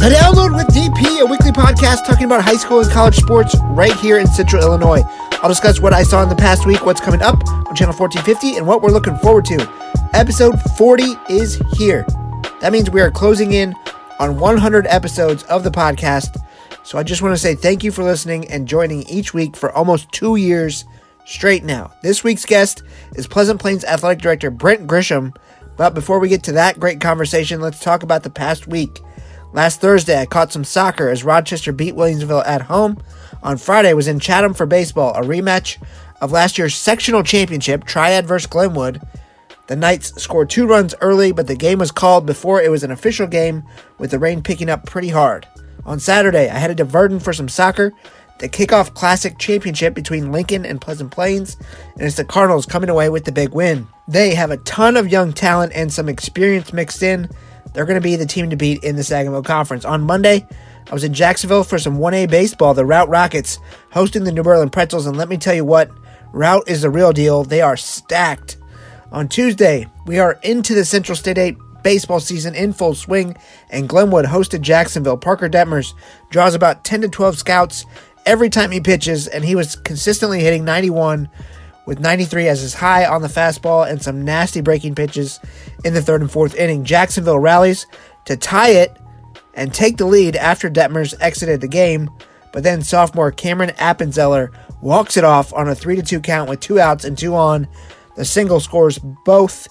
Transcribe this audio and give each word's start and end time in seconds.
The 0.00 0.08
Download 0.08 0.56
with 0.56 0.68
DP, 0.68 1.20
a 1.20 1.26
weekly 1.26 1.50
podcast 1.50 2.06
talking 2.06 2.24
about 2.24 2.42
high 2.42 2.56
school 2.56 2.80
and 2.80 2.90
college 2.90 3.16
sports 3.16 3.54
right 3.72 3.92
here 3.92 4.18
in 4.18 4.26
Central 4.26 4.62
Illinois. 4.62 5.02
I'll 5.42 5.50
discuss 5.50 5.78
what 5.78 5.92
I 5.92 6.04
saw 6.04 6.22
in 6.22 6.30
the 6.30 6.34
past 6.34 6.64
week, 6.64 6.86
what's 6.86 7.02
coming 7.02 7.20
up 7.20 7.46
on 7.46 7.76
Channel 7.76 7.94
1450, 7.94 8.56
and 8.56 8.66
what 8.66 8.80
we're 8.80 8.92
looking 8.92 9.18
forward 9.18 9.44
to. 9.44 9.70
Episode 10.14 10.58
40 10.78 11.04
is 11.28 11.62
here. 11.74 12.06
That 12.62 12.72
means 12.72 12.88
we 12.88 13.02
are 13.02 13.10
closing 13.10 13.52
in 13.52 13.74
on 14.18 14.40
100 14.40 14.86
episodes 14.86 15.42
of 15.42 15.64
the 15.64 15.70
podcast. 15.70 16.42
So 16.82 16.96
I 16.96 17.02
just 17.02 17.20
want 17.20 17.34
to 17.34 17.38
say 17.38 17.54
thank 17.54 17.84
you 17.84 17.92
for 17.92 18.02
listening 18.02 18.50
and 18.50 18.66
joining 18.66 19.02
each 19.02 19.34
week 19.34 19.54
for 19.54 19.70
almost 19.72 20.10
two 20.12 20.36
years 20.36 20.86
straight 21.26 21.62
now. 21.62 21.92
This 22.02 22.24
week's 22.24 22.46
guest 22.46 22.84
is 23.16 23.26
Pleasant 23.26 23.60
Plains 23.60 23.84
Athletic 23.84 24.22
Director 24.22 24.50
Brent 24.50 24.86
Grisham. 24.86 25.36
But 25.76 25.92
before 25.92 26.20
we 26.20 26.30
get 26.30 26.42
to 26.44 26.52
that 26.52 26.80
great 26.80 27.02
conversation, 27.02 27.60
let's 27.60 27.80
talk 27.80 28.02
about 28.02 28.22
the 28.22 28.30
past 28.30 28.66
week. 28.66 29.00
Last 29.52 29.80
Thursday, 29.80 30.20
I 30.20 30.26
caught 30.26 30.52
some 30.52 30.64
soccer 30.64 31.08
as 31.08 31.24
Rochester 31.24 31.72
beat 31.72 31.96
Williamsville 31.96 32.46
at 32.46 32.62
home. 32.62 33.02
On 33.42 33.56
Friday, 33.56 33.92
was 33.94 34.06
in 34.06 34.20
Chatham 34.20 34.54
for 34.54 34.66
baseball, 34.66 35.12
a 35.14 35.22
rematch 35.22 35.76
of 36.20 36.30
last 36.30 36.56
year's 36.56 36.74
sectional 36.74 37.24
championship, 37.24 37.84
Triad 37.84 38.26
vs. 38.26 38.46
Glenwood. 38.46 39.00
The 39.66 39.76
Knights 39.76 40.20
scored 40.22 40.50
two 40.50 40.66
runs 40.66 40.94
early, 41.00 41.32
but 41.32 41.46
the 41.46 41.56
game 41.56 41.78
was 41.78 41.90
called 41.90 42.26
before 42.26 42.60
it 42.60 42.70
was 42.70 42.84
an 42.84 42.90
official 42.90 43.26
game, 43.26 43.64
with 43.98 44.10
the 44.10 44.18
rain 44.18 44.42
picking 44.42 44.70
up 44.70 44.86
pretty 44.86 45.08
hard. 45.08 45.46
On 45.84 45.98
Saturday, 45.98 46.48
I 46.48 46.58
headed 46.58 46.76
to 46.76 46.84
Virden 46.84 47.20
for 47.22 47.32
some 47.32 47.48
soccer. 47.48 47.92
The 48.38 48.48
kickoff 48.48 48.94
classic 48.94 49.38
championship 49.38 49.94
between 49.94 50.32
Lincoln 50.32 50.64
and 50.64 50.80
Pleasant 50.80 51.10
Plains, 51.10 51.56
and 51.94 52.02
it's 52.02 52.16
the 52.16 52.24
Cardinals 52.24 52.66
coming 52.66 52.88
away 52.88 53.08
with 53.08 53.24
the 53.24 53.32
big 53.32 53.50
win. 53.50 53.86
They 54.08 54.34
have 54.34 54.50
a 54.50 54.56
ton 54.58 54.96
of 54.96 55.08
young 55.08 55.32
talent 55.32 55.72
and 55.74 55.92
some 55.92 56.08
experience 56.08 56.72
mixed 56.72 57.02
in. 57.02 57.28
They're 57.72 57.86
going 57.86 58.00
to 58.00 58.00
be 58.00 58.16
the 58.16 58.26
team 58.26 58.50
to 58.50 58.56
beat 58.56 58.84
in 58.84 58.96
the 58.96 59.04
Sagamore 59.04 59.42
Conference. 59.42 59.84
On 59.84 60.02
Monday, 60.02 60.46
I 60.88 60.92
was 60.92 61.04
in 61.04 61.14
Jacksonville 61.14 61.64
for 61.64 61.78
some 61.78 61.98
1A 61.98 62.30
baseball. 62.30 62.74
The 62.74 62.84
Routt 62.84 63.08
Rockets 63.08 63.58
hosting 63.92 64.24
the 64.24 64.32
New 64.32 64.42
Berlin 64.42 64.70
Pretzels, 64.70 65.06
and 65.06 65.16
let 65.16 65.28
me 65.28 65.36
tell 65.36 65.54
you 65.54 65.64
what, 65.64 65.90
Routt 66.32 66.68
is 66.68 66.82
the 66.82 66.90
real 66.90 67.12
deal. 67.12 67.44
They 67.44 67.60
are 67.60 67.76
stacked. 67.76 68.56
On 69.12 69.28
Tuesday, 69.28 69.86
we 70.06 70.18
are 70.18 70.38
into 70.42 70.74
the 70.74 70.84
Central 70.84 71.16
State 71.16 71.38
8 71.38 71.56
baseball 71.82 72.20
season 72.20 72.54
in 72.54 72.72
full 72.72 72.94
swing, 72.94 73.36
and 73.70 73.88
Glenwood 73.88 74.26
hosted 74.26 74.60
Jacksonville. 74.60 75.16
Parker 75.16 75.48
Detmers 75.48 75.94
draws 76.30 76.54
about 76.54 76.84
10 76.84 77.02
to 77.02 77.08
12 77.08 77.38
scouts 77.38 77.86
every 78.26 78.50
time 78.50 78.70
he 78.70 78.80
pitches, 78.80 79.26
and 79.26 79.44
he 79.44 79.54
was 79.54 79.76
consistently 79.76 80.40
hitting 80.40 80.64
91 80.64 81.28
with 81.86 82.00
93 82.00 82.48
as 82.48 82.60
his 82.60 82.74
high 82.74 83.06
on 83.06 83.22
the 83.22 83.28
fastball 83.28 83.88
and 83.88 84.02
some 84.02 84.24
nasty 84.24 84.60
breaking 84.60 84.94
pitches 84.94 85.40
in 85.84 85.94
the 85.94 86.02
third 86.02 86.20
and 86.20 86.30
fourth 86.30 86.54
inning. 86.54 86.84
Jacksonville 86.84 87.38
rallies 87.38 87.86
to 88.26 88.36
tie 88.36 88.70
it 88.70 88.96
and 89.54 89.72
take 89.72 89.96
the 89.96 90.06
lead 90.06 90.36
after 90.36 90.70
Detmers 90.70 91.14
exited 91.20 91.60
the 91.60 91.68
game, 91.68 92.10
but 92.52 92.62
then 92.62 92.82
sophomore 92.82 93.32
Cameron 93.32 93.70
Appenzeller 93.70 94.48
walks 94.80 95.16
it 95.16 95.24
off 95.24 95.52
on 95.52 95.68
a 95.68 95.74
3 95.74 95.96
to 95.96 96.02
2 96.02 96.20
count 96.20 96.48
with 96.48 96.60
two 96.60 96.80
outs 96.80 97.04
and 97.04 97.16
two 97.16 97.34
on. 97.34 97.66
The 98.16 98.24
single 98.24 98.60
scores 98.60 98.98
both, 99.24 99.68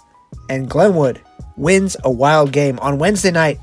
and 0.50 0.70
Glenwood 0.70 1.22
wins 1.58 1.96
a 2.04 2.12
wild 2.12 2.52
game. 2.52 2.80
On 2.80 3.00
Wednesday 3.00 3.32
night, 3.32 3.60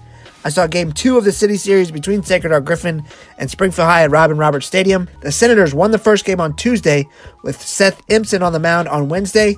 I 0.47 0.49
saw 0.49 0.69
game 0.69 0.93
two 0.93 1.19
of 1.19 1.25
the 1.25 1.33
City 1.33 1.57
Series 1.57 1.91
between 1.91 2.23
Sacred 2.23 2.53
Heart 2.53 2.67
Griffin 2.67 3.03
and 3.37 3.51
Springfield 3.51 3.89
High 3.89 4.05
at 4.05 4.13
Robin 4.13 4.39
Roberts 4.39 4.69
Stadium. 4.69 5.09
The 5.21 5.33
Senators 5.33 5.75
won 5.75 5.91
the 5.91 5.99
first 5.99 6.25
game 6.25 6.41
on 6.41 6.55
Tuesday 6.55 7.09
with 7.43 7.61
Seth 7.61 8.07
Impson 8.07 8.43
on 8.43 8.53
the 8.53 8.61
mound 8.61 8.87
on 8.87 9.09
Wednesday. 9.09 9.57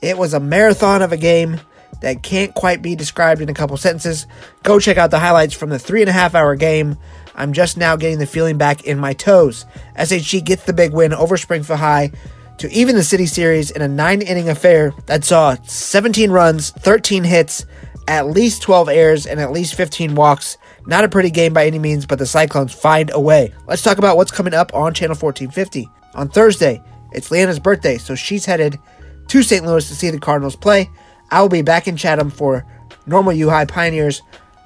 It 0.00 0.16
was 0.16 0.34
a 0.34 0.38
marathon 0.38 1.02
of 1.02 1.10
a 1.10 1.16
game 1.16 1.60
that 2.02 2.22
can't 2.22 2.54
quite 2.54 2.82
be 2.82 2.94
described 2.94 3.40
in 3.40 3.48
a 3.48 3.52
couple 3.52 3.76
sentences. 3.76 4.28
Go 4.62 4.78
check 4.78 4.96
out 4.96 5.10
the 5.10 5.18
highlights 5.18 5.54
from 5.54 5.70
the 5.70 5.78
three 5.80 6.02
and 6.02 6.08
a 6.08 6.12
half 6.12 6.36
hour 6.36 6.54
game. 6.54 6.98
I'm 7.34 7.52
just 7.52 7.76
now 7.76 7.96
getting 7.96 8.20
the 8.20 8.24
feeling 8.24 8.58
back 8.58 8.84
in 8.84 8.96
my 8.96 9.14
toes. 9.14 9.66
SHG 9.96 10.44
gets 10.44 10.66
the 10.66 10.72
big 10.72 10.92
win 10.92 11.12
over 11.12 11.36
Springfield 11.36 11.80
High 11.80 12.12
to 12.58 12.70
even 12.70 12.94
the 12.94 13.02
City 13.02 13.26
Series 13.26 13.72
in 13.72 13.82
a 13.82 13.88
nine 13.88 14.22
inning 14.22 14.48
affair 14.48 14.92
that 15.06 15.24
saw 15.24 15.56
17 15.64 16.30
runs, 16.30 16.70
13 16.70 17.24
hits, 17.24 17.66
at 18.08 18.26
least 18.26 18.62
12 18.62 18.88
errors, 18.88 19.26
and 19.26 19.38
at 19.38 19.52
least 19.52 19.74
15 19.74 20.14
walks. 20.14 20.56
Not 20.86 21.04
a 21.04 21.08
pretty 21.08 21.30
game 21.30 21.52
by 21.52 21.66
any 21.66 21.78
means, 21.78 22.06
but 22.06 22.18
the 22.18 22.26
Cyclones 22.26 22.72
find 22.72 23.10
a 23.12 23.20
way. 23.20 23.52
Let's 23.66 23.82
talk 23.82 23.98
about 23.98 24.16
what's 24.16 24.30
coming 24.30 24.54
up 24.54 24.74
on 24.74 24.94
Channel 24.94 25.14
1450. 25.14 25.88
On 26.14 26.28
Thursday, 26.28 26.82
it's 27.12 27.28
Leanna's 27.28 27.58
birthday, 27.58 27.98
so 27.98 28.14
she's 28.14 28.46
headed 28.46 28.78
to 29.28 29.42
St. 29.42 29.64
Louis 29.64 29.86
to 29.86 29.94
see 29.94 30.10
the 30.10 30.18
Cardinals 30.18 30.56
play. 30.56 30.90
I 31.30 31.42
will 31.42 31.50
be 31.50 31.60
back 31.60 31.86
in 31.86 31.98
Chatham 31.98 32.30
for 32.30 32.64
Normal 33.06 33.34
U 33.34 33.50
High 33.50 33.66
Pioneers 33.66 34.22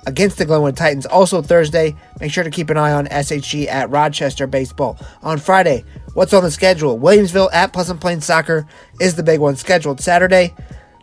against 0.06 0.38
the 0.38 0.44
Glenwood 0.44 0.76
Titans. 0.76 1.06
Also 1.06 1.42
Thursday, 1.42 1.96
make 2.20 2.30
sure 2.30 2.44
to 2.44 2.50
keep 2.50 2.70
an 2.70 2.76
eye 2.76 2.92
on 2.92 3.06
SHG 3.06 3.66
at 3.66 3.90
Rochester 3.90 4.46
Baseball. 4.46 4.98
On 5.22 5.38
Friday, 5.38 5.84
what's 6.14 6.32
on 6.32 6.44
the 6.44 6.50
schedule? 6.50 6.96
Williamsville 6.98 7.52
at 7.52 7.72
Pleasant 7.72 8.00
Plains 8.00 8.24
Soccer 8.24 8.66
is 9.00 9.16
the 9.16 9.22
big 9.24 9.40
one 9.40 9.56
scheduled 9.56 10.00
Saturday. 10.00 10.54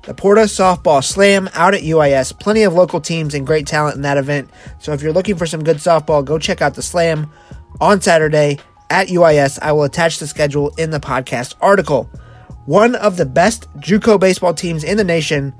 The 0.10 0.16
Porta 0.16 0.42
Softball 0.42 1.04
Slam 1.04 1.52
out 1.54 1.76
at 1.76 1.82
UIS. 1.82 2.40
Plenty 2.40 2.64
of 2.64 2.74
local 2.74 3.00
teams 3.00 3.36
and 3.36 3.46
great 3.46 3.68
talent 3.68 3.96
in 3.96 4.02
that 4.02 4.18
event. 4.18 4.50
So 4.80 4.92
if 4.92 5.04
you're 5.04 5.14
looking 5.14 5.36
for 5.36 5.46
some 5.46 5.64
good 5.64 5.78
softball, 5.78 6.26
go 6.26 6.40
check 6.40 6.64
out 6.64 6.74
the 6.74 6.82
Slam 6.82 7.32
on 7.80 8.02
Saturday 8.02 8.58
at 8.90 9.10
UIS. 9.10 9.60
I 9.62 9.72
will 9.72 9.84
attach 9.84 10.18
the 10.18 10.26
schedule 10.26 10.74
in 10.80 10.90
the 10.90 11.00
podcast 11.00 11.54
article. 11.62 12.10
One 12.66 12.96
of 12.96 13.18
the 13.18 13.26
best 13.28 13.72
JUCO 13.78 14.20
baseball 14.20 14.56
teams 14.56 14.84
in 14.84 14.98
the 14.98 15.04
nation 15.04 15.54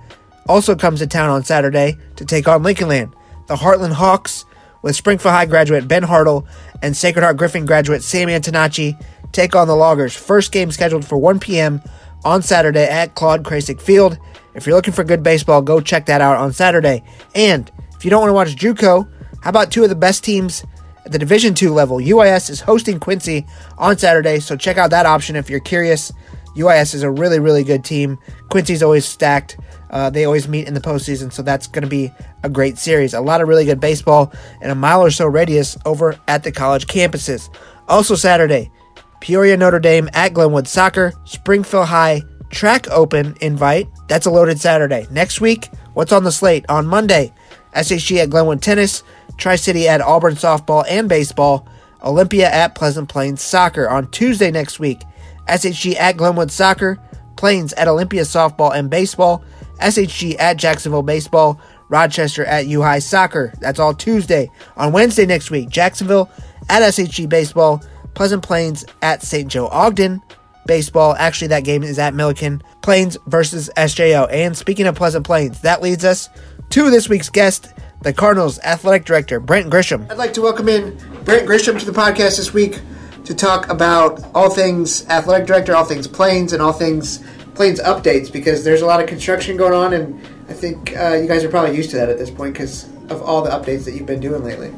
also 0.48 0.76
comes 0.76 0.98
to 1.02 1.06
town 1.06 1.30
on 1.30 1.44
Saturday 1.44 1.96
to 2.16 2.26
take 2.26 2.48
on 2.48 2.64
Lincoln 2.64 2.88
Land. 2.88 3.14
The 3.46 3.56
Heartland 3.56 3.94
Hawks, 3.94 4.46
with 4.82 4.96
Springfield 4.96 5.32
High 5.32 5.46
graduate 5.46 5.88
Ben 5.88 6.02
Hartle 6.02 6.48
and 6.82 6.98
Sacred 6.98 7.22
Heart 7.22 7.38
Griffin 7.38 7.68
graduate 7.68 8.02
Sam 8.02 8.30
Antonacci, 8.30 9.00
take 9.32 9.56
on 9.56 9.68
the 9.68 9.76
Loggers. 9.76 10.16
First 10.16 10.52
game 10.52 10.72
scheduled 10.72 11.06
for 11.06 11.20
1 11.20 11.40
p.m. 11.40 11.84
on 12.26 12.42
Saturday 12.42 12.86
at 12.86 13.14
Claude 13.14 13.44
Krasik 13.44 13.80
Field. 13.80 14.18
If 14.56 14.66
you're 14.66 14.76
looking 14.76 14.94
for 14.94 15.04
good 15.04 15.24
baseball, 15.24 15.62
go 15.62 15.80
check 15.80 16.06
that 16.08 16.22
out 16.22 16.38
on 16.38 16.54
Saturday. 16.54 17.04
And 17.36 17.72
if 17.96 18.04
you 18.04 18.12
don't 18.12 18.22
want 18.22 18.30
to 18.30 18.34
watch 18.34 18.56
JUCO, 18.56 19.08
how 19.42 19.50
about 19.50 19.72
two 19.72 19.84
of 19.84 19.90
the 19.90 19.96
best 19.96 20.24
teams 20.24 20.66
at 21.06 21.12
the 21.12 21.20
Division 21.20 21.54
two 21.54 21.74
level? 21.74 21.98
UIS 21.98 22.50
is 22.50 22.62
hosting 22.62 23.00
Quincy 23.00 23.46
on 23.78 23.98
Saturday, 23.98 24.40
so 24.40 24.56
check 24.56 24.78
out 24.78 24.90
that 24.90 25.06
option 25.06 25.36
if 25.36 25.50
you're 25.50 25.60
curious. 25.60 26.12
UIS 26.56 26.94
is 26.94 27.04
a 27.04 27.12
really, 27.12 27.40
really 27.40 27.64
good 27.64 27.84
team. 27.84 28.18
Quincy's 28.50 28.84
always 28.84 29.06
stacked. 29.06 29.58
Uh, 29.92 30.10
they 30.10 30.26
always 30.26 30.48
meet 30.48 30.68
in 30.68 30.74
the 30.74 30.82
postseason, 30.82 31.32
so 31.32 31.42
that's 31.42 31.68
going 31.68 31.84
to 31.84 31.90
be 31.90 32.12
a 32.44 32.50
great 32.50 32.78
series. 32.78 33.14
A 33.14 33.22
lot 33.22 33.42
of 33.42 33.48
really 33.48 33.66
good 33.66 33.80
baseball 33.80 34.34
and 34.62 34.72
a 34.72 34.76
mile 34.76 35.02
or 35.02 35.12
so 35.12 35.26
radius 35.26 35.78
over 35.86 36.20
at 36.28 36.44
the 36.44 36.52
college 36.52 36.88
campuses. 36.88 37.50
Also, 37.88 38.16
Saturday, 38.16 38.72
Peoria 39.20 39.58
Notre 39.58 39.80
Dame 39.80 40.10
at 40.14 40.34
Glenwood 40.34 40.68
Soccer, 40.68 41.14
Springfield 41.26 41.88
High 41.88 42.22
Track 42.50 42.90
Open 42.90 43.36
invite. 43.42 43.88
That's 44.08 44.26
a 44.26 44.32
loaded 44.32 44.60
Saturday. 44.60 45.08
Next 45.12 45.40
week, 45.42 45.70
what's 45.94 46.12
on 46.12 46.24
the 46.24 46.32
slate? 46.32 46.66
On 46.70 46.88
Monday, 46.88 47.34
SHG 47.76 48.18
at 48.18 48.30
Glenwood 48.30 48.62
Tennis, 48.62 49.04
Tri 49.38 49.56
City 49.56 49.88
at 49.88 50.02
Auburn 50.02 50.36
Softball 50.36 50.84
and 50.90 51.08
Baseball, 51.08 51.68
Olympia 52.04 52.50
at 52.50 52.76
Pleasant 52.76 53.10
Plains 53.10 53.42
Soccer. 53.42 53.90
On 53.90 54.10
Tuesday 54.12 54.52
next 54.52 54.80
week, 54.80 55.02
SHG 55.48 55.96
at 55.96 56.18
Glenwood 56.18 56.52
Soccer, 56.52 57.00
Plains 57.36 57.74
at 57.74 57.88
Olympia 57.88 58.24
Softball 58.24 58.76
and 58.76 58.90
Baseball, 58.90 59.44
SHG 59.80 60.36
at 60.40 60.58
Jacksonville 60.58 61.04
Baseball, 61.04 61.60
Rochester 61.90 62.46
at 62.46 62.68
U 62.68 62.82
High 62.82 63.00
Soccer. 63.00 63.54
That's 63.60 63.80
all 63.80 63.94
Tuesday. 63.94 64.50
On 64.78 64.92
Wednesday 64.92 65.26
next 65.26 65.52
week, 65.52 65.70
Jacksonville 65.70 66.30
at 66.70 66.82
SHG 66.82 67.28
Baseball, 67.28 67.82
Pleasant 68.14 68.44
Plains 68.44 68.86
at 69.02 69.24
St. 69.24 69.48
Joe 69.48 69.68
Ogden 69.68 70.22
Baseball. 70.70 71.16
Actually, 71.18 71.48
that 71.48 71.64
game 71.64 71.82
is 71.82 71.98
at 71.98 72.14
Millikin. 72.14 72.62
Plains 72.84 73.18
versus 73.26 73.72
SJO. 73.76 74.32
And 74.32 74.56
speaking 74.56 74.86
of 74.86 74.94
Pleasant 74.94 75.26
Plains, 75.26 75.62
that 75.62 75.82
leads 75.82 76.06
us 76.06 76.30
to 76.70 76.92
this 76.92 77.10
week's 77.10 77.30
guest, 77.30 77.74
the 78.04 78.14
Cardinals 78.14 78.60
Athletic 78.60 79.04
Director, 79.04 79.40
Brent 79.40 79.72
Grisham. 79.72 80.10
I'd 80.12 80.20
like 80.20 80.34
to 80.34 80.44
welcome 80.44 80.70
in 80.70 80.96
Brent 81.26 81.50
Grisham 81.50 81.80
to 81.80 81.86
the 81.86 81.92
podcast 81.92 82.38
this 82.38 82.54
week 82.54 82.80
to 83.26 83.34
talk 83.34 83.68
about 83.70 84.24
all 84.36 84.52
things 84.52 85.08
Athletic 85.10 85.48
Director, 85.48 85.76
all 85.76 85.86
things 85.86 86.08
Plains, 86.08 86.54
and 86.54 86.62
all 86.62 86.72
things 86.72 87.24
Plains 87.56 87.80
updates 87.82 88.32
because 88.32 88.64
there's 88.64 88.84
a 88.84 88.86
lot 88.86 89.02
of 89.02 89.08
construction 89.08 89.58
going 89.58 89.74
on, 89.74 89.94
and 89.94 90.22
I 90.50 90.54
think 90.54 90.96
uh, 90.96 91.16
you 91.16 91.28
guys 91.28 91.44
are 91.44 91.50
probably 91.50 91.76
used 91.76 91.90
to 91.90 91.98
that 91.98 92.10
at 92.10 92.20
this 92.20 92.30
point 92.30 92.54
because 92.54 92.88
of 93.10 93.24
all 93.24 93.42
the 93.42 93.50
updates 93.50 93.86
that 93.86 93.96
you've 93.96 94.06
been 94.06 94.20
doing 94.20 94.44
lately. 94.44 94.72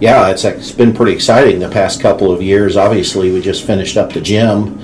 Yeah, 0.00 0.28
it's 0.28 0.44
it's 0.44 0.70
been 0.70 0.94
pretty 0.94 1.12
exciting 1.12 1.58
the 1.58 1.68
past 1.68 2.00
couple 2.00 2.30
of 2.30 2.40
years. 2.40 2.76
Obviously, 2.76 3.32
we 3.32 3.40
just 3.40 3.66
finished 3.66 3.96
up 3.96 4.12
the 4.12 4.20
gym, 4.20 4.78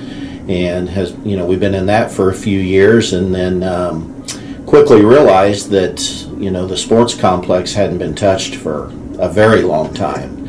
and 0.47 0.89
has 0.89 1.11
you 1.23 1.37
know 1.37 1.45
we've 1.45 1.59
been 1.59 1.75
in 1.75 1.85
that 1.87 2.11
for 2.11 2.29
a 2.29 2.33
few 2.33 2.59
years, 2.59 3.13
and 3.13 3.33
then 3.33 3.63
um, 3.63 4.23
quickly 4.65 5.03
realized 5.03 5.69
that 5.71 6.01
you 6.37 6.51
know 6.51 6.67
the 6.67 6.77
sports 6.77 7.13
complex 7.13 7.73
hadn't 7.73 7.97
been 7.97 8.15
touched 8.15 8.55
for 8.55 8.85
a 9.19 9.29
very 9.29 9.61
long 9.61 9.93
time, 9.93 10.47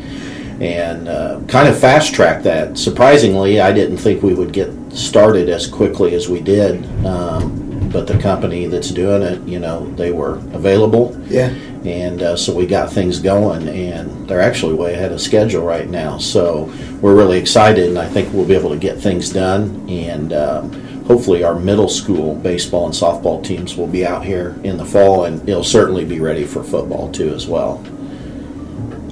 and 0.61 1.07
uh, 1.07 1.39
kind 1.47 1.67
of 1.67 1.79
fast 1.79 2.13
tracked 2.13 2.43
that. 2.43 2.77
Surprisingly, 2.77 3.59
I 3.61 3.71
didn't 3.71 3.97
think 3.97 4.23
we 4.23 4.33
would 4.33 4.53
get 4.53 4.71
started 4.91 5.49
as 5.49 5.67
quickly 5.67 6.15
as 6.15 6.27
we 6.27 6.41
did. 6.41 6.85
Um, 7.05 7.67
but 7.89 8.05
the 8.05 8.17
company 8.19 8.67
that's 8.67 8.91
doing 8.91 9.21
it, 9.21 9.41
you 9.47 9.59
know, 9.59 9.89
they 9.95 10.11
were 10.11 10.35
available. 10.53 11.19
Yeah. 11.27 11.53
And 11.85 12.21
uh, 12.21 12.35
so 12.35 12.53
we 12.53 12.65
got 12.65 12.91
things 12.91 13.19
going, 13.19 13.67
and 13.67 14.27
they're 14.27 14.41
actually 14.41 14.73
way 14.73 14.93
ahead 14.93 15.11
of 15.11 15.21
schedule 15.21 15.63
right 15.63 15.89
now. 15.89 16.17
So 16.17 16.73
we're 17.01 17.15
really 17.15 17.37
excited, 17.37 17.89
and 17.89 17.97
I 17.97 18.07
think 18.07 18.33
we'll 18.33 18.47
be 18.47 18.55
able 18.55 18.71
to 18.71 18.77
get 18.77 18.99
things 18.99 19.29
done. 19.29 19.87
And 19.89 20.33
um, 20.33 20.71
hopefully, 21.05 21.43
our 21.43 21.57
middle 21.57 21.87
school 21.87 22.35
baseball 22.35 22.85
and 22.85 22.93
softball 22.93 23.43
teams 23.43 23.77
will 23.77 23.87
be 23.87 24.05
out 24.05 24.25
here 24.25 24.59
in 24.63 24.77
the 24.77 24.85
fall, 24.85 25.25
and 25.25 25.47
it'll 25.47 25.63
certainly 25.63 26.03
be 26.03 26.19
ready 26.19 26.45
for 26.45 26.63
football 26.63 27.11
too 27.11 27.33
as 27.33 27.47
well. 27.47 27.83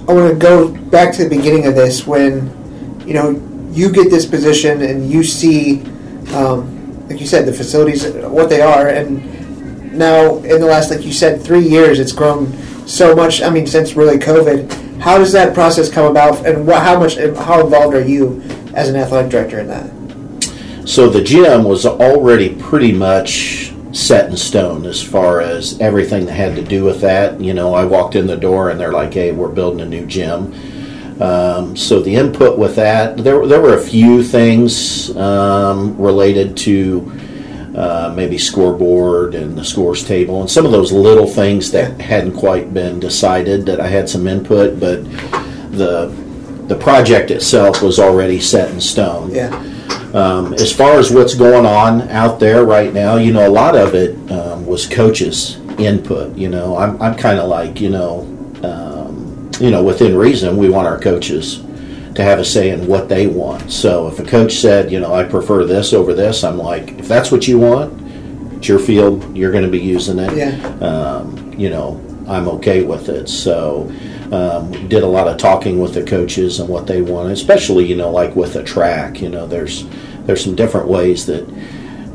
I 0.08 0.14
want 0.14 0.32
to 0.32 0.36
go 0.38 0.70
back 0.70 1.16
to 1.16 1.24
the 1.24 1.36
beginning 1.36 1.66
of 1.66 1.76
this 1.76 2.06
when, 2.06 2.52
you 3.08 3.14
know, 3.16 3.42
you 3.72 3.92
get 3.92 4.12
this 4.12 4.26
position 4.26 4.84
and 4.84 5.10
you 5.10 5.24
see, 5.24 5.82
um, 6.34 7.08
like 7.08 7.20
you 7.20 7.26
said, 7.26 7.46
the 7.46 7.54
facilities, 7.54 8.06
what 8.08 8.50
they 8.50 8.62
are, 8.62 8.88
and 8.90 9.20
now 9.96 10.38
in 10.38 10.60
the 10.60 10.68
last, 10.68 10.92
like 10.92 11.06
you 11.06 11.14
said, 11.14 11.42
three 11.42 11.68
years, 11.68 12.00
it's 12.00 12.12
grown 12.12 12.52
so 12.88 13.16
much. 13.16 13.42
I 13.42 13.50
mean, 13.50 13.68
since 13.68 13.96
really 13.96 14.18
COVID, 14.18 15.00
how 15.00 15.18
does 15.18 15.32
that 15.32 15.54
process 15.54 15.92
come 15.92 16.10
about, 16.10 16.46
and 16.46 16.68
how 16.70 17.00
much, 17.00 17.16
how 17.16 17.64
involved 17.64 17.96
are 17.96 18.06
you 18.06 18.42
as 18.74 18.90
an 18.90 18.96
athletic 18.96 19.32
director 19.32 19.60
in 19.60 19.68
that? 19.68 19.92
So 20.88 21.10
the 21.10 21.24
gym 21.24 21.64
was 21.64 21.86
already 21.86 22.56
pretty 22.56 22.92
much 22.92 23.74
set 23.92 24.30
in 24.30 24.38
stone 24.38 24.86
as 24.86 25.02
far 25.02 25.42
as 25.42 25.80
everything 25.80 26.26
that 26.26 26.34
had 26.34 26.56
to 26.56 26.62
do 26.62 26.84
with 26.84 27.02
that. 27.02 27.40
You 27.40 27.54
know, 27.54 27.74
I 27.74 27.86
walked 27.86 28.16
in 28.16 28.28
the 28.28 28.38
door 28.38 28.70
and 28.70 28.80
they're 28.80 28.92
like, 28.92 29.14
"Hey, 29.14 29.32
we're 29.32 29.50
building 29.50 29.82
a 29.82 29.86
new 29.86 30.06
gym." 30.06 30.54
Um, 31.22 31.78
so 31.78 32.02
the 32.02 32.14
input 32.14 32.60
with 32.60 32.76
that, 32.76 33.18
there 33.18 33.48
there 33.48 33.62
were 33.62 33.78
a 33.78 33.82
few 33.82 34.22
things 34.22 35.16
um, 35.16 35.98
related 35.98 36.58
to 36.58 37.12
uh, 37.75 38.13
maybe 38.16 38.38
scoreboard 38.38 39.36
and 39.36 39.57
the 39.57 39.63
scores 39.66 40.04
table 40.04 40.39
and 40.39 40.50
some 40.50 40.66
of 40.66 40.72
those 40.72 40.92
little 40.92 41.27
things 41.27 41.72
that 41.72 42.00
hadn't 42.00 42.33
quite 42.33 42.74
been 42.74 43.00
decided 43.00 43.66
that 43.66 43.81
I 43.81 43.88
had 43.88 44.10
some 44.10 44.27
input, 44.27 44.80
but 44.80 45.04
the 45.72 46.07
the 46.68 46.75
project 46.75 47.30
itself 47.30 47.83
was 47.83 48.00
already 48.00 48.39
set 48.39 48.72
in 48.72 48.81
stone. 48.81 49.30
Yeah. 49.31 49.54
Um, 50.16 50.54
as 50.54 50.72
far 50.72 50.98
as 50.98 51.12
what's 51.12 51.36
going 51.36 51.66
on 51.66 52.10
out 52.10 52.39
there 52.39 52.63
right 52.63 52.94
now, 52.94 53.18
you 53.18 53.33
know, 53.33 53.48
a 53.48 53.51
lot 53.51 53.75
of 53.75 53.94
it 53.94 54.16
um, 54.31 54.66
was 54.66 54.88
coaches' 54.88 55.57
input. 55.77 56.36
You 56.36 56.50
know, 56.50 56.77
I'm, 56.77 57.00
I'm 57.01 57.16
kind 57.16 57.38
of 57.38 57.50
like, 57.50 57.81
you 57.81 57.89
know, 57.89 58.22
um, 58.63 59.51
you 59.60 59.69
know, 59.69 59.83
within 59.83 60.18
reason, 60.18 60.57
we 60.57 60.69
want 60.69 60.88
our 60.88 60.98
coaches 60.98 61.62
to 62.16 62.24
have 62.24 62.40
a 62.40 62.46
say 62.46 62.70
in 62.70 62.88
what 62.88 63.10
they 63.10 63.28
want. 63.28 63.72
So 63.72 64.08
if 64.08 64.20
a 64.20 64.24
coach 64.24 64.54
said, 64.56 64.92
you 64.92 65.00
know, 65.00 65.14
I 65.14 65.24
prefer 65.24 65.66
this 65.66 65.94
over 65.94 66.14
this, 66.14 66.44
I'm 66.44 66.58
like, 66.58 66.98
if 66.98 67.08
that's 67.08 67.32
what 67.32 67.48
you 67.48 67.60
want, 67.60 68.02
it's 68.58 68.68
your 68.68 68.80
field, 68.80 69.36
you're 69.36 69.52
going 69.52 69.66
to 69.66 69.70
be 69.70 69.82
using 69.82 70.20
it. 70.20 70.36
Yeah. 70.36 70.66
Um, 70.80 71.54
you 71.58 71.70
know, 71.70 72.02
I'm 72.28 72.48
okay 72.48 72.84
with 72.84 73.10
it. 73.10 73.28
So 73.30 73.92
um, 74.32 74.72
did 74.88 75.04
a 75.04 75.08
lot 75.08 75.28
of 75.28 75.38
talking 75.38 75.80
with 75.80 75.94
the 75.94 76.04
coaches 76.04 76.60
and 76.60 76.68
what 76.70 76.88
they 76.88 77.02
want, 77.02 77.32
especially 77.32 77.86
you 77.86 77.96
know 77.96 78.10
like 78.10 78.36
with 78.36 78.56
a 78.56 78.64
track. 78.64 79.22
You 79.22 79.30
know, 79.30 79.46
there's 79.46 79.86
there's 80.26 80.44
some 80.44 80.56
different 80.56 80.88
ways 80.88 81.26
that 81.28 81.48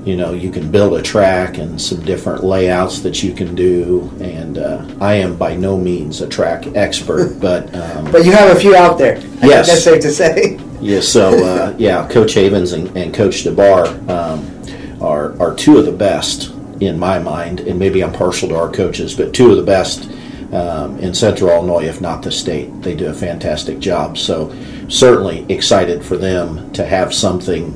you 0.04 0.16
know 0.16 0.32
you 0.32 0.50
can 0.50 0.70
build 0.70 0.94
a 0.94 1.02
track 1.02 1.58
and 1.58 1.80
some 1.80 2.02
different 2.04 2.42
layouts 2.44 3.00
that 3.00 3.22
you 3.22 3.32
can 3.32 3.54
do. 3.54 4.10
And 4.20 4.58
uh, 4.58 4.86
I 5.00 5.14
am 5.14 5.36
by 5.36 5.54
no 5.56 5.76
means 5.76 6.20
a 6.20 6.28
track 6.28 6.66
expert, 6.74 7.34
but 7.40 7.74
um, 7.74 8.10
But 8.10 8.24
you 8.24 8.32
have 8.32 8.56
a 8.56 8.60
few 8.60 8.74
out 8.74 8.98
there. 8.98 9.18
I 9.42 9.46
Yes. 9.46 9.68
that's 9.68 9.84
safe 9.84 10.02
to 10.02 10.10
say. 10.10 10.58
yeah. 10.80 11.00
So 11.00 11.44
uh, 11.44 11.74
yeah, 11.78 12.06
Coach 12.08 12.34
Havens 12.34 12.72
and, 12.72 12.94
and 12.96 13.14
Coach 13.14 13.44
DeBar 13.44 14.08
um, 14.08 15.02
are 15.02 15.40
are 15.40 15.54
two 15.54 15.78
of 15.78 15.86
the 15.86 15.92
best 15.92 16.52
in 16.80 16.98
my 16.98 17.18
mind, 17.18 17.60
and 17.60 17.78
maybe 17.78 18.02
I'm 18.02 18.12
partial 18.12 18.48
to 18.48 18.56
our 18.56 18.70
coaches, 18.70 19.14
but 19.14 19.34
two 19.34 19.50
of 19.50 19.56
the 19.58 19.62
best 19.62 20.10
um, 20.52 20.98
in 20.98 21.12
Central 21.14 21.50
Illinois, 21.50 21.84
if 21.84 22.00
not 22.00 22.22
the 22.22 22.32
state. 22.32 22.82
They 22.82 22.96
do 22.96 23.08
a 23.08 23.14
fantastic 23.14 23.78
job. 23.78 24.16
So 24.18 24.50
certainly 24.88 25.44
excited 25.48 26.02
for 26.04 26.16
them 26.16 26.72
to 26.72 26.84
have 26.84 27.14
something 27.14 27.70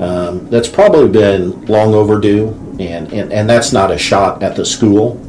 um, 0.00 0.48
that's 0.50 0.68
probably 0.68 1.08
been 1.08 1.66
long 1.66 1.94
overdue, 1.94 2.48
and, 2.80 3.12
and, 3.12 3.32
and 3.32 3.48
that's 3.48 3.72
not 3.72 3.90
a 3.90 3.98
shot 3.98 4.42
at 4.42 4.56
the 4.56 4.64
school. 4.64 5.20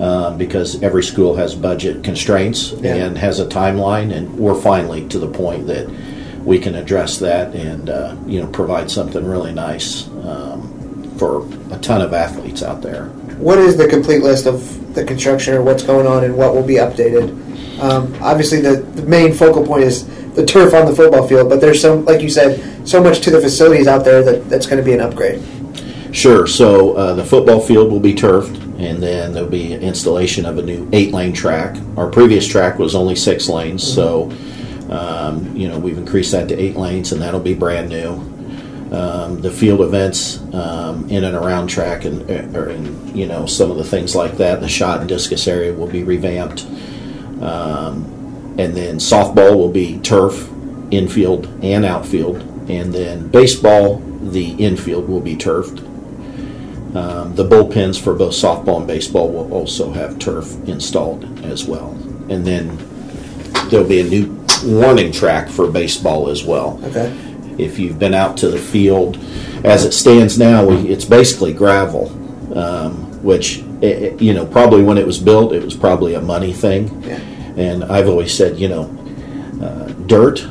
Um, 0.00 0.38
because 0.38 0.82
every 0.82 1.02
school 1.02 1.36
has 1.36 1.54
budget 1.54 2.02
constraints 2.02 2.72
Yeah. 2.72 2.94
and 2.94 3.18
has 3.18 3.38
a 3.38 3.44
timeline, 3.44 4.14
and 4.16 4.34
we're 4.38 4.58
finally 4.58 5.06
to 5.08 5.18
the 5.18 5.28
point 5.28 5.66
that 5.66 5.90
we 6.42 6.58
can 6.58 6.74
address 6.74 7.18
that 7.18 7.54
and 7.54 7.90
uh, 7.90 8.16
you 8.26 8.40
know 8.40 8.46
provide 8.46 8.90
something 8.90 9.22
really 9.26 9.52
nice 9.52 10.08
um, 10.24 11.02
for 11.18 11.46
a 11.70 11.76
ton 11.80 12.00
of 12.00 12.14
athletes 12.14 12.62
out 12.62 12.80
there. 12.80 13.08
What 13.36 13.58
is 13.58 13.76
the 13.76 13.86
complete 13.88 14.22
list 14.22 14.46
of 14.46 14.94
the 14.94 15.04
construction 15.04 15.52
or 15.52 15.60
what's 15.62 15.82
going 15.82 16.06
on 16.06 16.24
and 16.24 16.34
what 16.34 16.54
will 16.54 16.62
be 16.66 16.76
updated? 16.76 17.28
Um, 17.82 18.14
obviously, 18.22 18.62
the, 18.62 18.76
the 18.76 19.02
main 19.02 19.34
focal 19.34 19.66
point 19.66 19.82
is 19.84 20.04
the 20.40 20.46
turf 20.46 20.74
on 20.74 20.86
the 20.86 20.96
football 20.96 21.26
field, 21.26 21.48
but 21.48 21.60
there's 21.60 21.80
some, 21.80 22.04
like 22.04 22.22
you 22.22 22.30
said, 22.30 22.88
so 22.88 23.02
much 23.02 23.20
to 23.20 23.30
the 23.30 23.40
facilities 23.40 23.86
out 23.86 24.04
there 24.04 24.22
that 24.22 24.48
that's 24.48 24.66
going 24.66 24.78
to 24.78 24.84
be 24.84 24.92
an 24.92 25.00
upgrade. 25.00 25.42
Sure. 26.12 26.46
So 26.46 26.94
uh, 26.94 27.14
the 27.14 27.24
football 27.24 27.60
field 27.60 27.90
will 27.92 28.00
be 28.00 28.14
turfed, 28.14 28.56
and 28.78 29.02
then 29.02 29.32
there'll 29.32 29.48
be 29.48 29.72
an 29.74 29.82
installation 29.82 30.44
of 30.46 30.58
a 30.58 30.62
new 30.62 30.88
eight-lane 30.92 31.32
track. 31.32 31.76
Our 31.96 32.08
previous 32.10 32.46
track 32.46 32.78
was 32.78 32.94
only 32.94 33.14
six 33.14 33.48
lanes, 33.48 33.82
so 33.82 34.30
um, 34.90 35.54
you 35.56 35.68
know 35.68 35.78
we've 35.78 35.98
increased 35.98 36.32
that 36.32 36.48
to 36.48 36.58
eight 36.58 36.76
lanes, 36.76 37.12
and 37.12 37.20
that'll 37.22 37.40
be 37.40 37.54
brand 37.54 37.90
new. 37.90 38.28
Um, 38.92 39.40
the 39.40 39.52
field 39.52 39.82
events 39.82 40.40
um, 40.52 41.08
in 41.08 41.22
and 41.22 41.36
around 41.36 41.68
track, 41.68 42.04
and, 42.04 42.28
in, 42.28 43.16
you 43.16 43.26
know 43.26 43.46
some 43.46 43.70
of 43.70 43.76
the 43.76 43.84
things 43.84 44.16
like 44.16 44.38
that. 44.38 44.60
The 44.60 44.68
shot 44.68 44.98
and 44.98 45.08
discus 45.08 45.46
area 45.46 45.72
will 45.72 45.86
be 45.86 46.02
revamped, 46.02 46.66
um, 47.40 48.19
and 48.58 48.74
then 48.74 48.96
softball 48.96 49.56
will 49.56 49.70
be 49.70 49.98
turf, 49.98 50.48
infield 50.90 51.46
and 51.62 51.84
outfield, 51.84 52.36
and 52.68 52.92
then 52.92 53.28
baseball, 53.28 53.98
the 54.22 54.50
infield 54.52 55.08
will 55.08 55.20
be 55.20 55.36
turfed. 55.36 55.78
Um, 56.94 57.34
the 57.36 57.44
bullpens 57.44 58.00
for 58.00 58.14
both 58.14 58.32
softball 58.34 58.78
and 58.78 58.86
baseball 58.86 59.30
will 59.30 59.52
also 59.52 59.92
have 59.92 60.18
turf 60.18 60.52
installed 60.68 61.24
as 61.44 61.64
well. 61.64 61.90
And 62.28 62.44
then 62.44 62.76
there'll 63.70 63.86
be 63.86 64.00
a 64.00 64.04
new 64.04 64.44
warning 64.64 65.12
track 65.12 65.48
for 65.48 65.70
baseball 65.70 66.28
as 66.28 66.42
well. 66.44 66.80
Okay. 66.86 67.16
If 67.58 67.78
you've 67.78 67.98
been 67.98 68.14
out 68.14 68.36
to 68.38 68.48
the 68.48 68.58
field, 68.58 69.18
as 69.64 69.84
it 69.84 69.92
stands 69.92 70.38
now, 70.38 70.64
we, 70.66 70.88
it's 70.88 71.04
basically 71.04 71.52
gravel, 71.52 72.08
um, 72.58 73.22
which, 73.22 73.62
i 73.82 73.86
i- 73.86 74.16
you 74.18 74.34
know, 74.34 74.44
probably 74.46 74.82
when 74.82 74.98
it 74.98 75.06
was 75.06 75.18
built, 75.18 75.52
it 75.52 75.62
was 75.62 75.74
probably 75.76 76.14
a 76.14 76.20
money 76.20 76.52
thing. 76.52 77.02
Yeah. 77.06 77.20
And 77.56 77.84
I've 77.84 78.08
always 78.08 78.36
said, 78.36 78.58
you 78.58 78.68
know, 78.68 78.84
uh, 79.62 79.88
dirt, 80.06 80.46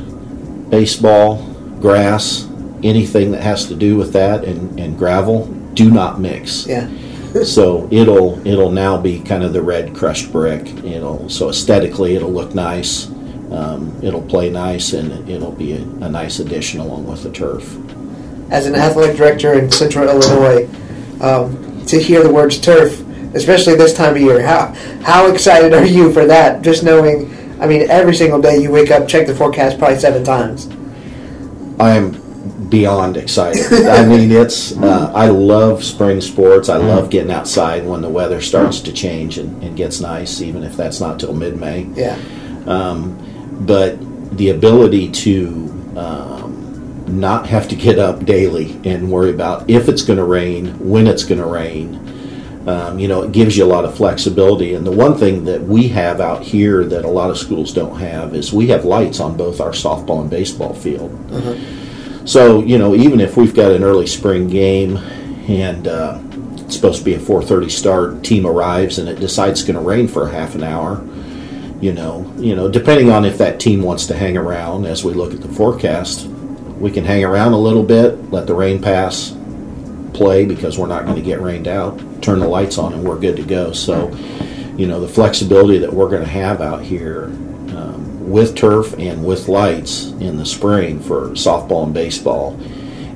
baseball, 0.69 1.43
grass, 1.79 2.47
anything 2.83 3.31
that 3.31 3.41
has 3.41 3.65
to 3.67 3.75
do 3.75 3.97
with 3.97 4.13
that, 4.13 4.43
and, 4.43 4.79
and 4.79 4.97
gravel, 4.97 5.47
do 5.73 5.89
not 5.89 6.19
mix. 6.19 6.67
Yeah. 6.67 6.89
so 7.43 7.87
it'll 7.91 8.45
it'll 8.47 8.71
now 8.71 8.99
be 8.99 9.19
kind 9.19 9.43
of 9.43 9.53
the 9.53 9.61
red 9.61 9.95
crushed 9.95 10.31
brick. 10.31 10.65
It'll 10.83 11.29
so 11.29 11.49
aesthetically 11.49 12.15
it'll 12.15 12.31
look 12.31 12.55
nice. 12.55 13.07
Um, 13.51 13.97
it'll 14.03 14.21
play 14.21 14.49
nice, 14.49 14.93
and 14.93 15.27
it'll 15.27 15.51
be 15.51 15.73
a, 15.73 15.81
a 15.81 16.09
nice 16.09 16.39
addition 16.39 16.79
along 16.79 17.07
with 17.07 17.23
the 17.23 17.31
turf. 17.31 17.77
As 18.51 18.65
an 18.67 18.75
athletic 18.75 19.17
director 19.17 19.53
in 19.53 19.71
Central 19.71 20.07
Illinois, 20.07 20.69
um, 21.21 21.85
to 21.87 21.99
hear 21.99 22.23
the 22.23 22.31
words 22.31 22.59
turf, 22.59 23.03
especially 23.33 23.75
this 23.75 23.93
time 23.93 24.15
of 24.15 24.21
year, 24.21 24.41
how 24.41 24.73
how 25.03 25.31
excited 25.31 25.73
are 25.73 25.85
you 25.85 26.11
for 26.11 26.25
that? 26.25 26.61
Just 26.61 26.83
knowing, 26.83 27.31
I 27.61 27.67
mean, 27.67 27.89
every 27.89 28.15
single 28.15 28.41
day 28.41 28.57
you 28.57 28.71
wake 28.71 28.91
up, 28.91 29.07
check 29.07 29.27
the 29.27 29.35
forecast 29.35 29.77
probably 29.77 29.99
seven 29.99 30.23
times. 30.23 30.67
I 31.79 31.95
am 31.95 32.11
beyond 32.69 33.17
excited. 33.17 33.87
I 33.87 34.05
mean, 34.05 34.31
it's 34.31 34.77
uh, 34.77 35.11
I 35.15 35.27
love 35.27 35.83
spring 35.83 36.21
sports. 36.21 36.69
I 36.69 36.77
love 36.77 37.09
getting 37.09 37.31
outside 37.31 37.85
when 37.85 38.01
the 38.01 38.09
weather 38.09 38.41
starts 38.41 38.79
to 38.81 38.93
change 38.93 39.37
and, 39.37 39.61
and 39.63 39.75
gets 39.75 39.99
nice, 39.99 40.41
even 40.41 40.63
if 40.63 40.75
that's 40.77 40.99
not 40.99 41.19
till 41.19 41.33
mid 41.33 41.57
May. 41.57 41.83
Yeah. 41.95 42.19
Um, 42.65 43.17
but 43.65 43.97
the 44.37 44.49
ability 44.49 45.11
to 45.11 45.93
um, 45.97 47.19
not 47.19 47.47
have 47.47 47.67
to 47.69 47.75
get 47.75 47.97
up 47.97 48.25
daily 48.25 48.79
and 48.83 49.11
worry 49.11 49.31
about 49.31 49.69
if 49.69 49.89
it's 49.89 50.03
going 50.03 50.17
to 50.17 50.25
rain, 50.25 50.67
when 50.87 51.07
it's 51.07 51.23
going 51.23 51.41
to 51.41 51.47
rain. 51.47 52.05
Um, 52.69 52.99
you 52.99 53.07
know, 53.07 53.23
it 53.23 53.31
gives 53.31 53.57
you 53.57 53.63
a 53.63 53.65
lot 53.65 53.83
of 53.83 53.97
flexibility. 53.97 54.75
And 54.75 54.85
the 54.85 54.91
one 54.91 55.15
thing 55.17 55.43
that 55.45 55.59
we 55.59 55.87
have 55.87 56.21
out 56.21 56.43
here 56.43 56.83
that 56.85 57.03
a 57.03 57.07
lot 57.07 57.31
of 57.31 57.37
schools 57.39 57.73
don't 57.73 57.97
have 57.97 58.35
is 58.35 58.53
we 58.53 58.67
have 58.67 58.85
lights 58.85 59.19
on 59.19 59.35
both 59.35 59.59
our 59.59 59.71
softball 59.71 60.21
and 60.21 60.29
baseball 60.29 60.75
field. 60.75 61.09
So 62.29 62.61
you 62.61 62.77
know, 62.77 62.93
even 62.93 63.21
if 63.21 63.37
we've 63.37 63.55
got 63.55 63.71
an 63.71 63.83
early 63.83 64.05
spring 64.05 64.47
game 64.47 64.97
and 65.47 65.87
uh, 65.87 66.19
it's 66.57 66.75
supposed 66.75 66.99
to 66.99 67.05
be 67.05 67.15
a 67.15 67.19
4:30 67.19 67.71
start, 67.71 68.23
team 68.23 68.45
arrives 68.45 68.99
and 68.99 69.09
it 69.09 69.19
decides 69.19 69.61
it's 69.61 69.67
going 69.67 69.83
to 69.83 69.89
rain 69.89 70.07
for 70.07 70.27
a 70.27 70.31
half 70.31 70.53
an 70.53 70.61
hour. 70.61 71.03
You 71.81 71.93
know, 71.93 72.31
you 72.37 72.55
know, 72.55 72.69
depending 72.69 73.09
on 73.09 73.25
if 73.25 73.39
that 73.39 73.59
team 73.59 73.81
wants 73.81 74.05
to 74.07 74.15
hang 74.15 74.37
around 74.37 74.85
as 74.85 75.03
we 75.03 75.13
look 75.13 75.33
at 75.33 75.41
the 75.41 75.47
forecast, 75.47 76.27
we 76.77 76.91
can 76.91 77.03
hang 77.03 77.23
around 77.23 77.53
a 77.53 77.57
little 77.57 77.81
bit, 77.81 78.29
let 78.29 78.45
the 78.45 78.53
rain 78.53 78.79
pass, 78.79 79.33
play 80.19 80.43
because 80.43 80.77
we're 80.77 80.85
not 80.87 81.05
going 81.05 81.15
to 81.15 81.21
get 81.21 81.39
rained 81.39 81.65
out. 81.67 81.97
Turn 82.21 82.39
the 82.39 82.47
lights 82.47 82.77
on 82.77 82.91
and 82.93 83.03
we're 83.05 83.17
good 83.17 83.37
to 83.37 83.43
go. 83.43 83.71
So, 83.71 84.09
you 84.75 84.85
know, 84.85 84.99
the 84.99 85.07
flexibility 85.07 85.77
that 85.79 85.91
we're 85.93 86.09
going 86.09 86.21
to 86.23 86.29
have 86.29 86.59
out 86.61 86.81
here 86.83 87.25
um, 87.77 88.29
with 88.29 88.53
turf 88.53 88.93
and 88.99 89.25
with 89.25 89.47
lights 89.47 90.07
in 90.19 90.35
the 90.37 90.45
spring 90.45 90.99
for 90.99 91.29
softball 91.29 91.85
and 91.85 91.93
baseball, 91.93 92.59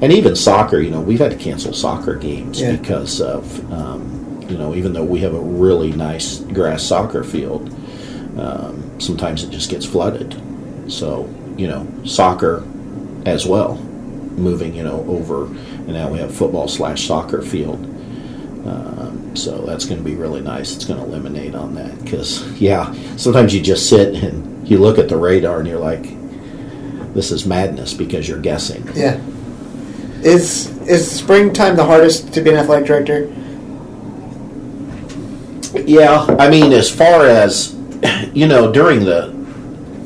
and 0.02 0.14
even 0.14 0.34
soccer. 0.36 0.80
You 0.80 0.92
know, 0.92 1.02
we've 1.02 1.20
had 1.20 1.32
to 1.32 1.38
cancel 1.38 1.74
soccer 1.74 2.16
games 2.16 2.62
Yeah. 2.62 2.78
because 2.78 3.20
of, 3.20 3.44
um, 3.74 4.40
you 4.50 4.58
know, 4.58 4.74
even 4.74 4.94
though 4.94 5.04
we 5.04 5.20
have 5.20 5.34
a 5.34 5.40
really 5.40 5.92
nice 5.92 6.40
grass 6.40 6.84
soccer 6.84 7.24
field, 7.26 7.70
um, 8.38 8.90
sometimes 9.00 9.44
it 9.44 9.50
just 9.50 9.70
gets 9.70 9.86
flooded. 9.86 10.42
So, 10.88 11.30
you 11.58 11.68
know, 11.68 11.86
soccer 12.06 12.64
as 13.26 13.46
well, 13.46 13.76
moving, 14.36 14.74
you 14.74 14.84
know, 14.84 15.06
over, 15.08 15.48
and 15.86 15.94
now 15.94 16.10
we 16.10 16.20
have 16.20 16.34
football 16.34 16.68
slash 16.68 17.08
soccer 17.08 17.42
field. 17.42 17.84
Um, 18.66 19.36
so 19.36 19.66
that's 19.66 19.86
going 19.86 19.98
to 19.98 20.04
be 20.04 20.16
really 20.16 20.42
nice. 20.42 20.76
It's 20.76 20.86
going 20.86 21.00
to 21.00 21.06
eliminate 21.06 21.54
on 21.54 21.76
that 21.76 22.02
because, 22.04 22.50
yeah, 22.54 22.94
sometimes 23.18 23.54
you 23.54 23.62
just 23.62 23.90
sit 23.90 24.16
and 24.24 24.68
you 24.68 24.78
look 24.78 24.98
at 24.98 25.10
the 25.10 25.18
radar 25.18 25.60
and 25.60 25.68
you're 25.68 25.80
like, 25.80 26.04
this 27.14 27.32
is 27.32 27.46
madness 27.46 27.94
because 27.94 28.28
you're 28.28 28.40
guessing. 28.40 28.88
Yeah. 28.96 29.22
Is 30.24 30.72
is 30.88 31.10
springtime 31.10 31.76
the 31.76 31.84
hardest 31.84 32.34
to 32.34 32.42
be 32.42 32.50
an 32.50 32.56
athletic 32.56 32.88
director? 32.88 33.32
Yeah, 35.86 36.26
I 36.40 36.50
mean, 36.50 36.72
as 36.72 36.90
far 36.90 37.26
as 37.26 37.76
you 38.34 38.48
know, 38.48 38.72
during 38.72 39.02
the 39.04 39.36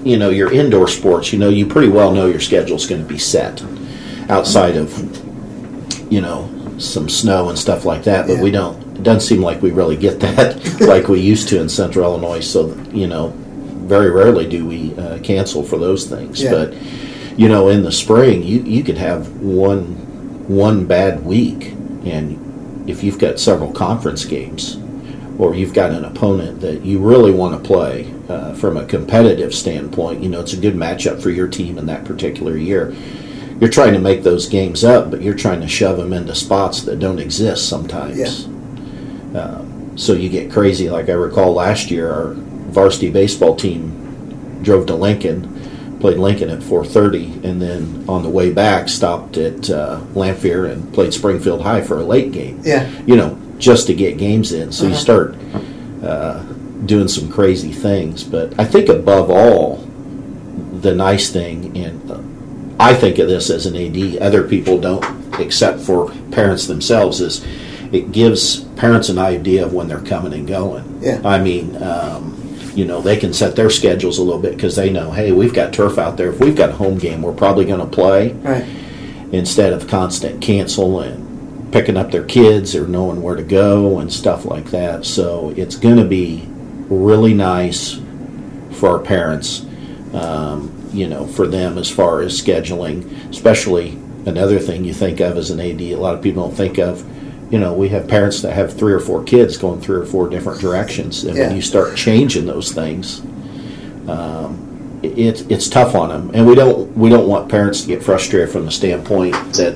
you 0.03 0.17
know 0.17 0.29
your 0.29 0.51
indoor 0.51 0.87
sports, 0.87 1.31
you 1.31 1.37
know, 1.37 1.49
you 1.49 1.67
pretty 1.67 1.89
well 1.89 2.11
know 2.11 2.25
your 2.25 2.39
schedule's 2.39 2.87
going 2.87 3.01
to 3.01 3.07
be 3.07 3.19
set 3.19 3.63
outside 4.29 4.75
of 4.75 4.91
you 6.09 6.21
know 6.21 6.49
some 6.77 7.09
snow 7.09 7.49
and 7.49 7.57
stuff 7.57 7.85
like 7.85 8.03
that. 8.03 8.27
But 8.27 8.35
Yeah. 8.37 8.41
we 8.43 8.51
don't. 8.51 8.77
It 8.97 9.03
doesn't 9.03 9.21
seem 9.21 9.41
like 9.41 9.61
we 9.61 9.71
really 9.71 9.95
get 9.97 10.19
that 10.21 10.79
like 10.81 11.07
we 11.07 11.19
used 11.19 11.47
to 11.49 11.59
in 11.61 11.69
Central 11.69 12.05
Illinois. 12.05 12.39
So 12.41 12.75
you 12.91 13.07
know, 13.07 13.33
very 13.85 14.09
rarely 14.11 14.47
do 14.47 14.65
we 14.65 14.93
uh, 14.95 15.19
cancel 15.19 15.63
for 15.63 15.77
those 15.77 16.05
things. 16.05 16.41
Yeah. 16.41 16.51
But 16.51 16.73
you 17.37 17.47
know, 17.49 17.69
in 17.69 17.83
the 17.83 17.91
spring, 17.91 18.43
you 18.43 18.61
you 18.61 18.83
could 18.83 18.97
have 18.97 19.41
one 19.41 19.95
one 20.47 20.85
bad 20.85 21.25
week, 21.25 21.73
and 22.05 22.89
if 22.89 23.03
you've 23.03 23.19
got 23.19 23.39
several 23.39 23.71
conference 23.73 24.23
games 24.25 24.77
or 25.37 25.53
you've 25.53 25.73
got 25.73 25.91
an 25.91 26.05
opponent 26.05 26.61
that 26.61 26.83
you 26.83 26.97
really 26.99 27.31
want 27.31 27.53
to 27.61 27.67
play 27.67 28.11
uh, 28.29 28.53
from 28.53 28.75
a 28.77 28.85
competitive 28.85 29.53
standpoint, 29.53 30.23
you 30.23 30.29
know, 30.29 30.39
it's 30.39 30.53
a 30.53 30.57
good 30.57 30.73
matchup 30.73 31.21
for 31.21 31.29
your 31.29 31.47
team 31.47 31.77
in 31.77 31.85
that 31.85 32.03
particular 32.05 32.57
year. 32.57 32.95
You're 33.59 33.69
trying 33.71 33.93
to 33.93 33.99
make 33.99 34.23
those 34.23 34.47
games 34.47 34.83
up, 34.83 35.09
but 35.09 35.21
you're 35.21 35.33
trying 35.33 35.61
to 35.61 35.67
shove 35.67 35.97
them 35.97 36.13
into 36.13 36.35
spots 36.35 36.81
that 36.83 36.99
don't 36.99 37.19
exist 37.19 37.67
sometimes. 37.67 38.45
Um, 39.35 39.93
so 39.95 40.13
you 40.13 40.29
get 40.29 40.51
crazy. 40.51 40.89
Like 40.89 41.09
I 41.09 41.13
recall 41.13 41.53
last 41.53 41.89
year, 41.89 42.11
our 42.11 42.33
varsity 42.35 43.09
baseball 43.09 43.55
team 43.55 44.59
drove 44.61 44.85
to 44.87 44.95
Lincoln, 44.95 45.97
played 45.99 46.17
Lincoln 46.17 46.49
at 46.49 46.59
4:30, 46.59 47.43
and 47.43 47.59
then 47.61 48.05
on 48.07 48.21
the 48.23 48.29
way 48.29 48.51
back 48.51 48.89
stopped 48.89 49.37
at 49.37 49.69
uh, 49.69 49.99
Lanphier 50.13 50.65
and 50.65 50.93
played 50.93 51.13
Springfield 51.13 51.61
High 51.61 51.81
for 51.81 51.97
a 51.97 52.03
late 52.03 52.31
game 52.31 52.59
Yeah. 52.63 52.87
you 53.07 53.15
know, 53.15 53.37
just 53.57 53.87
to 53.87 53.93
get 53.95 54.17
games 54.17 54.51
in. 54.51 54.71
So 54.71 54.85
you 54.85 54.91
Uh-huh. 54.91 54.99
start 54.99 55.35
uh, 56.03 56.43
doing 56.85 57.07
some 57.07 57.27
crazy 57.29 57.71
things. 57.71 58.23
But 58.23 58.53
I 58.59 58.65
think 58.65 58.87
above 58.89 59.31
all, 59.31 59.77
the 60.81 60.93
nice 60.93 61.29
thing, 61.31 61.75
and 61.75 61.99
I 62.79 62.93
think 62.93 63.17
of 63.19 63.27
this 63.27 63.49
as 63.49 63.65
an 63.65 63.75
AD, 63.75 64.17
other 64.21 64.47
people 64.47 64.77
don't, 64.79 65.03
except 65.39 65.79
for 65.79 66.11
parents 66.31 66.67
themselves, 66.67 67.21
is 67.21 67.45
it 67.91 68.11
gives 68.11 68.61
parents 68.75 69.09
an 69.09 69.17
idea 69.17 69.65
of 69.65 69.73
when 69.73 69.87
they're 69.87 70.01
coming 70.01 70.33
and 70.33 70.47
going. 70.47 70.99
Yeah. 71.01 71.21
I 71.25 71.41
mean, 71.41 71.81
um, 71.81 72.33
you 72.75 72.85
know, 72.85 73.01
they 73.01 73.17
can 73.17 73.33
set 73.33 73.55
their 73.55 73.69
schedules 73.71 74.19
a 74.19 74.23
little 74.23 74.41
bit 74.41 74.55
because 74.55 74.75
they 74.75 74.91
know, 74.91 75.11
hey, 75.11 75.31
we've 75.31 75.53
got 75.53 75.73
turf 75.73 75.97
out 75.97 76.17
there. 76.17 76.29
If 76.31 76.39
we've 76.39 76.55
got 76.55 76.69
a 76.69 76.73
home 76.73 76.97
game, 76.99 77.21
we're 77.23 77.33
probably 77.33 77.65
going 77.65 77.79
to 77.79 77.87
play 77.87 78.33
Right. 78.33 78.65
instead 79.31 79.73
of 79.73 79.87
constant 79.87 80.41
cancel 80.41 80.99
and 80.99 81.71
picking 81.71 81.97
up 81.97 82.11
their 82.11 82.23
kids 82.23 82.75
or 82.75 82.87
knowing 82.87 83.21
where 83.21 83.35
to 83.35 83.43
go 83.43 83.99
and 83.99 84.13
stuff 84.13 84.45
like 84.45 84.65
that. 84.65 85.05
So 85.05 85.53
it's 85.57 85.75
going 85.75 85.97
to 85.97 86.05
be 86.05 86.43
really 86.89 87.33
nice 87.33 87.99
for 88.73 88.89
our 88.89 88.99
parents, 88.99 89.65
um, 90.13 90.71
you 90.93 91.07
know, 91.07 91.25
for 91.27 91.47
them 91.47 91.77
as 91.77 91.89
far 91.89 92.21
as 92.21 92.39
scheduling, 92.41 93.29
especially 93.29 93.97
another 94.25 94.59
thing 94.59 94.83
you 94.83 94.93
think 94.93 95.19
of 95.19 95.37
as 95.37 95.49
an 95.51 95.59
AD, 95.59 95.81
a 95.81 95.95
lot 95.95 96.15
of 96.15 96.21
people 96.21 96.47
don't 96.47 96.55
think 96.55 96.77
of. 96.77 97.03
You 97.51 97.59
know, 97.59 97.73
we 97.73 97.87
have 97.89 98.07
parents 98.07 98.41
that 98.41 98.53
have 98.53 98.77
three 98.77 98.91
or 98.93 98.99
four 98.99 99.23
kids 99.23 99.55
going 99.57 99.79
three 99.79 99.95
or 99.97 100.05
four 100.05 100.27
different 100.29 100.59
directions, 100.59 101.23
and 101.23 101.37
Yeah. 101.37 101.47
when 101.47 101.55
you 101.55 101.61
start 101.61 101.95
changing 101.95 102.45
those 102.45 102.71
things, 102.73 103.21
um, 104.07 104.99
it, 105.03 105.49
it's 105.49 105.67
tough 105.69 105.95
on 105.95 106.09
them, 106.09 106.31
and 106.33 106.45
we 106.47 106.55
don't 106.55 106.95
we 106.97 107.09
don't 107.09 107.27
want 107.27 107.49
parents 107.49 107.81
to 107.81 107.87
get 107.87 108.03
frustrated 108.03 108.49
from 108.49 108.65
the 108.65 108.71
standpoint 108.71 109.33
that 109.53 109.75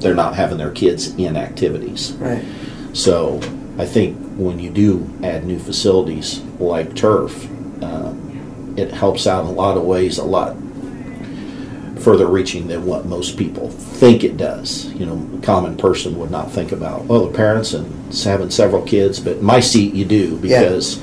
they're 0.00 0.14
not 0.14 0.34
having 0.34 0.58
their 0.58 0.70
kids 0.70 1.14
in 1.16 1.36
activities. 1.36 2.12
Right. 2.12 2.44
So 2.92 3.40
I 3.78 3.84
think 3.86 4.16
when 4.36 4.58
you 4.58 4.70
do 4.70 5.10
add 5.22 5.44
new 5.44 5.58
facilities 5.58 6.40
like 6.58 6.94
turf, 6.94 7.48
it 8.76 8.90
helps 8.92 9.26
out 9.26 9.44
in 9.44 9.50
a 9.50 9.52
lot 9.52 9.76
of 9.76 9.84
ways, 9.84 10.18
a 10.18 10.24
lot 10.24 10.56
further 12.00 12.26
reaching 12.26 12.66
than 12.66 12.84
what 12.84 13.06
most 13.06 13.38
people 13.38 13.70
think 13.70 14.24
it 14.24 14.36
does. 14.36 14.86
You 14.92 15.06
know, 15.06 15.28
a 15.38 15.40
common 15.42 15.76
person 15.76 16.18
would 16.18 16.30
not 16.30 16.50
think 16.50 16.72
about, 16.72 17.06
oh, 17.08 17.26
the 17.28 17.34
parents 17.36 17.72
and 17.72 18.12
having 18.14 18.50
several 18.50 18.82
kids, 18.82 19.20
but 19.20 19.40
my 19.40 19.60
seat 19.60 19.94
you 19.94 20.04
do 20.04 20.38
Yeah. 20.42 20.60
because 20.60 21.00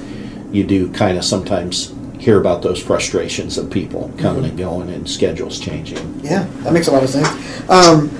you 0.51 0.63
do 0.63 0.91
kind 0.91 1.17
of 1.17 1.23
sometimes 1.25 1.93
hear 2.19 2.39
about 2.39 2.61
those 2.61 2.79
frustrations 2.81 3.57
of 3.57 3.71
people 3.71 4.11
coming 4.17 4.45
and 4.45 4.55
going 4.57 4.89
and 4.89 5.09
schedules 5.09 5.59
changing. 5.59 6.19
Yeah, 6.23 6.45
that 6.59 6.71
makes 6.73 6.87
a 6.87 6.91
lot 6.91 7.03
of 7.03 7.09
sense. 7.09 7.27
Um, 7.67 8.11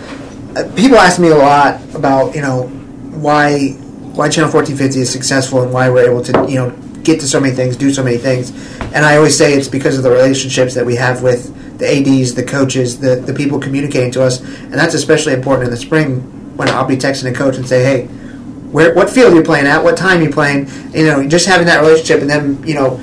uh, 0.56 0.64
people 0.76 0.98
ask 0.98 1.20
me 1.20 1.28
a 1.28 1.36
lot 1.36 1.80
about 1.94 2.34
you 2.36 2.42
know 2.42 2.64
why 3.14 3.70
why 4.16 4.28
Channel 4.28 4.50
fourteen 4.50 4.76
fifty 4.76 5.02
is 5.02 5.10
successful 5.12 5.62
and 5.62 5.72
why 5.72 5.90
we're 5.90 6.10
able 6.10 6.24
to 6.24 6.46
you 6.50 6.56
know 6.56 6.72
get 7.04 7.20
to 7.20 7.28
so 7.28 7.40
many 7.40 7.54
things, 7.54 7.78
do 7.78 7.94
so 7.94 8.04
many 8.04 8.18
things, 8.18 8.52
and 8.94 9.06
I 9.06 9.18
always 9.18 9.38
say 9.38 9.54
it's 9.54 9.68
because 9.68 9.98
of 9.98 10.04
the 10.04 10.12
relationships 10.12 10.74
that 10.76 10.86
we 10.86 10.96
have 10.96 11.22
with 11.24 11.78
the 11.78 11.88
ADs, 11.88 12.36
the 12.36 12.44
coaches, 12.44 13.00
the 13.00 13.16
the 13.16 13.34
people 13.34 13.60
communicating 13.60 14.12
to 14.12 14.24
us, 14.24 14.42
and 14.42 14.74
that's 14.74 14.94
especially 14.94 15.34
important 15.34 15.66
in 15.66 15.72
the 15.72 15.78
spring 15.78 16.22
when 16.58 16.70
I'll 16.70 16.86
be 16.86 16.98
texting 16.98 17.30
a 17.30 17.34
coach 17.34 17.58
and 17.58 17.68
say, 17.68 17.84
hey. 17.84 18.08
Where, 18.72 18.96
what 18.96 19.10
field 19.10 19.34
you 19.34 19.44
playing 19.44 19.68
at? 19.68 19.84
What 19.84 19.98
time 19.98 20.22
you 20.22 20.30
playing? 20.30 20.70
You 20.94 21.06
know, 21.06 21.28
just 21.28 21.46
having 21.46 21.68
that 21.68 21.82
relationship, 21.82 22.22
and 22.22 22.30
then 22.30 22.66
you 22.66 22.74
know, 22.74 23.02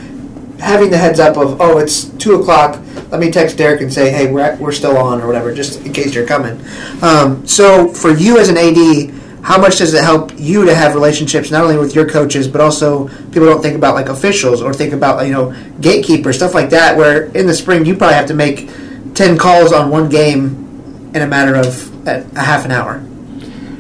having 0.61 0.91
the 0.91 0.99
heads 0.99 1.21
up 1.21 1.37
of 1.37 1.61
oh 1.61 1.79
it's 1.79 2.05
two 2.05 2.35
o'clock 2.35 2.81
let 3.11 3.21
me 3.21 3.31
text 3.31 3.57
derek 3.57 3.81
and 3.81 3.93
say 3.93 4.11
hey 4.11 4.31
we're, 4.31 4.57
we're 4.57 4.73
still 4.73 4.97
on 4.97 5.21
or 5.21 5.27
whatever 5.27 5.55
just 5.55 5.81
in 5.85 5.93
case 5.93 6.15
you're 6.15 6.27
coming 6.27 6.61
um, 7.03 7.47
so 7.47 7.89
for 7.89 8.11
you 8.11 8.39
as 8.39 8.49
an 8.49 8.57
AD 8.57 9.15
how 9.43 9.59
much 9.61 9.79
does 9.79 9.95
it 9.95 10.03
help 10.03 10.33
you 10.37 10.65
to 10.65 10.75
have 10.75 10.95
relationships 10.95 11.51
not 11.51 11.63
only 11.63 11.77
with 11.79 11.95
your 11.95 12.09
coaches 12.09 12.49
but 12.49 12.61
also 12.61 13.09
people 13.31 13.47
don't 13.47 13.63
think 13.63 13.77
about 13.77 13.95
like 13.95 14.09
officials 14.09 14.61
or 14.63 14.75
think 14.75 14.93
about 14.93 15.25
you 15.27 15.33
know 15.33 15.55
gatekeepers 15.81 16.37
stuff 16.37 16.55
like 16.55 16.71
that 16.71 16.97
where 16.97 17.25
in 17.37 17.47
the 17.47 17.55
spring 17.55 17.85
you 17.85 17.95
probably 17.97 18.15
have 18.15 18.27
to 18.27 18.35
make 18.35 18.69
10 19.15 19.39
calls 19.39 19.73
on 19.73 19.91
one 19.91 20.09
game 20.09 21.11
in 21.15 21.23
a 21.23 21.27
matter 21.27 21.55
of 21.55 22.07
a 22.07 22.27
a 22.37 22.41
half 22.41 22.65
an 22.65 22.71
hour 22.73 23.03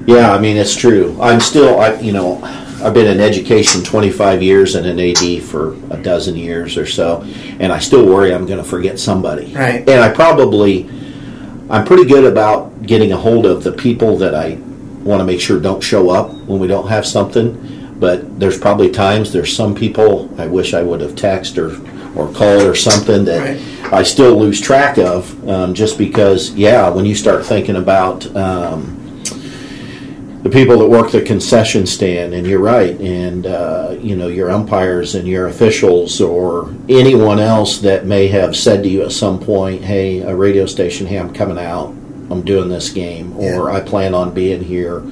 Yeah, 0.06 0.32
I 0.32 0.38
mean 0.38 0.56
it's 0.56 0.74
true. 0.74 1.16
I'm 1.20 1.40
still, 1.40 1.80
I 1.80 1.94
you 2.00 2.12
know, 2.12 2.40
I've 2.82 2.94
been 2.94 3.06
in 3.06 3.20
education 3.20 3.82
25 3.82 4.42
years 4.42 4.74
and 4.74 4.86
an 4.86 4.98
AD 4.98 5.42
for 5.42 5.74
a 5.90 5.96
dozen 6.02 6.36
years 6.36 6.76
or 6.78 6.86
so, 6.86 7.22
and 7.60 7.72
I 7.72 7.78
still 7.78 8.06
worry 8.06 8.32
I'm 8.32 8.46
going 8.46 8.62
to 8.62 8.64
forget 8.64 8.98
somebody. 8.98 9.52
Right. 9.54 9.80
And 9.88 10.00
I 10.00 10.08
probably, 10.10 10.88
I'm 11.68 11.84
pretty 11.84 12.06
good 12.06 12.24
about 12.24 12.86
getting 12.86 13.12
a 13.12 13.16
hold 13.16 13.44
of 13.46 13.64
the 13.64 13.72
people 13.72 14.16
that 14.18 14.34
I 14.34 14.58
want 15.08 15.20
to 15.20 15.24
make 15.24 15.40
sure 15.40 15.58
don't 15.58 15.82
show 15.82 16.10
up 16.10 16.32
when 16.46 16.60
we 16.60 16.68
don't 16.68 16.88
have 16.88 17.06
something. 17.06 17.96
But 17.98 18.38
there's 18.38 18.58
probably 18.58 18.90
times 18.90 19.32
there's 19.32 19.56
some 19.56 19.74
people 19.74 20.30
I 20.40 20.46
wish 20.46 20.72
I 20.74 20.82
would 20.82 21.00
have 21.00 21.12
texted 21.12 21.58
or 21.58 21.98
or 22.18 22.32
called 22.32 22.62
or 22.62 22.74
something 22.74 23.24
that 23.24 23.40
Right. 23.40 23.92
I 23.92 24.02
still 24.02 24.36
lose 24.36 24.60
track 24.60 24.98
of, 24.98 25.48
um, 25.48 25.74
just 25.74 25.98
because. 25.98 26.50
Yeah, 26.52 26.88
when 26.90 27.06
you 27.06 27.14
start 27.14 27.44
thinking 27.44 27.76
about. 27.76 28.24
Um, 28.36 28.94
the 30.42 30.50
people 30.50 30.78
that 30.78 30.88
work 30.88 31.10
the 31.10 31.20
concession 31.20 31.84
stand, 31.84 32.32
and 32.32 32.46
you're 32.46 32.60
right, 32.60 32.98
and 33.00 33.44
uh, 33.46 33.96
you 34.00 34.14
know 34.14 34.28
your 34.28 34.50
umpires 34.50 35.16
and 35.16 35.26
your 35.26 35.48
officials 35.48 36.20
or 36.20 36.72
anyone 36.88 37.40
else 37.40 37.78
that 37.78 38.06
may 38.06 38.28
have 38.28 38.56
said 38.56 38.82
to 38.84 38.88
you 38.88 39.02
at 39.02 39.12
some 39.12 39.40
point, 39.40 39.82
"Hey, 39.82 40.20
a 40.20 40.34
radio 40.34 40.64
station, 40.64 41.06
hey, 41.08 41.18
I'm 41.18 41.34
coming 41.34 41.58
out, 41.58 41.92
I'm 42.30 42.42
doing 42.42 42.68
this 42.68 42.90
game, 42.90 43.32
or 43.36 43.70
Yeah. 43.70 43.76
I 43.76 43.80
plan 43.80 44.14
on 44.14 44.32
being 44.32 44.62
here," 44.62 45.02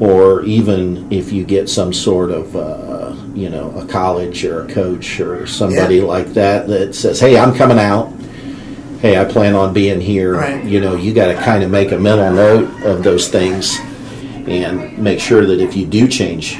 or 0.00 0.42
even 0.44 1.06
if 1.10 1.32
you 1.32 1.44
get 1.44 1.68
some 1.68 1.92
sort 1.92 2.30
of 2.30 2.54
uh, 2.56 3.12
you 3.34 3.48
know 3.48 3.72
a 3.78 3.84
college 3.86 4.44
or 4.44 4.62
a 4.62 4.66
coach 4.66 5.20
or 5.20 5.46
somebody 5.46 5.96
Yeah. 5.96 6.04
like 6.04 6.34
that 6.34 6.68
that 6.68 6.94
says, 6.94 7.20
"Hey, 7.20 7.36
I'm 7.38 7.54
coming 7.54 7.78
out." 7.78 8.10
Hey, 9.00 9.18
I 9.18 9.24
plan 9.24 9.56
on 9.56 9.72
being 9.72 10.00
here. 10.00 10.34
Right. 10.36 10.62
You 10.64 10.80
know, 10.80 10.94
you 10.94 11.12
got 11.12 11.26
to 11.26 11.34
kind 11.34 11.64
of 11.64 11.70
make 11.72 11.90
a 11.90 11.98
mental 11.98 12.32
note 12.32 12.68
of 12.84 13.02
those 13.02 13.26
things 13.28 13.76
and 14.46 14.96
make 14.96 15.18
sure 15.18 15.44
that 15.44 15.60
if 15.60 15.76
you 15.76 15.86
do 15.86 16.06
change 16.06 16.56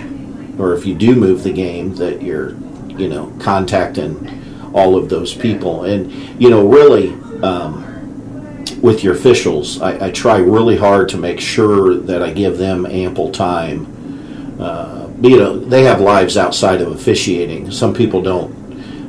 or 0.58 0.74
if 0.74 0.84
you 0.84 0.94
do 0.96 1.14
move 1.14 1.44
the 1.44 1.52
game, 1.52 1.94
that 1.96 2.20
you're, 2.20 2.54
you 2.98 3.08
know, 3.08 3.32
contacting 3.38 4.28
all 4.74 4.96
of 4.96 5.08
those 5.08 5.32
people. 5.32 5.84
And, 5.84 6.10
you 6.40 6.50
know, 6.50 6.66
really, 6.66 7.12
um, 7.44 7.84
with 8.82 9.04
your 9.04 9.14
officials, 9.14 9.80
I, 9.80 10.08
I, 10.08 10.10
try 10.10 10.38
really 10.38 10.76
hard 10.76 11.08
to 11.10 11.16
make 11.16 11.38
sure 11.38 11.94
that 11.94 12.20
I 12.20 12.32
give 12.32 12.58
them 12.58 12.84
ample 12.84 13.30
time. 13.30 13.86
Uh, 14.60 15.08
you 15.22 15.38
know, 15.38 15.56
they 15.56 15.84
have 15.84 16.00
lives 16.00 16.36
outside 16.36 16.82
of 16.82 16.90
officiating. 16.90 17.70
Some 17.70 17.94
people 17.94 18.20
don't 18.20 18.52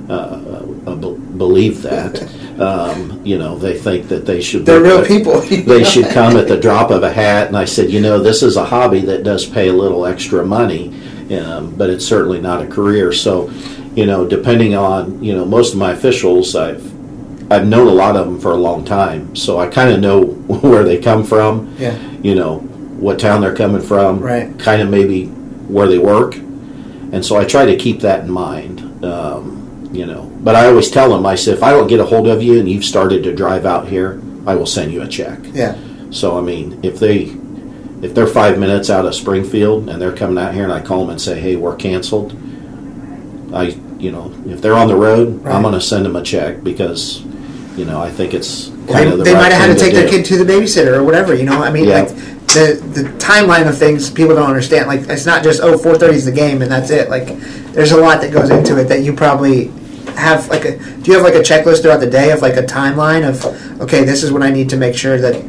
uh, 0.10 0.62
uh, 0.86 0.96
believe 0.96 1.82
that. 1.82 2.22
Um, 2.60 3.26
you 3.26 3.40
know, 3.40 3.58
they 3.58 3.76
think 3.76 4.10
that 4.10 4.28
they 4.28 4.42
should. 4.42 4.64
They're 4.64 4.80
real 4.80 5.04
people. 5.04 5.42
they 5.42 5.84
should 5.84 6.06
come 6.14 6.38
at 6.38 6.48
the 6.48 6.60
drop 6.60 6.92
of 6.92 7.02
a 7.02 7.12
hat. 7.12 7.48
And 7.48 7.58
I 7.58 7.66
said, 7.66 7.90
you 7.90 8.00
know, 8.00 8.20
this 8.20 8.44
is 8.44 8.58
a 8.58 8.66
hobby 8.66 9.02
that 9.02 9.24
does 9.24 9.44
pay 9.44 9.70
a 9.70 9.74
little 9.74 10.06
extra 10.06 10.46
money, 10.46 10.90
um, 11.36 11.76
but 11.76 11.90
it's 11.90 12.06
certainly 12.06 12.40
not 12.40 12.62
a 12.62 12.68
career. 12.68 13.12
So, 13.12 13.50
you 13.96 14.06
know, 14.06 14.28
depending 14.28 14.76
on 14.76 15.24
you 15.24 15.36
know 15.36 15.46
most 15.46 15.74
of 15.74 15.80
my 15.80 15.94
officials, 15.94 16.56
I've 16.56 16.93
I've 17.50 17.68
known 17.68 17.88
a 17.88 17.92
lot 17.92 18.16
of 18.16 18.26
them 18.26 18.40
for 18.40 18.52
a 18.52 18.58
long 18.58 18.86
time, 18.86 19.36
so 19.36 19.60
I 19.60 19.68
kind 19.68 19.92
of 19.92 20.00
know 20.00 20.26
where 20.62 20.84
they 20.84 21.00
come 21.00 21.24
from. 21.24 21.76
Yeah. 21.78 21.98
You 22.22 22.36
know 22.36 22.60
what 22.60 23.20
town 23.20 23.42
they're 23.42 23.56
coming 23.56 23.82
from. 23.82 24.20
Right. 24.20 24.58
Kind 24.58 24.82
of 24.82 24.90
maybe 24.90 25.26
where 25.28 25.88
they 25.88 25.98
work, 25.98 26.36
and 26.36 27.26
so 27.26 27.36
I 27.38 27.46
try 27.46 27.66
to 27.66 27.76
keep 27.76 28.02
that 28.02 28.22
in 28.22 28.32
mind. 28.32 29.04
Um, 29.04 29.90
you 29.94 30.06
know, 30.06 30.32
but 30.42 30.56
I 30.56 30.66
always 30.68 30.90
tell 30.90 31.10
them, 31.10 31.26
I 31.26 31.36
said, 31.36 31.56
if 31.56 31.64
I 31.64 31.72
don't 31.72 31.88
get 31.88 32.00
a 32.00 32.06
hold 32.06 32.28
of 32.28 32.42
you 32.42 32.60
and 32.60 32.68
you've 32.68 32.86
started 32.86 33.24
to 33.24 33.36
drive 33.36 33.66
out 33.66 33.88
here, 33.88 34.20
I 34.48 34.56
will 34.56 34.66
send 34.66 34.92
you 34.92 35.04
a 35.04 35.08
check. 35.08 35.40
Yeah. 35.54 35.78
So 36.10 36.38
I 36.38 36.42
mean, 36.42 36.80
if 36.84 37.00
they 37.00 37.36
if 38.02 38.14
they're 38.14 38.28
five 38.28 38.60
minutes 38.60 38.90
out 38.90 39.06
of 39.06 39.16
Springfield 39.16 39.90
and 39.90 40.02
they're 40.02 40.16
coming 40.16 40.38
out 40.38 40.54
here 40.54 40.64
and 40.64 40.74
I 40.74 40.82
call 40.82 41.02
them 41.02 41.12
and 41.12 41.22
say, 41.22 41.40
hey, 41.40 41.56
we're 41.56 41.76
canceled, 41.76 42.34
I 43.54 43.78
you 44.00 44.12
know, 44.12 44.34
if 44.46 44.62
they're 44.62 44.76
on 44.76 44.90
the 44.90 44.96
road, 44.96 45.44
right. 45.44 45.56
I'm 45.56 45.62
going 45.62 45.74
to 45.74 45.82
send 45.82 46.06
them 46.06 46.18
a 46.18 46.22
check 46.22 46.64
because 46.64 47.24
you 47.76 47.86
know 47.86 48.02
I 48.02 48.10
think 48.10 48.34
it's 48.34 48.70
well, 48.70 49.04
they, 49.04 49.12
of 49.12 49.18
the 49.18 49.24
they 49.24 49.34
right 49.34 49.44
might 49.44 49.52
have 49.52 49.70
had 49.70 49.78
to 49.78 49.80
take 49.80 49.94
their 49.94 50.08
kid 50.10 50.26
to 50.26 50.44
the 50.44 50.52
babysitter 50.52 50.94
or 50.98 51.04
whatever. 51.04 51.34
You 51.34 51.46
know, 51.46 51.64
I 51.64 51.72
mean, 51.72 51.86
yeah. 51.86 52.02
like 52.02 52.10
the 52.54 52.82
the 52.94 53.04
timeline 53.18 53.68
of 53.68 53.78
things 53.78 54.10
people 54.10 54.36
don't 54.36 54.48
understand. 54.48 54.88
Like 54.88 55.02
it's 55.10 55.26
not 55.26 55.44
just 55.44 55.62
oh 55.62 55.78
4:30 55.78 56.14
is 56.14 56.26
the 56.26 56.32
game 56.32 56.62
and 56.62 56.72
that's 56.72 56.90
it. 56.90 57.10
Like 57.10 57.28
there's 57.74 57.92
a 57.92 57.98
lot 57.98 58.22
that 58.22 58.32
goes 58.32 58.50
into 58.50 58.80
it 58.80 58.86
that 58.86 59.02
you 59.02 59.14
probably 59.14 59.72
have 60.16 60.48
like 60.50 60.66
a 60.66 60.78
do 60.78 61.12
you 61.12 61.14
have 61.14 61.24
like 61.24 61.36
a 61.36 61.40
checklist 61.40 61.82
throughout 61.82 62.00
the 62.00 62.10
day 62.10 62.32
of 62.32 62.42
like 62.42 62.56
a 62.56 62.62
timeline 62.62 63.28
of 63.28 63.82
okay 63.82 64.04
this 64.04 64.22
is 64.22 64.32
when 64.32 64.44
I 64.44 64.52
need 64.52 64.70
to 64.70 64.78
make 64.78 64.96
sure 64.96 65.18
that 65.18 65.44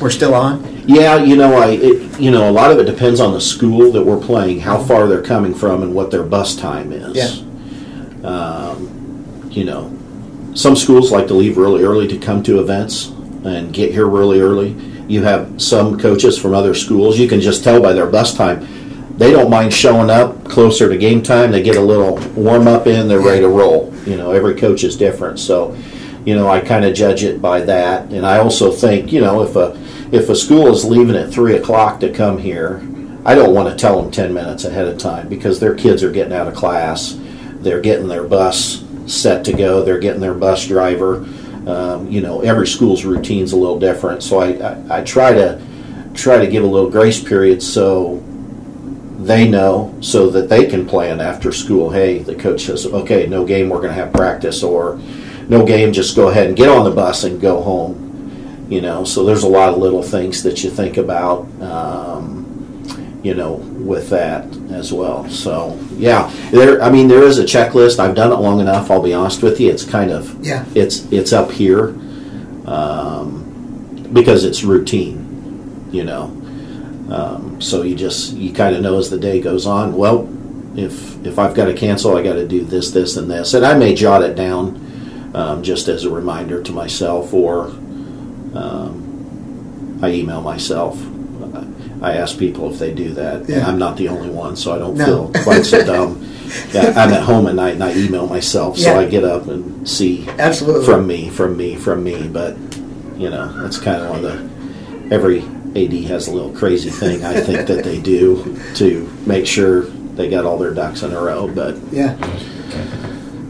we're 0.00 0.10
still 0.10 0.34
on. 0.34 0.84
Yeah, 0.86 1.16
you 1.16 1.36
know, 1.36 1.56
I 1.56 1.70
it, 1.70 2.20
you 2.20 2.30
know 2.30 2.48
a 2.48 2.52
lot 2.52 2.70
of 2.70 2.78
it 2.78 2.84
depends 2.84 3.20
on 3.20 3.32
the 3.32 3.40
school 3.40 3.92
that 3.92 4.04
we're 4.04 4.20
playing, 4.20 4.60
how 4.60 4.82
far 4.82 5.06
they're 5.06 5.22
coming 5.22 5.54
from, 5.54 5.82
and 5.82 5.94
what 5.94 6.10
their 6.10 6.22
bus 6.22 6.56
time 6.56 6.92
is. 6.92 7.16
Yeah. 7.16 8.26
Um, 8.26 9.48
you 9.50 9.64
know, 9.64 9.96
some 10.54 10.76
schools 10.76 11.12
like 11.12 11.26
to 11.28 11.34
leave 11.34 11.56
really 11.56 11.82
early 11.82 12.08
to 12.08 12.18
come 12.18 12.42
to 12.44 12.60
events 12.60 13.08
and 13.44 13.72
get 13.72 13.92
here 13.92 14.06
really 14.06 14.40
early. 14.40 14.70
You 15.08 15.22
have 15.22 15.60
some 15.60 15.98
coaches 15.98 16.38
from 16.38 16.54
other 16.54 16.74
schools. 16.74 17.18
You 17.18 17.28
can 17.28 17.40
just 17.40 17.64
tell 17.64 17.80
by 17.80 17.92
their 17.92 18.06
bus 18.06 18.34
time. 18.34 18.66
They 19.16 19.32
don't 19.32 19.50
mind 19.50 19.72
showing 19.74 20.10
up 20.10 20.44
closer 20.44 20.88
to 20.88 20.96
game 20.96 21.22
time. 21.22 21.50
They 21.50 21.62
get 21.62 21.76
a 21.76 21.80
little 21.80 22.16
warm 22.34 22.66
up 22.66 22.86
in. 22.86 23.06
They're 23.06 23.20
ready 23.20 23.40
to 23.40 23.48
roll. 23.48 23.94
You 24.06 24.16
know, 24.16 24.32
every 24.32 24.54
coach 24.54 24.82
is 24.82 24.96
different. 24.96 25.38
So, 25.38 25.76
you 26.24 26.34
know, 26.34 26.48
I 26.48 26.60
kind 26.60 26.84
of 26.84 26.94
judge 26.94 27.22
it 27.22 27.42
by 27.42 27.60
that. 27.62 28.10
And 28.12 28.24
I 28.24 28.38
also 28.38 28.72
think, 28.72 29.12
you 29.12 29.20
know, 29.20 29.42
if 29.42 29.56
a 29.56 29.76
if 30.10 30.28
a 30.28 30.36
school 30.36 30.68
is 30.68 30.84
leaving 30.84 31.16
at 31.16 31.32
three 31.32 31.56
o'clock 31.56 32.00
to 32.00 32.12
come 32.12 32.38
here, 32.38 32.80
I 33.24 33.34
don't 33.34 33.54
want 33.54 33.68
to 33.68 33.76
tell 33.76 34.00
them 34.00 34.10
ten 34.10 34.32
minutes 34.32 34.64
ahead 34.64 34.86
of 34.86 34.98
time 34.98 35.28
because 35.28 35.60
their 35.60 35.74
kids 35.74 36.02
are 36.02 36.10
getting 36.10 36.32
out 36.32 36.48
of 36.48 36.54
class. 36.54 37.18
They're 37.60 37.80
getting 37.80 38.08
their 38.08 38.24
bus 38.24 38.82
set 39.10 39.44
to 39.46 39.52
go. 39.52 39.82
They're 39.82 39.98
getting 39.98 40.20
their 40.20 40.34
bus 40.34 40.66
driver. 40.66 41.26
Um, 41.66 42.10
you 42.10 42.20
know, 42.20 42.40
every 42.40 42.66
school's 42.66 43.04
routine's 43.04 43.52
a 43.52 43.56
little 43.56 43.78
different. 43.78 44.22
So 44.22 44.40
I, 44.40 44.48
I, 44.48 45.00
I 45.00 45.04
try 45.04 45.32
to 45.32 45.60
try 46.14 46.38
to 46.38 46.46
give 46.46 46.64
a 46.64 46.66
little 46.66 46.90
grace 46.90 47.22
period 47.22 47.62
so 47.62 48.22
they 49.18 49.46
know 49.46 49.94
so 50.00 50.30
that 50.30 50.48
they 50.48 50.66
can 50.66 50.86
plan 50.86 51.20
after 51.20 51.52
school. 51.52 51.90
Hey, 51.90 52.18
the 52.18 52.34
coach 52.34 52.62
says, 52.62 52.86
okay, 52.86 53.26
no 53.26 53.44
game, 53.44 53.68
we're 53.68 53.76
going 53.76 53.90
to 53.90 53.94
have 53.94 54.12
practice, 54.12 54.62
or 54.62 54.98
no 55.48 55.66
game, 55.66 55.92
just 55.92 56.16
go 56.16 56.28
ahead 56.28 56.46
and 56.46 56.56
get 56.56 56.70
on 56.70 56.84
the 56.84 56.90
bus 56.90 57.24
and 57.24 57.40
go 57.40 57.60
home. 57.60 58.66
You 58.70 58.80
know, 58.80 59.04
so 59.04 59.24
there's 59.24 59.42
a 59.42 59.48
lot 59.48 59.68
of 59.68 59.78
little 59.78 60.02
things 60.02 60.42
that 60.44 60.64
you 60.64 60.70
think 60.70 60.96
about, 60.96 61.40
um, 61.60 62.39
you 63.22 63.34
know, 63.34 63.54
with 63.54 64.08
that 64.10 64.44
as 64.70 64.92
well. 64.92 65.28
So 65.28 65.78
yeah, 65.96 66.32
there. 66.50 66.82
I 66.82 66.90
mean, 66.90 67.08
there 67.08 67.22
is 67.22 67.38
a 67.38 67.44
checklist. 67.44 67.98
I've 67.98 68.14
done 68.14 68.32
it 68.32 68.36
long 68.36 68.60
enough. 68.60 68.90
I'll 68.90 69.02
be 69.02 69.12
honest 69.12 69.42
with 69.42 69.60
you. 69.60 69.70
It's 69.70 69.84
kind 69.84 70.10
of 70.10 70.44
yeah. 70.44 70.64
It's 70.74 71.10
it's 71.12 71.32
up 71.32 71.50
here 71.50 71.88
um, 72.66 74.08
because 74.12 74.44
it's 74.44 74.62
routine. 74.62 75.88
You 75.92 76.04
know, 76.04 76.24
um, 77.10 77.60
so 77.60 77.82
you 77.82 77.94
just 77.94 78.34
you 78.34 78.52
kind 78.52 78.74
of 78.74 78.82
know 78.82 78.98
as 78.98 79.10
the 79.10 79.18
day 79.18 79.40
goes 79.40 79.66
on. 79.66 79.96
Well, 79.96 80.28
if 80.76 81.24
if 81.26 81.38
I've 81.38 81.54
got 81.54 81.66
to 81.66 81.74
cancel, 81.74 82.16
I 82.16 82.22
got 82.22 82.34
to 82.34 82.46
do 82.48 82.64
this, 82.64 82.90
this, 82.90 83.16
and 83.16 83.30
this, 83.30 83.54
and 83.54 83.66
I 83.66 83.76
may 83.76 83.94
jot 83.94 84.22
it 84.22 84.34
down 84.34 85.30
um, 85.34 85.62
just 85.62 85.88
as 85.88 86.04
a 86.04 86.10
reminder 86.10 86.62
to 86.62 86.72
myself, 86.72 87.34
or 87.34 87.66
um, 88.54 89.98
I 90.02 90.10
email 90.10 90.40
myself. 90.40 90.96
I 92.02 92.12
ask 92.14 92.38
people 92.38 92.72
if 92.72 92.78
they 92.78 92.92
do 92.94 93.10
that. 93.14 93.48
Yeah. 93.48 93.66
I'm 93.66 93.78
not 93.78 93.96
the 93.96 94.08
only 94.08 94.30
one, 94.30 94.56
so 94.56 94.72
I 94.72 94.78
don't 94.78 94.96
No. 94.96 95.04
feel 95.28 95.42
quite 95.44 95.64
so 95.64 95.84
dumb. 95.84 96.26
Yeah, 96.72 96.88
I'm 96.96 97.12
at 97.12 97.22
home 97.22 97.46
at 97.46 97.54
night 97.54 97.74
and 97.74 97.84
I 97.84 97.94
email 97.94 98.26
myself, 98.26 98.76
so 98.76 98.90
Yeah. 98.92 98.98
I 98.98 99.04
get 99.06 99.22
up 99.22 99.46
and 99.46 99.88
see 99.88 100.26
Absolutely. 100.36 100.84
from 100.84 101.06
me, 101.06 101.28
from 101.28 101.56
me, 101.56 101.76
from 101.76 102.02
me. 102.02 102.28
But 102.32 102.56
you 103.16 103.30
know, 103.30 103.52
that's 103.62 103.78
kind 103.78 104.02
of 104.02 104.08
one 104.10 104.24
of 104.24 104.32
the 105.08 105.14
every 105.14 105.44
AD 105.76 105.92
has 106.08 106.26
a 106.26 106.32
little 106.32 106.50
crazy 106.50 106.90
thing 106.90 107.24
I 107.24 107.40
think 107.40 107.68
that 107.68 107.84
they 107.84 108.00
do 108.00 108.58
to 108.74 109.08
make 109.26 109.46
sure 109.46 109.82
they 110.16 110.28
got 110.28 110.44
all 110.44 110.58
their 110.58 110.74
ducks 110.74 111.04
in 111.04 111.12
a 111.12 111.20
row. 111.20 111.46
But 111.46 111.76
Yeah. 111.92 112.16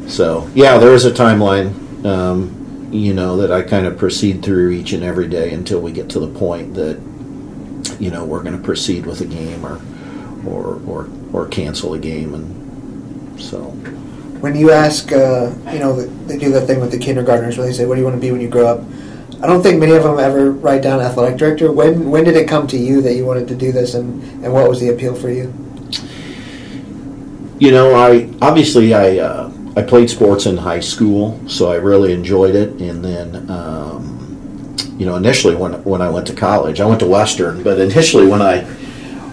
so 0.07 0.49
yeah, 0.55 0.77
there 0.79 0.93
is 0.93 1.05
a 1.07 1.11
timeline, 1.11 1.73
um, 2.05 2.89
you 2.93 3.15
know, 3.15 3.39
that 3.39 3.51
I 3.53 3.63
kind 3.63 3.87
of 3.87 3.97
proceed 3.97 4.43
through 4.43 4.71
each 4.73 4.93
and 4.93 5.03
every 5.03 5.29
day 5.29 5.53
until 5.53 5.81
we 5.81 5.93
get 5.93 6.11
to 6.11 6.21
the 6.21 6.27
point 6.29 6.75
that 6.75 6.99
you 8.01 8.11
know 8.11 8.25
we're 8.25 8.43
going 8.43 8.57
to 8.57 8.63
proceed 8.63 9.07
with 9.07 9.21
a 9.21 9.27
game 9.27 9.65
or 9.65 9.81
or 10.47 10.81
or 10.87 11.09
or 11.33 11.49
cancel 11.49 11.95
a 11.95 11.99
game, 11.99 12.35
and 12.35 13.41
so 13.41 13.71
When 14.41 14.57
you 14.57 14.71
ask, 14.71 15.13
uh, 15.13 15.53
you 15.71 15.79
know, 15.79 16.01
they 16.27 16.39
do 16.39 16.51
that 16.53 16.67
thing 16.67 16.81
with 16.81 16.91
the 16.91 16.99
kindergartners 16.99 17.59
where 17.59 17.67
they 17.67 17.75
say, 17.75 17.85
"What 17.85 17.97
do 17.97 18.01
you 18.01 18.07
want 18.07 18.17
to 18.17 18.21
be 18.21 18.33
when 18.33 18.41
you 18.41 18.49
grow 18.49 18.67
up?" 18.67 18.81
I 19.43 19.47
don't 19.47 19.63
think 19.63 19.79
many 19.81 19.93
of 19.93 20.03
them 20.03 20.19
ever 20.19 20.51
write 20.51 20.83
down 20.83 21.01
athletic 21.01 21.39
director. 21.39 21.71
When 21.73 22.11
when 22.11 22.25
did 22.25 22.37
it 22.37 22.49
come 22.49 22.67
to 22.69 22.77
you 22.77 23.01
that 23.03 23.15
you 23.15 23.25
wanted 23.27 23.49
to 23.49 23.55
do 23.55 23.73
this, 23.73 23.95
and, 23.95 24.23
and 24.45 24.53
what 24.53 24.69
was 24.69 24.81
the 24.81 24.89
appeal 24.89 25.15
for 25.15 25.31
you? 25.31 25.53
You 27.59 27.71
know, 27.71 27.95
I 27.95 28.29
obviously 28.41 28.95
I 28.95 29.19
uh, 29.19 29.53
I 29.77 29.83
played 29.83 30.11
sports 30.11 30.47
in 30.47 30.57
high 30.57 30.81
school, 30.81 31.39
so 31.47 31.71
I 31.71 31.77
really 31.77 32.13
enjoyed 32.13 32.55
it. 32.55 32.81
And 32.81 33.05
then, 33.05 33.51
um, 33.51 34.20
you 35.01 35.07
know, 35.07 35.17
initially 35.17 35.55
when 35.55 35.83
when 35.83 36.03
I 36.03 36.11
went 36.11 36.27
to 36.27 36.35
college, 36.35 36.79
I 36.79 36.85
went 36.85 37.01
to 37.01 37.07
Western. 37.07 37.63
But 37.63 37.81
initially, 37.81 38.27
when 38.27 38.43
I 38.43 38.65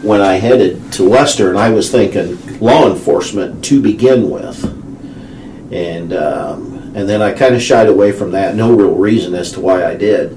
when 0.01 0.21
I 0.21 0.35
headed 0.35 0.93
to 0.93 1.09
Western, 1.09 1.57
I 1.57 1.71
was 1.71 1.91
thinking 1.91 2.59
law 2.61 2.89
enforcement 2.89 3.65
to 3.65 3.81
begin 3.81 4.29
with, 4.29 4.63
and 5.73 6.13
um, 6.13 6.93
and 6.95 7.09
then 7.09 7.21
I 7.21 7.33
kind 7.33 7.53
of 7.53 7.61
shied 7.61 7.89
away 7.89 8.13
from 8.13 8.31
that. 8.31 8.55
No 8.55 8.73
real 8.73 8.95
reason 8.95 9.35
as 9.35 9.51
to 9.51 9.59
why 9.59 9.85
I 9.85 9.95
did. 9.95 10.31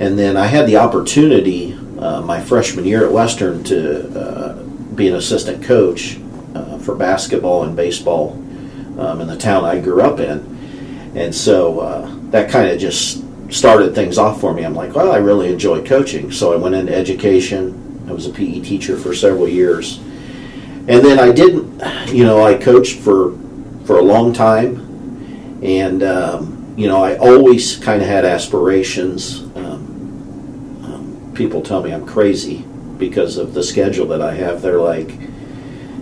And 0.00 0.18
then 0.18 0.36
I 0.36 0.46
had 0.46 0.66
the 0.66 0.76
opportunity 0.76 1.72
uh, 1.98 2.20
my 2.20 2.38
freshman 2.38 2.84
year 2.84 3.06
at 3.06 3.10
Western 3.10 3.64
to 3.64 4.20
uh, 4.20 4.62
be 4.94 5.08
an 5.08 5.14
assistant 5.14 5.64
coach 5.64 6.20
uh, 6.54 6.76
for 6.76 6.94
basketball 6.94 7.64
and 7.64 7.74
baseball 7.74 8.32
um, 8.98 9.22
in 9.22 9.28
the 9.28 9.36
town 9.38 9.64
I 9.64 9.80
grew 9.80 10.02
up 10.02 10.20
in. 10.20 11.12
And 11.16 11.34
so 11.34 11.80
uh, 11.80 12.14
that 12.32 12.50
kind 12.50 12.68
of 12.68 12.78
just 12.78 13.24
started 13.50 13.94
things 13.94 14.18
off 14.18 14.40
for 14.40 14.52
me. 14.52 14.64
I'm 14.64 14.74
like, 14.74 14.94
well, 14.94 15.12
I 15.12 15.16
really 15.16 15.52
enjoy 15.52 15.84
coaching. 15.84 16.30
So 16.30 16.52
I 16.52 16.56
went 16.56 16.74
into 16.74 16.94
education. 16.94 18.04
I 18.08 18.12
was 18.12 18.26
a 18.26 18.30
PE 18.30 18.60
teacher 18.60 18.96
for 18.96 19.14
several 19.14 19.48
years. 19.48 19.98
And 19.98 21.04
then 21.04 21.18
I 21.18 21.32
didn't, 21.32 22.14
you 22.14 22.24
know, 22.24 22.44
I 22.44 22.54
coached 22.54 22.98
for, 22.98 23.36
for 23.84 23.98
a 23.98 24.02
long 24.02 24.32
time. 24.32 25.60
And, 25.62 26.02
um, 26.02 26.74
you 26.76 26.88
know, 26.88 27.02
I 27.02 27.16
always 27.16 27.76
kind 27.76 28.00
of 28.00 28.08
had 28.08 28.24
aspirations. 28.24 29.42
Um, 29.56 30.84
um, 30.84 31.32
people 31.34 31.60
tell 31.62 31.82
me 31.82 31.92
I'm 31.92 32.06
crazy 32.06 32.64
because 32.96 33.36
of 33.36 33.54
the 33.54 33.62
schedule 33.62 34.06
that 34.08 34.22
I 34.22 34.34
have. 34.34 34.62
They're 34.62 34.80
like, 34.80 35.12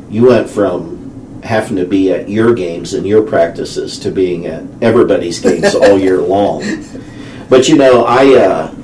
you 0.08 0.26
went 0.26 0.48
from 0.48 1.42
having 1.42 1.76
to 1.76 1.86
be 1.86 2.12
at 2.12 2.28
your 2.28 2.54
games 2.54 2.94
and 2.94 3.06
your 3.06 3.22
practices 3.22 3.98
to 4.00 4.10
being 4.10 4.46
at 4.46 4.64
everybody's 4.82 5.40
games 5.40 5.74
all 5.74 5.98
year 5.98 6.18
long. 6.18 6.62
But 7.48 7.68
you 7.68 7.76
know, 7.76 8.04
I 8.04 8.34
uh, 8.34 8.74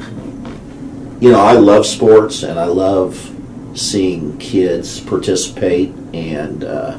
you 1.21 1.33
know 1.33 1.41
I 1.41 1.55
love 1.55 1.85
sports 1.87 2.43
and 2.43 2.59
I 2.59 2.67
love 2.67 3.31
seeing 3.75 4.39
kids 4.39 5.01
participate, 5.01 5.91
and 6.13 6.65
uh, 6.65 6.97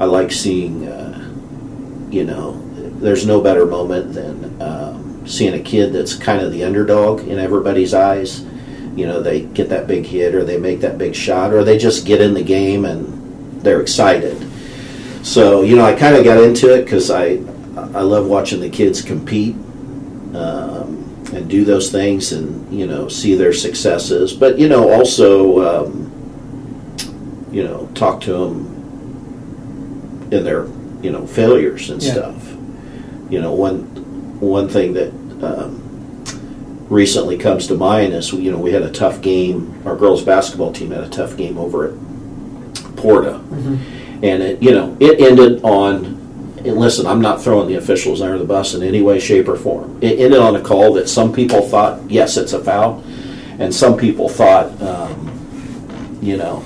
I 0.00 0.04
like 0.04 0.32
seeing, 0.32 0.86
uh, 0.88 1.30
you 2.10 2.24
know, 2.24 2.52
there's 3.00 3.26
no 3.26 3.40
better 3.40 3.66
moment 3.66 4.14
than 4.14 4.62
um, 4.62 5.26
seeing 5.26 5.54
a 5.54 5.60
kid 5.60 5.92
that's 5.92 6.14
kind 6.14 6.40
of 6.40 6.52
the 6.52 6.64
underdog 6.64 7.20
in 7.26 7.38
everybody's 7.38 7.94
eyes. 7.94 8.44
You 8.96 9.06
know, 9.06 9.22
they 9.22 9.42
get 9.42 9.68
that 9.68 9.86
big 9.86 10.06
hit, 10.06 10.34
or 10.34 10.44
they 10.44 10.58
make 10.58 10.80
that 10.80 10.98
big 10.98 11.14
shot, 11.14 11.52
or 11.52 11.64
they 11.64 11.78
just 11.78 12.06
get 12.06 12.20
in 12.20 12.34
the 12.34 12.42
game 12.42 12.84
and 12.84 13.62
they're 13.62 13.80
excited. 13.80 14.46
So, 15.22 15.62
you 15.62 15.76
know, 15.76 15.84
I 15.84 15.94
kind 15.94 16.16
of 16.16 16.24
got 16.24 16.42
into 16.42 16.74
it 16.74 16.84
because 16.84 17.10
I 17.10 17.40
I 17.76 18.02
love 18.02 18.26
watching 18.26 18.60
the 18.60 18.70
kids 18.70 19.02
compete 19.02 19.56
um, 20.34 21.04
and 21.32 21.48
do 21.48 21.64
those 21.64 21.90
things 21.90 22.32
and 22.32 22.72
you 22.72 22.86
know 22.86 23.08
see 23.08 23.34
their 23.34 23.52
successes, 23.52 24.32
but 24.32 24.58
you 24.58 24.68
know 24.68 24.90
also 24.92 25.84
um, 25.84 26.10
you 27.52 27.64
know 27.64 27.86
talk 27.94 28.20
to 28.22 28.32
them 28.32 28.66
in 30.30 30.44
their 30.44 30.66
you 31.02 31.10
know 31.10 31.26
failures 31.26 31.90
and 31.90 32.02
Yeah. 32.02 32.12
stuff. 32.12 32.54
You 33.30 33.40
know 33.40 33.52
one 33.52 33.82
one 34.40 34.68
thing 34.68 34.94
that 34.94 35.12
um, 35.42 35.82
recently 36.88 37.36
comes 37.36 37.66
to 37.66 37.74
mind 37.74 38.12
is 38.14 38.32
you 38.32 38.50
know 38.50 38.58
we 38.58 38.72
had 38.72 38.82
a 38.82 38.90
tough 38.90 39.20
game. 39.20 39.80
Our 39.84 39.96
girls 39.96 40.22
basketball 40.22 40.72
team 40.72 40.90
had 40.92 41.04
a 41.04 41.08
tough 41.08 41.36
game 41.36 41.58
over 41.58 41.88
at 41.88 41.94
Porta, 42.96 43.34
and 44.22 44.42
it 44.42 44.62
you 44.62 44.72
know 44.72 44.96
it 45.00 45.20
ended 45.20 45.62
on. 45.62 46.16
And 46.64 46.76
listen, 46.76 47.06
I'm 47.06 47.20
not 47.20 47.40
throwing 47.40 47.68
the 47.68 47.76
officials 47.76 48.20
under 48.20 48.38
the 48.38 48.44
bus 48.44 48.74
in 48.74 48.82
any 48.82 49.00
way, 49.00 49.20
shape, 49.20 49.48
or 49.48 49.56
form. 49.56 49.98
It 50.02 50.18
ended 50.18 50.40
on 50.40 50.56
a 50.56 50.60
call 50.60 50.92
that 50.94 51.08
some 51.08 51.32
people 51.32 51.62
thought, 51.62 52.10
yes, 52.10 52.36
it's 52.36 52.52
a 52.52 52.62
foul, 52.62 53.04
and 53.58 53.74
some 53.74 53.96
people 53.96 54.28
thought, 54.28 54.80
um, 54.82 56.18
you 56.20 56.36
know, 56.36 56.64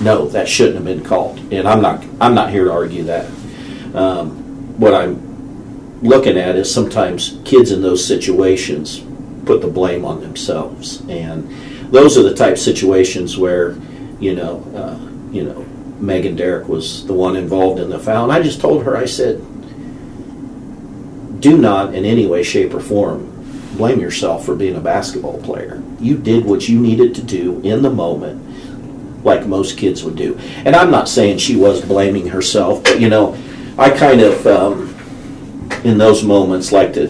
no, 0.00 0.26
that 0.28 0.48
shouldn't 0.48 0.76
have 0.76 0.84
been 0.84 1.02
called. 1.02 1.38
And 1.52 1.66
I'm 1.66 1.80
not, 1.80 2.04
I'm 2.20 2.34
not 2.34 2.50
here 2.50 2.64
to 2.64 2.72
argue 2.72 3.04
that. 3.04 3.26
Um, 3.94 4.78
what 4.78 4.94
I'm 4.94 6.00
looking 6.02 6.36
at 6.36 6.56
is 6.56 6.72
sometimes 6.72 7.38
kids 7.44 7.70
in 7.70 7.80
those 7.82 8.06
situations 8.06 9.02
put 9.46 9.60
the 9.60 9.68
blame 9.68 10.04
on 10.04 10.20
themselves, 10.20 11.00
and 11.08 11.48
those 11.92 12.18
are 12.18 12.22
the 12.22 12.34
type 12.34 12.58
situations 12.58 13.38
where, 13.38 13.76
you 14.20 14.34
know, 14.34 14.62
uh, 14.74 14.98
you 15.32 15.44
know, 15.44 15.66
Megan 16.02 16.36
Derrick 16.36 16.68
was 16.68 17.06
the 17.06 17.14
one 17.14 17.36
involved 17.36 17.80
in 17.80 17.88
the 17.88 17.98
foul, 17.98 18.24
and 18.24 18.32
I 18.32 18.42
just 18.42 18.60
told 18.60 18.84
her, 18.84 18.96
I 18.96 19.06
said, 19.06 19.38
do 21.40 21.56
not 21.56 21.94
in 21.94 22.04
any 22.04 22.26
way, 22.26 22.42
shape, 22.42 22.74
or 22.74 22.80
form 22.80 23.32
blame 23.76 24.00
yourself 24.00 24.44
for 24.44 24.54
being 24.54 24.76
a 24.76 24.80
basketball 24.80 25.40
player. 25.42 25.82
You 25.98 26.16
did 26.16 26.44
what 26.44 26.68
you 26.68 26.78
needed 26.78 27.14
to 27.16 27.22
do 27.22 27.60
in 27.60 27.82
the 27.82 27.90
moment, 27.90 29.24
like 29.24 29.46
most 29.46 29.78
kids 29.78 30.04
would 30.04 30.16
do. 30.16 30.38
And 30.64 30.76
I'm 30.76 30.90
not 30.90 31.08
saying 31.08 31.38
she 31.38 31.56
was 31.56 31.80
blaming 31.80 32.28
herself, 32.28 32.84
but 32.84 33.00
you 33.00 33.08
know, 33.08 33.36
I 33.78 33.90
kind 33.90 34.20
of, 34.20 34.46
um, 34.46 34.94
in 35.84 35.98
those 35.98 36.22
moments, 36.22 36.70
like 36.70 36.92
to 36.94 37.08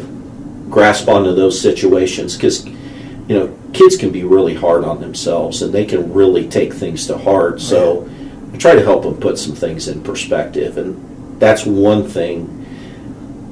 grasp 0.70 1.08
onto 1.08 1.34
those 1.34 1.60
situations 1.60 2.36
because, 2.36 2.64
you 2.66 3.38
know, 3.38 3.58
kids 3.72 3.96
can 3.96 4.10
be 4.10 4.24
really 4.24 4.54
hard 4.54 4.84
on 4.84 5.00
themselves 5.00 5.62
and 5.62 5.72
they 5.72 5.84
can 5.84 6.12
really 6.12 6.48
take 6.48 6.72
things 6.72 7.06
to 7.08 7.18
heart. 7.18 7.60
So 7.60 8.08
I 8.52 8.56
try 8.56 8.74
to 8.74 8.82
help 8.82 9.02
them 9.02 9.20
put 9.20 9.38
some 9.38 9.54
things 9.54 9.88
in 9.88 10.02
perspective. 10.02 10.76
And 10.78 11.40
that's 11.40 11.64
one 11.64 12.08
thing 12.08 12.58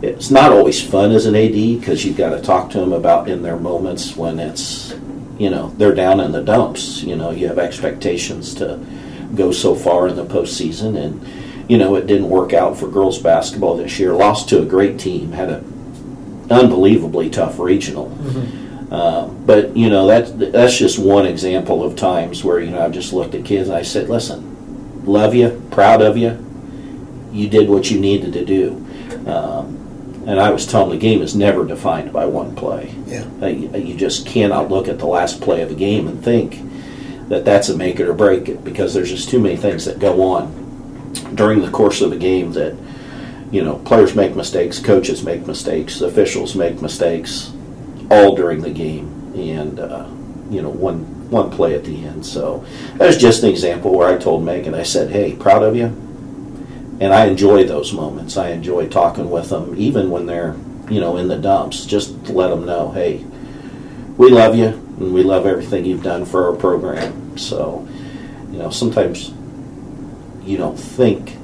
it's 0.02 0.30
not 0.30 0.50
always 0.50 0.82
fun 0.82 1.12
as 1.12 1.26
an 1.26 1.34
AD 1.34 1.52
because 1.52 2.04
you've 2.04 2.16
got 2.16 2.30
to 2.30 2.40
talk 2.40 2.70
to 2.70 2.78
them 2.80 2.92
about 2.92 3.28
in 3.28 3.42
their 3.42 3.58
moments 3.58 4.16
when 4.16 4.38
it's, 4.38 4.94
you 5.38 5.50
know, 5.50 5.68
they're 5.76 5.94
down 5.94 6.20
in 6.20 6.32
the 6.32 6.42
dumps. 6.42 7.02
You 7.02 7.16
know, 7.16 7.30
you 7.30 7.48
have 7.48 7.58
expectations 7.58 8.54
to 8.54 8.84
go 9.34 9.52
so 9.52 9.74
far 9.74 10.08
in 10.08 10.16
the 10.16 10.24
postseason, 10.24 10.96
and 10.96 11.70
you 11.70 11.78
know 11.78 11.94
it 11.94 12.06
didn't 12.06 12.28
work 12.28 12.52
out 12.52 12.76
for 12.76 12.88
girls 12.88 13.18
basketball 13.18 13.76
this 13.76 13.98
year. 13.98 14.12
Lost 14.12 14.48
to 14.48 14.62
a 14.62 14.64
great 14.64 14.98
team, 14.98 15.32
had 15.32 15.50
a 15.50 15.64
unbelievably 16.50 17.30
tough 17.30 17.58
regional. 17.58 18.10
Uh, 18.90 19.28
but 19.28 19.76
you 19.76 19.88
know 19.88 20.06
that 20.08 20.52
that's 20.52 20.76
just 20.76 20.98
one 20.98 21.26
example 21.26 21.84
of 21.84 21.94
times 21.94 22.42
where 22.42 22.58
you 22.58 22.70
know 22.70 22.84
I've 22.84 22.92
just 22.92 23.12
looked 23.12 23.34
at 23.34 23.44
kids 23.44 23.68
and 23.68 23.76
I 23.76 23.82
said, 23.82 24.08
"Listen, 24.08 24.49
love 25.10 25.34
you, 25.34 25.62
proud 25.70 26.02
of 26.02 26.16
you. 26.16 26.46
You 27.32 27.48
did 27.48 27.68
what 27.68 27.90
you 27.90 28.00
needed 28.00 28.32
to 28.34 28.44
do." 28.44 28.86
Um, 29.26 30.24
and 30.26 30.38
I 30.38 30.50
was 30.50 30.66
telling 30.66 30.90
the 30.90 30.98
game 30.98 31.22
is 31.22 31.34
never 31.34 31.66
defined 31.66 32.12
by 32.12 32.26
one 32.26 32.54
play. 32.54 32.94
Yeah. 33.06 33.24
Uh, 33.42 33.46
you, 33.46 33.74
you 33.76 33.96
just 33.96 34.26
cannot 34.26 34.70
look 34.70 34.88
at 34.88 34.98
the 34.98 35.06
last 35.06 35.40
play 35.40 35.62
of 35.62 35.70
a 35.70 35.74
game 35.74 36.06
and 36.06 36.22
think 36.22 36.60
that 37.28 37.44
that's 37.44 37.68
a 37.68 37.76
make 37.76 38.00
it 38.00 38.08
or 38.08 38.12
break 38.12 38.48
it 38.48 38.62
because 38.62 38.92
there's 38.92 39.08
just 39.08 39.30
too 39.30 39.40
many 39.40 39.56
things 39.56 39.84
that 39.84 39.98
go 39.98 40.22
on 40.22 40.60
during 41.34 41.60
the 41.62 41.70
course 41.70 42.00
of 42.00 42.12
a 42.12 42.16
game 42.16 42.52
that 42.52 42.76
you 43.50 43.62
know 43.62 43.76
players 43.78 44.14
make 44.14 44.36
mistakes, 44.36 44.78
coaches 44.78 45.24
make 45.24 45.46
mistakes, 45.46 46.00
officials 46.00 46.54
make 46.54 46.82
mistakes, 46.82 47.52
all 48.10 48.34
during 48.36 48.60
the 48.60 48.70
game, 48.70 49.32
and 49.34 49.80
uh, 49.80 50.08
you 50.50 50.62
know 50.62 50.70
one 50.70 51.19
one 51.30 51.50
play 51.50 51.74
at 51.74 51.84
the 51.84 52.04
end. 52.04 52.26
So 52.26 52.64
that 52.96 53.06
was 53.06 53.16
just 53.16 53.42
an 53.42 53.50
example 53.50 53.96
where 53.96 54.08
I 54.08 54.18
told 54.18 54.44
Megan, 54.44 54.74
I 54.74 54.82
said, 54.82 55.10
"Hey, 55.10 55.34
proud 55.34 55.62
of 55.62 55.76
you." 55.76 55.96
and 57.00 57.14
I 57.14 57.26
enjoy 57.26 57.64
those 57.64 57.94
moments. 57.94 58.36
I 58.36 58.50
enjoy 58.50 58.86
talking 58.86 59.30
with 59.30 59.48
them, 59.48 59.74
even 59.76 60.10
when 60.10 60.26
they're 60.26 60.54
you 60.90 61.00
know 61.00 61.16
in 61.16 61.28
the 61.28 61.38
dumps. 61.38 61.86
Just 61.86 62.26
to 62.26 62.32
let 62.32 62.48
them 62.48 62.66
know, 62.66 62.90
hey, 62.92 63.24
we 64.16 64.28
love 64.28 64.54
you 64.54 64.66
and 64.66 65.14
we 65.14 65.22
love 65.22 65.46
everything 65.46 65.86
you've 65.86 66.02
done 66.02 66.26
for 66.26 66.46
our 66.46 66.54
program. 66.54 67.38
So, 67.38 67.88
you 68.52 68.58
know, 68.58 68.70
sometimes 68.70 69.32
you 70.42 70.58
don't 70.58 70.76
think 70.76 71.36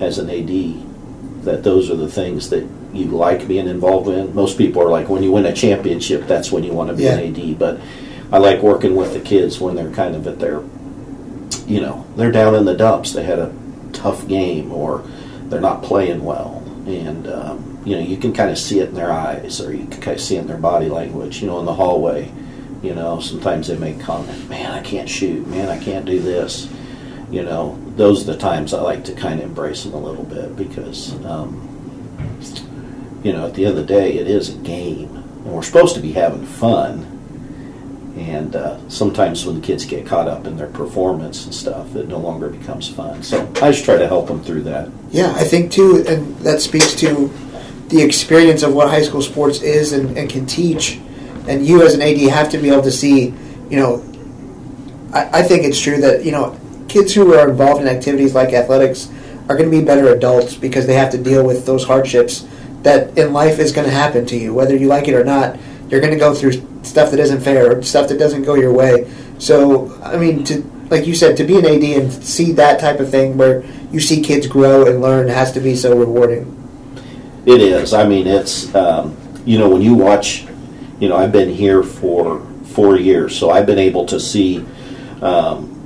as 0.00 0.18
an 0.18 0.30
AD 0.30 1.44
that 1.44 1.64
those 1.64 1.90
are 1.90 1.96
the 1.96 2.08
things 2.08 2.50
that 2.50 2.68
you 2.92 3.06
like 3.06 3.48
being 3.48 3.66
involved 3.66 4.08
in. 4.08 4.34
Most 4.34 4.58
people 4.58 4.80
are 4.82 4.90
like, 4.90 5.08
when 5.08 5.22
you 5.22 5.32
win 5.32 5.46
a 5.46 5.52
championship, 5.52 6.26
that's 6.26 6.52
when 6.52 6.62
you 6.62 6.72
want 6.72 6.90
to 6.90 6.96
be 6.96 7.06
an 7.06 7.18
AD. 7.18 7.58
But 7.58 7.80
I 8.32 8.38
like 8.38 8.62
working 8.62 8.94
with 8.94 9.12
the 9.12 9.20
kids 9.20 9.60
when 9.60 9.74
they're 9.74 9.90
kind 9.90 10.14
of 10.14 10.26
at 10.26 10.38
their, 10.38 10.62
you 11.66 11.80
know, 11.80 12.06
they're 12.16 12.30
down 12.30 12.54
in 12.54 12.64
the 12.64 12.76
dumps. 12.76 13.12
They 13.12 13.24
had 13.24 13.38
a 13.38 13.52
tough 13.92 14.26
game 14.28 14.72
or 14.72 15.04
they're 15.44 15.60
not 15.60 15.82
playing 15.82 16.24
well. 16.24 16.62
And, 16.86 17.26
um, 17.26 17.82
you 17.84 17.96
know, 17.96 18.02
you 18.02 18.16
can 18.16 18.32
kind 18.32 18.50
of 18.50 18.58
see 18.58 18.78
it 18.78 18.90
in 18.90 18.94
their 18.94 19.12
eyes 19.12 19.60
or 19.60 19.72
you 19.72 19.86
can 19.86 20.00
kind 20.00 20.16
of 20.16 20.22
see 20.22 20.36
it 20.36 20.40
in 20.40 20.46
their 20.46 20.58
body 20.58 20.88
language, 20.88 21.40
you 21.40 21.48
know, 21.48 21.58
in 21.58 21.66
the 21.66 21.74
hallway. 21.74 22.32
You 22.82 22.94
know, 22.94 23.20
sometimes 23.20 23.68
they 23.68 23.76
make 23.76 24.00
comment, 24.00 24.48
man, 24.48 24.70
I 24.70 24.80
can't 24.80 25.08
shoot, 25.08 25.46
man, 25.46 25.68
I 25.68 25.82
can't 25.82 26.06
do 26.06 26.20
this. 26.20 26.68
You 27.30 27.42
know, 27.42 27.78
those 27.96 28.22
are 28.22 28.32
the 28.32 28.38
times 28.38 28.72
I 28.72 28.80
like 28.80 29.04
to 29.04 29.12
kind 29.12 29.40
of 29.40 29.46
embrace 29.46 29.84
them 29.84 29.92
a 29.92 29.98
little 29.98 30.24
bit 30.24 30.56
because, 30.56 31.12
um, 31.24 31.66
you 33.22 33.32
know, 33.32 33.46
at 33.46 33.54
the 33.54 33.66
end 33.66 33.78
of 33.78 33.86
the 33.86 33.92
day, 33.92 34.16
it 34.16 34.26
is 34.26 34.48
a 34.48 34.58
game. 34.58 35.14
And 35.16 35.52
we're 35.52 35.62
supposed 35.62 35.94
to 35.96 36.00
be 36.00 36.12
having 36.12 36.46
fun. 36.46 37.19
And 38.20 38.54
uh, 38.54 38.78
sometimes 38.90 39.46
when 39.46 39.58
the 39.58 39.66
kids 39.66 39.86
get 39.86 40.04
caught 40.04 40.28
up 40.28 40.46
in 40.46 40.54
their 40.54 40.66
performance 40.66 41.46
and 41.46 41.54
stuff, 41.54 41.96
it 41.96 42.06
no 42.06 42.18
longer 42.18 42.50
becomes 42.50 42.86
fun. 42.86 43.22
So 43.22 43.50
I 43.62 43.72
just 43.72 43.86
try 43.86 43.96
to 43.96 44.06
help 44.06 44.26
them 44.26 44.44
through 44.44 44.64
that. 44.64 44.90
Yeah, 45.10 45.32
I 45.34 45.44
think 45.44 45.72
too, 45.72 46.04
and 46.06 46.36
that 46.40 46.60
speaks 46.60 46.94
to 46.96 47.28
the 47.88 48.02
experience 48.02 48.62
of 48.62 48.74
what 48.74 48.90
high 48.90 49.00
school 49.00 49.22
sports 49.22 49.62
is 49.62 49.94
and, 49.94 50.18
and 50.18 50.28
can 50.28 50.44
teach. 50.44 51.00
And 51.48 51.66
you, 51.66 51.82
as 51.82 51.94
an 51.94 52.02
AD, 52.02 52.18
have 52.30 52.50
to 52.50 52.58
be 52.58 52.68
able 52.68 52.82
to 52.82 52.92
see, 52.92 53.32
you 53.70 53.78
know, 53.78 54.04
I, 55.14 55.40
I 55.40 55.42
think 55.42 55.64
it's 55.64 55.80
true 55.80 55.98
that, 56.02 56.22
you 56.22 56.30
know, 56.30 56.60
kids 56.88 57.14
who 57.14 57.32
are 57.32 57.48
involved 57.48 57.80
in 57.80 57.88
activities 57.88 58.34
like 58.34 58.52
athletics 58.52 59.10
are 59.48 59.56
going 59.56 59.70
to 59.70 59.76
be 59.76 59.82
better 59.82 60.12
adults 60.12 60.54
because 60.54 60.86
they 60.86 60.94
have 60.94 61.10
to 61.12 61.18
deal 61.18 61.42
with 61.42 61.64
those 61.64 61.84
hardships 61.84 62.46
that 62.82 63.16
in 63.16 63.32
life 63.32 63.58
is 63.58 63.72
going 63.72 63.88
to 63.88 63.94
happen 63.94 64.26
to 64.26 64.36
you. 64.36 64.52
Whether 64.52 64.76
you 64.76 64.88
like 64.88 65.08
it 65.08 65.14
or 65.14 65.24
not, 65.24 65.58
you're 65.90 66.00
going 66.00 66.12
to 66.12 66.18
go 66.18 66.34
through 66.34 66.52
stuff 66.82 67.10
that 67.10 67.20
isn't 67.20 67.40
fair 67.40 67.82
stuff 67.82 68.08
that 68.08 68.18
doesn't 68.18 68.42
go 68.42 68.54
your 68.54 68.72
way. 68.72 69.10
So, 69.38 69.94
I 70.02 70.16
mean, 70.16 70.44
to 70.44 70.62
like 70.90 71.06
you 71.06 71.14
said, 71.14 71.36
to 71.36 71.44
be 71.44 71.56
an 71.56 71.64
AD 71.64 71.82
and 71.82 72.12
see 72.12 72.52
that 72.52 72.80
type 72.80 73.00
of 73.00 73.10
thing 73.10 73.36
where 73.36 73.64
you 73.92 74.00
see 74.00 74.20
kids 74.20 74.46
grow 74.46 74.86
and 74.86 75.00
learn 75.00 75.28
has 75.28 75.52
to 75.52 75.60
be 75.60 75.76
so 75.76 75.96
rewarding. 75.96 76.56
It 77.46 77.60
is. 77.60 77.94
I 77.94 78.06
mean, 78.06 78.26
it's 78.26 78.74
um, 78.74 79.16
you 79.44 79.58
know 79.58 79.68
when 79.68 79.82
you 79.82 79.94
watch. 79.94 80.46
You 80.98 81.08
know, 81.08 81.16
I've 81.16 81.32
been 81.32 81.48
here 81.48 81.82
for 81.82 82.46
four 82.74 82.98
years, 82.98 83.34
so 83.34 83.50
I've 83.50 83.64
been 83.64 83.78
able 83.78 84.04
to 84.04 84.20
see 84.20 84.66
um, 85.22 85.80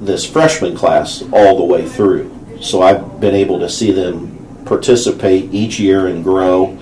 this 0.00 0.24
freshman 0.24 0.76
class 0.76 1.24
all 1.32 1.58
the 1.58 1.64
way 1.64 1.88
through. 1.88 2.30
So 2.60 2.82
I've 2.82 3.20
been 3.20 3.34
able 3.34 3.58
to 3.58 3.68
see 3.68 3.90
them 3.90 4.64
participate 4.64 5.52
each 5.52 5.80
year 5.80 6.06
and 6.06 6.22
grow. 6.22 6.78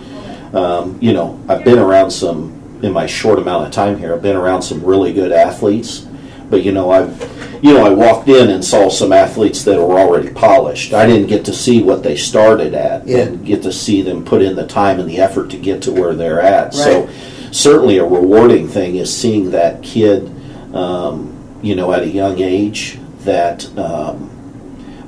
Um, 0.55 0.99
you 1.01 1.13
know, 1.13 1.41
I've 1.49 1.65
been 1.65 1.79
around 1.79 2.11
some 2.11 2.81
in 2.83 2.93
my 2.93 3.07
short 3.07 3.39
amount 3.39 3.67
of 3.67 3.73
time 3.73 3.99
here. 3.99 4.13
I've 4.15 4.23
been 4.23 4.37
around 4.37 4.63
some 4.63 4.85
really 4.85 5.13
good 5.13 5.33
athletes, 5.33 6.07
but 6.51 6.63
you 6.63 6.73
know, 6.73 6.91
I've 6.91 7.31
you 7.63 7.73
know, 7.73 7.87
I 7.87 7.91
walked 7.91 8.29
in 8.29 8.51
and 8.51 8.65
saw 8.65 8.89
some 8.89 9.13
athletes 9.13 9.63
that 9.65 9.79
were 9.79 9.97
already 9.99 10.31
polished. 10.31 10.93
I 10.93 11.07
didn't 11.07 11.29
get 11.29 11.45
to 11.45 11.53
see 11.55 11.81
what 11.81 12.03
they 12.03 12.17
started 12.17 12.75
at, 12.75 13.07
Yeah. 13.07 13.19
and 13.19 13.47
get 13.47 13.63
to 13.63 13.73
see 13.73 14.03
them 14.03 14.25
put 14.25 14.43
in 14.43 14.57
the 14.57 14.67
time 14.67 14.99
and 14.99 15.09
the 15.09 15.19
effort 15.19 15.49
to 15.51 15.57
get 15.57 15.81
to 15.83 15.93
where 15.93 16.13
they're 16.15 16.41
at. 16.41 16.75
So, 16.75 17.09
certainly, 17.53 17.99
a 17.99 18.05
rewarding 18.05 18.67
thing 18.67 18.97
is 18.97 19.17
seeing 19.17 19.53
that 19.53 19.81
kid 19.83 20.29
um, 20.75 21.33
you 21.63 21.77
know, 21.77 21.93
at 21.93 22.03
a 22.03 22.09
young 22.09 22.41
age 22.41 22.99
that 23.21 23.65
um, 23.79 24.29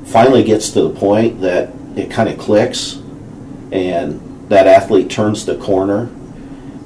finally 0.04 0.44
gets 0.44 0.70
to 0.70 0.82
the 0.82 0.90
point 0.90 1.40
that 1.40 1.70
it 1.96 2.08
kind 2.10 2.28
of 2.28 2.38
clicks 2.38 3.00
and 3.72 4.20
that 4.48 4.66
athlete 4.66 5.10
turns 5.10 5.46
the 5.46 5.56
corner 5.56 6.10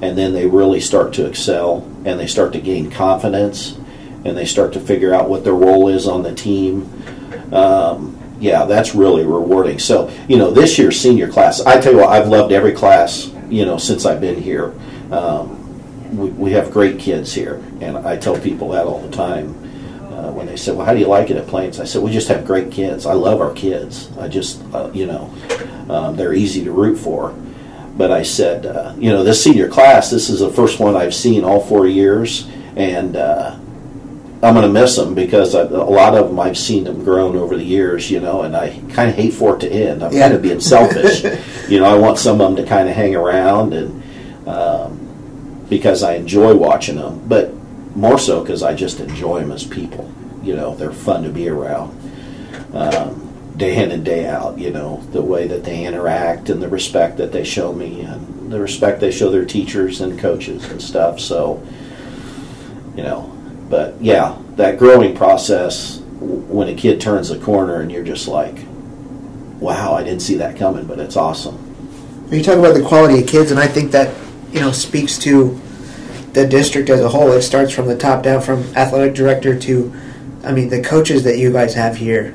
and 0.01 0.17
then 0.17 0.33
they 0.33 0.47
really 0.47 0.81
start 0.81 1.13
to 1.15 1.27
excel 1.27 1.79
and 2.05 2.19
they 2.19 2.27
start 2.27 2.53
to 2.53 2.61
gain 2.61 2.91
confidence 2.91 3.77
and 4.25 4.37
they 4.37 4.45
start 4.45 4.73
to 4.73 4.81
figure 4.81 5.15
out 5.15 5.29
what 5.29 5.45
their 5.45 5.55
role 5.55 5.89
is 5.89 6.07
on 6.07 6.23
the 6.23 6.35
team. 6.35 6.91
Um, 7.53 8.17
yeah, 8.41 8.65
that's 8.65 8.95
really 8.95 9.25
rewarding. 9.25 9.79
So, 9.79 10.11
you 10.29 10.39
know, 10.39 10.51
this 10.51 10.79
year's 10.79 11.01
senior 11.01 11.29
class, 11.29 11.61
I 11.61 11.81
tell 11.81 11.93
you 11.93 11.99
what, 11.99 12.11
I've 12.11 12.29
loved 12.29 12.53
every 12.53 12.73
class, 12.73 13.33
you 13.49 13.65
know, 13.65 13.79
since 13.79 14.07
I've 14.07 14.21
been 14.21 14.41
here. 14.41 14.73
Um, 15.11 16.17
we, 16.17 16.31
we 16.31 16.53
have 16.53 16.71
great 16.71 16.99
kids 16.99 17.35
here, 17.35 17.63
and 17.81 17.97
I 17.99 18.17
tell 18.17 18.39
people 18.39 18.71
that 18.71 18.87
all 18.87 19.01
the 19.01 19.15
time. 19.15 19.65
Uh, 20.13 20.33
when 20.33 20.47
they 20.47 20.57
said, 20.57 20.77
"Well, 20.77 20.85
how 20.85 20.95
do 20.95 20.99
you 20.99 21.07
like 21.07 21.31
it 21.31 21.37
at 21.37 21.47
Plains?" 21.47 21.79
I 21.79 21.85
said, 21.85 22.03
"We 22.03 22.11
just 22.11 22.27
have 22.27 22.45
great 22.45 22.73
kids. 22.73 23.07
I 23.07 23.13
love 23.13 23.41
our 23.41 23.53
kids. 23.53 24.11
I 24.19 24.27
just, 24.27 24.61
uh, 24.75 24.91
you 24.93 25.07
know, 25.07 25.33
um, 25.89 26.17
they're 26.17 26.35
easy 26.35 26.65
to 26.65 26.73
root 26.73 26.97
for." 26.97 27.35
But 27.99 28.13
I 28.13 28.23
said, 28.23 28.65
uh, 28.65 28.95
you 28.97 29.11
know, 29.11 29.25
this 29.25 29.43
senior 29.43 29.69
class, 29.69 30.09
this 30.11 30.31
is 30.31 30.39
the 30.39 30.51
first 30.51 30.79
one 30.79 30.97
I've 30.97 31.15
seen 31.15 31.45
all 31.45 31.61
four 31.61 31.87
years, 31.87 32.49
and 32.77 33.17
uh, 33.17 33.59
I'm 34.41 34.55
going 34.55 34.63
to 34.63 34.69
miss 34.69 34.95
them 34.95 35.15
because 35.17 35.57
I, 35.57 35.63
a 35.63 35.67
lot 35.67 36.15
of 36.15 36.29
them 36.29 36.39
I've 36.39 36.57
seen 36.57 36.85
them 36.85 37.03
grown 37.03 37.35
over 37.35 37.57
the 37.57 37.65
years, 37.65 38.09
you 38.09 38.21
know, 38.21 38.43
and 38.43 38.57
I 38.57 38.71
kind 38.93 39.11
of 39.11 39.17
hate 39.17 39.35
for 39.35 39.57
it 39.57 39.61
to 39.61 39.69
end. 39.69 40.05
I'm 40.05 40.13
yeah. 40.13 40.21
kind 40.21 40.35
of 40.35 40.43
being 40.43 40.61
selfish, 40.61 41.25
you 41.69 41.81
know. 41.81 41.87
I 41.87 41.99
want 41.99 42.19
some 42.19 42.41
of 42.41 42.55
them 42.55 42.65
to 42.65 42.71
kind 42.71 42.89
of 42.89 42.95
hang 42.95 43.17
around 43.17 43.75
and 43.75 44.49
um, 44.49 45.67
because 45.69 46.05
I 46.05 46.15
enjoy 46.15 46.55
watching 46.55 46.97
them, 46.97 47.27
but 47.27 47.53
more 47.97 48.19
so 48.19 48.41
because 48.43 48.63
I 48.63 48.75
just 48.75 49.01
enjoy 49.01 49.41
them 49.41 49.51
as 49.51 49.65
people. 49.65 50.09
You 50.45 50.55
know, 50.55 50.77
they're 50.77 50.93
fun 50.93 51.25
to 51.25 51.31
be 51.31 51.49
around. 51.49 51.91
Um, 52.73 53.28
day 53.59 53.83
in 53.83 53.91
and 53.91 54.05
day 54.05 54.27
out, 54.27 54.57
you 54.57 54.71
know, 54.71 55.03
the 55.11 55.21
way 55.21 55.47
that 55.49 55.65
they 55.65 55.85
interact 55.85 56.49
and 56.49 56.63
the 56.63 56.69
respect 56.69 57.17
that 57.19 57.33
they 57.33 57.45
show 57.45 57.73
me 57.73 58.01
and 58.03 58.51
the 58.51 58.61
respect 58.61 59.01
they 59.01 59.11
show 59.11 59.31
their 59.31 59.45
teachers 59.45 60.01
and 60.01 60.19
coaches 60.19 60.65
and 60.71 60.81
stuff. 60.81 61.21
So, 61.21 61.63
you 62.97 63.03
know, 63.03 63.31
but 63.69 64.01
yeah, 64.01 64.39
that 64.57 64.79
growing 64.79 65.15
process 65.15 65.99
when 66.21 66.69
a 66.69 66.75
kid 66.75 67.01
turns 67.01 67.29
the 67.29 67.39
corner 67.39 67.81
and 67.81 67.91
you're 67.91 68.05
just 68.05 68.29
like, 68.29 68.57
wow, 69.61 69.93
I 69.93 70.05
didn't 70.05 70.23
see 70.23 70.37
that 70.37 70.57
coming, 70.57 70.87
but 70.87 71.01
it's 71.01 71.17
awesome. 71.17 71.65
You 72.31 72.43
talk 72.43 72.59
about 72.59 72.75
the 72.75 72.83
quality 72.83 73.21
of 73.21 73.27
kids, 73.27 73.51
and 73.51 73.59
I 73.59 73.67
think 73.67 73.91
that 73.93 74.15
you 74.53 74.61
know 74.61 74.71
speaks 74.71 75.17
to 75.19 75.59
the 76.33 76.47
district 76.47 76.91
as 76.91 77.01
a 77.01 77.09
whole. 77.09 77.33
It 77.33 77.43
starts 77.43 77.73
from 77.73 77.87
the 77.87 77.97
top 77.97 78.23
down, 78.23 78.43
from 78.43 78.65
athletic 78.77 79.15
director 79.15 79.59
to, 79.59 79.93
I 80.45 80.53
mean, 80.53 80.69
the 80.69 80.83
coaches 80.83 81.25
that 81.25 81.39
you 81.39 81.51
guys 81.51 81.75
have 81.75 81.97
here 81.97 82.35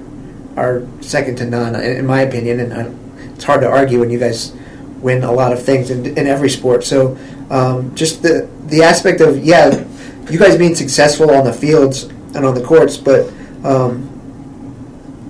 are 0.55 0.85
second 1.01 1.37
to 1.37 1.45
none, 1.45 1.75
in 1.75 2.05
my 2.05 2.21
opinion. 2.21 2.59
And 2.59 2.73
I, 2.73 3.33
it's 3.33 3.43
hard 3.43 3.61
to 3.61 3.67
argue 3.67 3.99
when 3.99 4.09
you 4.09 4.19
guys 4.19 4.53
win 5.01 5.23
a 5.23 5.31
lot 5.31 5.51
of 5.51 5.61
things 5.61 5.89
in, 5.89 6.17
in 6.17 6.27
every 6.27 6.49
sport. 6.49 6.83
So 6.83 7.17
um, 7.49 7.93
just 7.95 8.21
the 8.21 8.49
the 8.67 8.83
aspect 8.83 9.21
of 9.21 9.43
yeah, 9.43 9.85
you 10.29 10.39
guys 10.39 10.57
being 10.57 10.75
successful 10.75 11.31
on 11.31 11.43
the 11.43 11.53
fields 11.53 12.03
and 12.03 12.45
on 12.45 12.55
the 12.55 12.63
courts, 12.63 12.97
but 12.97 13.31
um, 13.63 14.09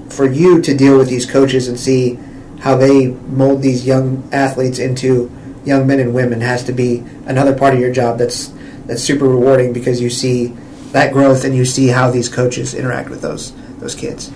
for 0.10 0.26
you 0.30 0.62
to 0.62 0.76
deal 0.76 0.98
with 0.98 1.10
these 1.10 1.26
coaches 1.26 1.68
and 1.68 1.80
see 1.80 2.20
how 2.60 2.78
they 2.78 3.08
mold 3.08 3.62
these 3.62 3.86
young 3.86 4.28
athletes 4.32 4.80
into 4.80 5.30
young 5.66 5.88
men 5.88 6.00
and 6.00 6.14
women 6.14 6.40
has 6.42 6.64
to 6.64 6.72
be 6.72 7.04
another 7.26 7.56
part 7.56 7.74
of 7.74 7.80
your 7.80 7.92
job 7.92 8.18
that's 8.18 8.54
that's 8.86 9.02
super 9.02 9.28
rewarding 9.28 9.74
because 9.74 10.02
you 10.02 10.10
see 10.10 10.48
that 10.92 11.12
growth 11.12 11.44
and 11.44 11.56
you 11.56 11.66
see 11.66 11.88
how 11.88 12.12
these 12.12 12.30
coaches 12.30 12.74
interact 12.74 13.10
with 13.10 13.22
those 13.22 13.54
those 13.80 13.96
kids 13.96 14.32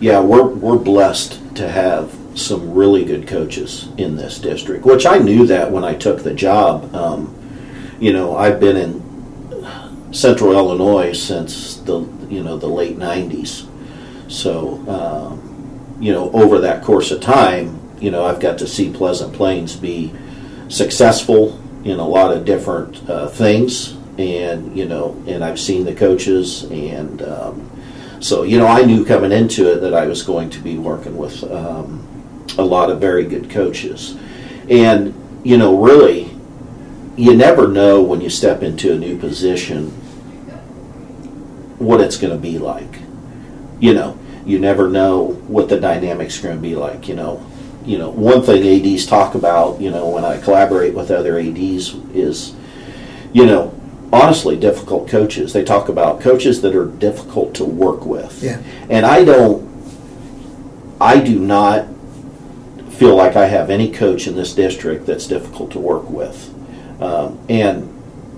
yeah, 0.00 0.20
we're 0.20 0.46
we're 0.46 0.78
blessed 0.78 1.56
to 1.56 1.68
have 1.68 2.14
some 2.34 2.74
really 2.74 3.04
good 3.04 3.26
coaches 3.26 3.88
in 3.96 4.16
this 4.16 4.38
district, 4.38 4.84
which 4.84 5.06
I 5.06 5.18
knew 5.18 5.46
that 5.46 5.70
when 5.70 5.84
I 5.84 5.94
took 5.94 6.22
the 6.22 6.34
job. 6.34 6.94
Um, 6.94 7.34
you 7.98 8.12
know, 8.12 8.36
I've 8.36 8.60
been 8.60 8.76
in 8.76 10.12
Central 10.12 10.52
Illinois 10.52 11.12
since 11.12 11.76
the 11.76 12.00
you 12.28 12.42
know 12.42 12.58
the 12.58 12.68
late 12.68 12.98
'90s, 12.98 13.66
so 14.30 14.74
um, 14.88 15.96
you 16.00 16.12
know 16.12 16.30
over 16.32 16.60
that 16.60 16.84
course 16.84 17.10
of 17.10 17.20
time, 17.22 17.80
you 17.98 18.10
know 18.10 18.24
I've 18.24 18.40
got 18.40 18.58
to 18.58 18.66
see 18.66 18.92
Pleasant 18.92 19.32
Plains 19.32 19.76
be 19.76 20.12
successful 20.68 21.58
in 21.84 21.98
a 21.98 22.06
lot 22.06 22.36
of 22.36 22.44
different 22.44 23.08
uh, 23.08 23.28
things, 23.28 23.96
and 24.18 24.76
you 24.76 24.84
know, 24.84 25.22
and 25.26 25.42
I've 25.42 25.58
seen 25.58 25.84
the 25.84 25.94
coaches 25.94 26.64
and. 26.64 27.22
Um, 27.22 27.70
so, 28.20 28.42
you 28.42 28.58
know, 28.58 28.66
I 28.66 28.84
knew 28.84 29.04
coming 29.04 29.32
into 29.32 29.72
it 29.72 29.80
that 29.80 29.94
I 29.94 30.06
was 30.06 30.22
going 30.22 30.50
to 30.50 30.60
be 30.60 30.78
working 30.78 31.16
with 31.16 31.42
um, 31.44 32.06
a 32.58 32.64
lot 32.64 32.90
of 32.90 33.00
very 33.00 33.24
good 33.24 33.50
coaches. 33.50 34.16
And, 34.68 35.14
you 35.44 35.56
know, 35.56 35.78
really, 35.80 36.30
you 37.16 37.36
never 37.36 37.68
know 37.68 38.02
when 38.02 38.20
you 38.20 38.30
step 38.30 38.62
into 38.62 38.92
a 38.92 38.98
new 38.98 39.18
position 39.18 39.90
what 41.78 42.00
it's 42.00 42.16
going 42.16 42.32
to 42.32 42.38
be 42.38 42.58
like. 42.58 43.00
You 43.80 43.94
know, 43.94 44.18
you 44.44 44.58
never 44.58 44.88
know 44.88 45.24
what 45.46 45.68
the 45.68 45.78
dynamics 45.78 46.38
are 46.38 46.44
going 46.44 46.56
to 46.56 46.62
be 46.62 46.74
like. 46.74 47.08
You 47.08 47.14
know, 47.14 47.46
you 47.84 47.98
know, 47.98 48.10
one 48.10 48.42
thing 48.42 48.64
ADs 48.64 49.06
talk 49.06 49.34
about, 49.34 49.80
you 49.80 49.90
know, 49.90 50.08
when 50.08 50.24
I 50.24 50.40
collaborate 50.40 50.94
with 50.94 51.10
other 51.10 51.38
ADs 51.38 51.94
is, 52.14 52.54
you 53.32 53.46
know, 53.46 53.68
honestly 54.12 54.56
difficult 54.56 55.08
coaches. 55.08 55.52
They 55.52 55.64
talk 55.64 55.88
about 55.88 56.20
coaches 56.20 56.62
that 56.62 56.74
are 56.74 56.86
difficult 56.86 57.54
to 57.54 57.64
work 57.64 58.04
with. 58.06 58.42
Yeah. 58.42 58.62
And 58.88 59.04
I 59.04 59.24
don't 59.24 59.66
I 61.00 61.20
do 61.20 61.38
not 61.38 61.86
feel 62.90 63.14
like 63.14 63.36
I 63.36 63.46
have 63.46 63.68
any 63.68 63.90
coach 63.90 64.26
in 64.26 64.34
this 64.34 64.54
district 64.54 65.06
that's 65.06 65.26
difficult 65.26 65.70
to 65.72 65.78
work 65.78 66.08
with. 66.08 66.52
Um, 67.02 67.38
and 67.48 67.92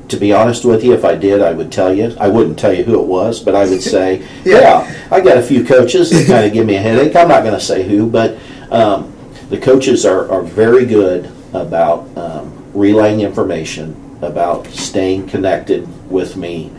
to 0.09 0.17
be 0.17 0.33
honest 0.33 0.65
with 0.65 0.83
you, 0.83 0.95
if 0.95 1.05
I 1.05 1.15
did, 1.15 1.41
I 1.41 1.53
would 1.53 1.71
tell 1.71 1.95
you. 1.95 2.17
I 2.19 2.29
wouldn't 2.29 2.59
tell 2.59 2.73
you 2.73 2.83
who 2.83 3.01
it 3.01 3.07
was, 3.07 3.39
but 3.41 3.55
I 3.55 3.69
would 3.69 3.83
say, 3.83 4.27
yeah. 4.45 4.59
yeah. 4.61 5.09
I 5.13 5.21
got 5.21 5.37
a 5.37 5.43
few 5.43 5.65
coaches 5.65 6.11
that 6.11 6.27
kind 6.27 6.47
of 6.47 6.53
give 6.53 6.67
me 6.67 6.75
a 6.75 6.81
headache. 6.81 7.15
I'm 7.15 7.29
not 7.29 7.43
going 7.43 7.55
to 7.55 7.61
say 7.61 7.85
who, 7.85 8.09
but 8.09 8.37
um, 8.73 9.15
the 9.51 9.59
coaches 9.59 10.05
are, 10.05 10.29
are 10.33 10.43
very 10.43 10.87
good 10.87 11.31
about 11.53 12.09
um, 12.17 12.73
relaying 12.73 13.21
information 13.21 14.08
about 14.21 14.67
staying 14.69 15.29
connected 15.29 16.11
with 16.11 16.37
me, 16.37 16.71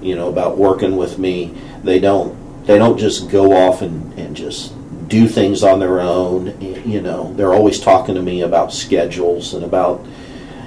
you 0.00 0.14
know, 0.14 0.28
about 0.28 0.56
working 0.56 0.96
with 0.96 1.18
me. 1.18 1.54
They 1.82 1.98
don't 1.98 2.36
they 2.66 2.78
don't 2.78 2.98
just 2.98 3.30
go 3.30 3.52
off 3.52 3.82
and, 3.82 4.12
and 4.18 4.36
just 4.36 4.72
do 5.08 5.28
things 5.28 5.62
on 5.62 5.78
their 5.78 6.00
own. 6.00 6.60
You 6.60 7.00
know, 7.00 7.32
they're 7.34 7.54
always 7.54 7.80
talking 7.80 8.14
to 8.14 8.22
me 8.22 8.42
about 8.42 8.72
schedules 8.72 9.54
and 9.54 9.64
about 9.64 10.04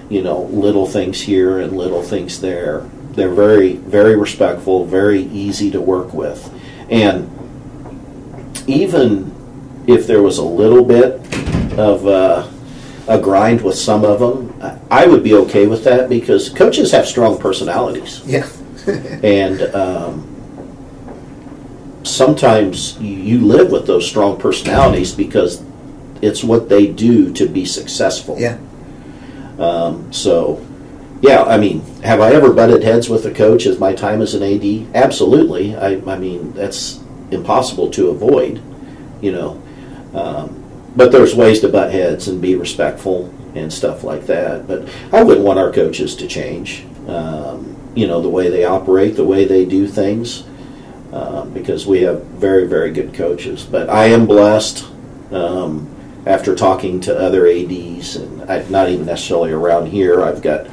you 0.10 0.22
know 0.22 0.44
little 0.44 0.88
things 0.88 1.22
here 1.22 1.60
and 1.60 1.78
little 1.78 2.02
things 2.02 2.42
there. 2.42 2.82
They're 3.12 3.34
very 3.34 3.74
very 3.74 4.16
respectful, 4.16 4.86
very 4.86 5.24
easy 5.24 5.72
to 5.72 5.82
work 5.82 6.14
with, 6.14 6.54
and 6.90 7.30
even 8.68 9.36
if 9.88 10.06
there 10.06 10.22
was 10.22 10.38
a 10.38 10.44
little 10.44 10.86
bit 10.86 11.20
of 11.78 12.06
uh, 12.06 12.48
a 13.08 13.20
grind 13.20 13.62
with 13.62 13.76
some 13.76 14.06
of 14.06 14.20
them, 14.20 14.49
I 14.92 15.06
would 15.06 15.24
be 15.24 15.34
okay 15.34 15.68
with 15.68 15.84
that 15.86 16.10
because 16.10 16.50
coaches 16.50 16.92
have 16.92 17.06
strong 17.06 17.38
personalities. 17.38 18.22
Yeah. 18.26 18.48
and 18.88 19.62
um, 19.76 20.26
sometimes 22.04 23.00
you 23.00 23.40
live 23.40 23.72
with 23.72 23.86
those 23.86 24.08
strong 24.08 24.40
personalities 24.40 25.14
because 25.14 25.64
it's 26.22 26.44
what 26.44 26.70
they 26.70 26.88
do 26.88 27.32
to 27.34 27.48
be 27.48 27.66
successful. 27.66 28.38
Yeah. 28.40 28.58
Um, 29.58 30.12
so, 30.12 30.66
yeah, 31.22 31.44
I 31.44 31.58
mean, 31.58 31.82
have 32.02 32.22
I 32.22 32.32
ever 32.32 32.54
butted 32.54 32.84
heads 32.84 33.10
with 33.10 33.26
a 33.26 33.32
coach 33.32 33.66
as 33.66 33.80
my 33.80 33.94
time 33.94 34.22
as 34.22 34.34
an 34.34 34.44
AD? 34.44 34.96
Absolutely. 34.96 35.76
I, 35.76 36.02
I 36.08 36.18
mean, 36.18 36.54
that's 36.54 37.00
impossible 37.32 37.90
to 37.92 38.10
avoid, 38.10 38.62
you 39.22 39.32
know. 39.32 39.62
Um, 40.14 40.56
but 40.96 41.12
there's 41.12 41.36
ways 41.36 41.60
to 41.60 41.70
butt 41.70 41.92
heads 41.92 42.28
and 42.28 42.42
be 42.42 42.56
respectful 42.56 43.34
and 43.56 43.72
stuff 43.72 44.04
like 44.04 44.26
that. 44.28 44.68
But 44.68 44.90
I 45.12 45.24
wouldn't 45.24 45.46
want 45.46 45.60
our 45.60 45.72
coaches 45.72 46.16
to 46.18 46.28
change. 46.28 46.86
Um, 47.08 47.76
you 47.96 48.08
know 48.08 48.22
the 48.22 48.30
way 48.30 48.50
they 48.50 48.66
operate, 48.66 49.16
the 49.16 49.26
way 49.26 49.46
they 49.46 49.66
do 49.66 49.88
things, 49.88 50.44
uh, 51.12 51.46
because 51.46 51.88
we 51.88 52.02
have 52.02 52.24
very 52.26 52.68
very 52.68 52.92
good 52.92 53.14
coaches. 53.14 53.64
But 53.64 53.90
I 53.90 54.06
am 54.06 54.26
blessed. 54.26 54.88
Um, 55.32 55.96
after 56.26 56.54
talking 56.54 57.00
to 57.02 57.18
other 57.18 57.48
ADs, 57.48 58.16
and 58.18 58.44
I, 58.52 58.64
not 58.70 58.90
even 58.90 59.06
necessarily 59.06 59.52
around 59.52 59.88
here, 59.88 60.22
I've 60.22 60.42
got 60.42 60.68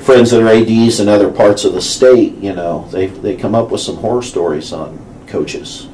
friends 0.00 0.30
that 0.30 0.42
are 0.42 0.48
ADs 0.48 1.00
in 1.00 1.08
other 1.08 1.30
parts 1.30 1.64
of 1.64 1.72
the 1.72 1.80
state. 1.80 2.34
You 2.36 2.54
know, 2.54 2.88
they 2.90 3.06
they 3.06 3.36
come 3.36 3.54
up 3.54 3.70
with 3.70 3.80
some 3.80 3.96
horror 3.96 4.22
stories 4.22 4.72
on 4.72 4.98
coaches, 5.26 5.88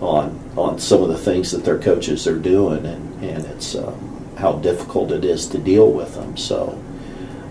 on 0.00 0.38
on 0.56 0.78
some 0.78 1.02
of 1.02 1.08
the 1.08 1.18
things 1.18 1.50
that 1.52 1.64
their 1.64 1.78
coaches 1.78 2.26
are 2.26 2.38
doing, 2.38 2.84
and 2.86 3.24
and 3.24 3.44
it's 3.46 3.74
um, 3.74 4.13
how 4.44 4.52
difficult 4.52 5.10
it 5.10 5.24
is 5.24 5.46
to 5.46 5.56
deal 5.56 5.90
with 5.90 6.14
them. 6.14 6.36
So 6.36 6.78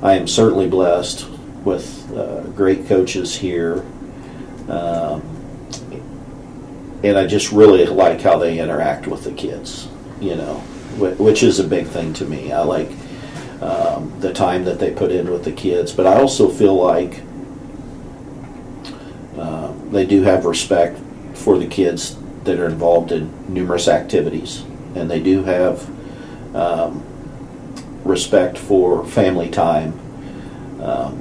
I 0.04 0.14
am 0.14 0.28
certainly 0.28 0.70
blessed 0.70 1.28
with 1.66 2.16
uh, 2.16 2.44
great 2.52 2.86
coaches 2.86 3.36
here. 3.36 3.84
Um, 4.70 5.24
and 7.04 7.18
I 7.18 7.26
just 7.26 7.52
really 7.52 7.84
like 7.88 8.22
how 8.22 8.38
they 8.38 8.60
interact 8.60 9.08
with 9.08 9.24
the 9.24 9.32
kids. 9.32 9.88
You 10.22 10.36
know, 10.36 10.60
which 11.00 11.42
is 11.42 11.60
a 11.60 11.64
big 11.64 11.88
thing 11.88 12.14
to 12.14 12.26
me. 12.26 12.52
I 12.52 12.62
like 12.62 12.92
um, 13.60 14.14
the 14.20 14.32
time 14.32 14.64
that 14.66 14.78
they 14.78 14.92
put 14.92 15.12
in 15.12 15.32
with 15.32 15.44
the 15.44 15.52
kids, 15.52 15.92
but 15.92 16.06
I 16.06 16.22
also 16.22 16.48
feel 16.48 16.76
like 16.76 17.22
uh, 19.36 19.74
they 19.90 20.06
do 20.06 20.22
have 20.22 20.46
respect 20.46 21.00
for 21.34 21.58
the 21.58 21.68
kids 21.68 22.16
that 22.44 22.60
are 22.60 22.68
involved 22.68 23.12
in 23.12 23.52
numerous 23.52 23.88
activities, 23.88 24.62
and 24.96 25.10
they 25.10 25.20
do 25.20 25.44
have 25.44 25.90
um, 26.54 27.04
respect 28.04 28.58
for 28.58 29.06
family 29.06 29.50
time. 29.50 30.00
Um, 30.82 31.20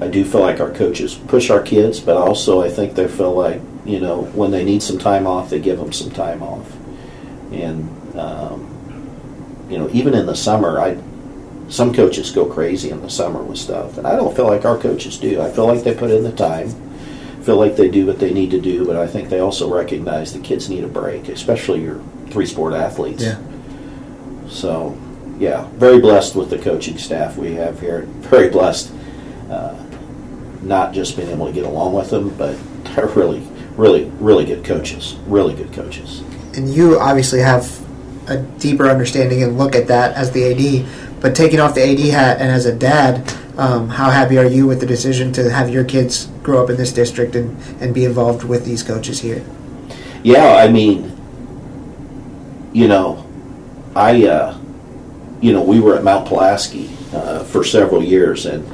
I 0.00 0.08
do 0.08 0.24
feel 0.24 0.40
like 0.40 0.60
our 0.60 0.70
coaches 0.70 1.14
push 1.14 1.50
our 1.50 1.60
kids, 1.60 2.00
but 2.00 2.16
also 2.16 2.62
I 2.62 2.70
think 2.70 2.94
they 2.94 3.08
feel 3.08 3.34
like 3.34 3.60
you 3.84 4.00
know 4.00 4.22
when 4.22 4.50
they 4.50 4.64
need 4.64 4.82
some 4.82 4.98
time 4.98 5.26
off, 5.26 5.50
they 5.50 5.58
give 5.58 5.78
them 5.78 5.92
some 5.92 6.10
time 6.10 6.42
off, 6.42 6.70
and 7.50 7.88
um, 8.16 9.66
you 9.68 9.78
know 9.78 9.88
even 9.90 10.14
in 10.14 10.26
the 10.26 10.36
summer, 10.36 10.80
I 10.80 10.98
some 11.68 11.92
coaches 11.92 12.30
go 12.30 12.46
crazy 12.46 12.90
in 12.90 13.02
the 13.02 13.10
summer 13.10 13.42
with 13.42 13.58
stuff, 13.58 13.98
and 13.98 14.06
I 14.06 14.16
don't 14.16 14.34
feel 14.34 14.46
like 14.46 14.64
our 14.64 14.78
coaches 14.78 15.18
do. 15.18 15.40
I 15.42 15.50
feel 15.50 15.66
like 15.66 15.82
they 15.84 15.94
put 15.94 16.10
in 16.10 16.22
the 16.22 16.32
time, 16.32 16.70
feel 17.42 17.56
like 17.56 17.76
they 17.76 17.88
do 17.88 18.06
what 18.06 18.20
they 18.20 18.32
need 18.32 18.50
to 18.52 18.60
do, 18.60 18.86
but 18.86 18.96
I 18.96 19.06
think 19.06 19.28
they 19.28 19.40
also 19.40 19.72
recognize 19.72 20.32
the 20.32 20.38
kids 20.38 20.70
need 20.70 20.84
a 20.84 20.88
break, 20.88 21.28
especially 21.28 21.82
your 21.82 22.00
three 22.28 22.46
sport 22.46 22.74
athletes. 22.74 23.22
Yeah. 23.22 23.40
So, 24.48 24.98
yeah, 25.38 25.66
very 25.74 26.00
blessed 26.00 26.34
with 26.34 26.50
the 26.50 26.58
coaching 26.58 26.98
staff 26.98 27.36
we 27.36 27.54
have 27.54 27.80
here. 27.80 28.02
Very 28.28 28.48
blessed, 28.48 28.92
uh, 29.50 29.76
not 30.62 30.92
just 30.92 31.16
being 31.16 31.28
able 31.28 31.46
to 31.46 31.52
get 31.52 31.64
along 31.64 31.94
with 31.94 32.10
them, 32.10 32.30
but 32.36 32.56
they're 32.84 33.06
really, 33.06 33.40
really, 33.76 34.04
really 34.18 34.44
good 34.44 34.64
coaches. 34.64 35.16
Really 35.26 35.54
good 35.54 35.72
coaches. 35.72 36.22
And 36.56 36.72
you 36.72 36.98
obviously 36.98 37.40
have 37.40 37.80
a 38.28 38.38
deeper 38.58 38.88
understanding 38.88 39.42
and 39.42 39.56
look 39.56 39.74
at 39.74 39.86
that 39.88 40.16
as 40.16 40.32
the 40.32 40.44
AD. 40.44 41.20
But 41.20 41.34
taking 41.34 41.60
off 41.60 41.74
the 41.74 41.82
AD 41.82 41.98
hat 42.10 42.40
and 42.40 42.50
as 42.50 42.66
a 42.66 42.74
dad, 42.74 43.32
um, 43.58 43.88
how 43.88 44.10
happy 44.10 44.38
are 44.38 44.46
you 44.46 44.66
with 44.66 44.80
the 44.80 44.86
decision 44.86 45.32
to 45.32 45.50
have 45.50 45.68
your 45.68 45.84
kids 45.84 46.26
grow 46.42 46.62
up 46.62 46.70
in 46.70 46.76
this 46.76 46.92
district 46.92 47.34
and, 47.34 47.60
and 47.80 47.92
be 47.92 48.04
involved 48.04 48.44
with 48.44 48.64
these 48.64 48.82
coaches 48.82 49.20
here? 49.20 49.44
Yeah, 50.22 50.56
I 50.56 50.68
mean, 50.68 51.12
you 52.72 52.86
know, 52.86 53.27
I, 53.98 54.28
uh, 54.28 54.58
you 55.40 55.52
know, 55.52 55.62
we 55.62 55.80
were 55.80 55.96
at 55.96 56.04
Mount 56.04 56.28
Pulaski 56.28 56.88
uh, 57.12 57.42
for 57.42 57.64
several 57.64 58.02
years, 58.02 58.46
and 58.46 58.64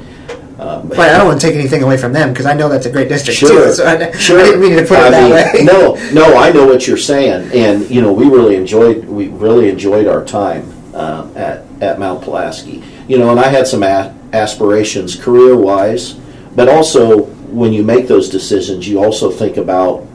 um, 0.59 0.87
Right, 0.89 1.09
I 1.09 1.17
don't 1.17 1.27
want 1.27 1.41
to 1.41 1.47
take 1.47 1.55
anything 1.55 1.83
away 1.83 1.97
from 1.97 2.13
them 2.13 2.29
because 2.29 2.45
I 2.45 2.53
know 2.53 2.69
that's 2.69 2.85
a 2.85 2.91
great 2.91 3.09
district 3.09 3.39
Sure, 3.39 3.65
too. 3.65 3.73
So 3.73 3.85
I, 3.85 4.11
sure. 4.17 4.39
I 4.39 4.43
didn't 4.43 4.61
mean 4.61 4.77
to 4.77 4.83
put 4.83 4.99
it 4.99 5.05
I 5.05 5.09
that 5.09 5.53
mean, 5.55 5.65
way. 5.65 5.73
No, 5.73 5.95
no, 6.13 6.37
I 6.37 6.51
know 6.51 6.65
what 6.65 6.87
you're 6.87 6.95
saying, 6.95 7.51
and 7.53 7.89
you 7.89 8.01
know, 8.01 8.13
we 8.13 8.25
really 8.25 8.55
enjoyed 8.55 9.03
we 9.05 9.27
really 9.29 9.69
enjoyed 9.69 10.07
our 10.07 10.23
time 10.23 10.71
um, 10.95 11.35
at 11.35 11.65
at 11.81 11.99
Mount 11.99 12.23
Pulaski. 12.23 12.83
You 13.07 13.17
know, 13.17 13.31
and 13.31 13.39
I 13.39 13.47
had 13.47 13.67
some 13.67 13.83
a- 13.83 14.15
aspirations 14.31 15.15
career 15.15 15.57
wise, 15.57 16.13
but 16.55 16.69
also 16.69 17.23
when 17.51 17.73
you 17.73 17.83
make 17.83 18.07
those 18.07 18.29
decisions, 18.29 18.87
you 18.87 19.03
also 19.03 19.31
think 19.31 19.57
about 19.57 20.07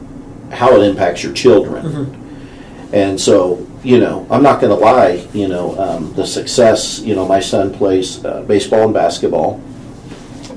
how 0.51 0.79
it 0.79 0.83
impacts 0.87 1.21
your 1.21 1.33
children. 1.33 1.85
Mm-hmm. 1.85 2.95
And 2.95 3.19
so, 3.19 3.65
you 3.83 3.99
know, 3.99 4.27
I'm 4.29 4.43
not 4.43 4.61
going 4.61 4.77
to 4.77 4.83
lie. 4.83 5.27
You 5.33 5.47
know, 5.47 5.77
um, 5.79 6.13
the 6.13 6.25
success. 6.25 6.99
You 6.99 7.15
know, 7.15 7.27
my 7.27 7.39
son 7.39 7.73
plays 7.73 8.23
uh, 8.23 8.41
baseball 8.43 8.83
and 8.83 8.93
basketball, 8.93 9.61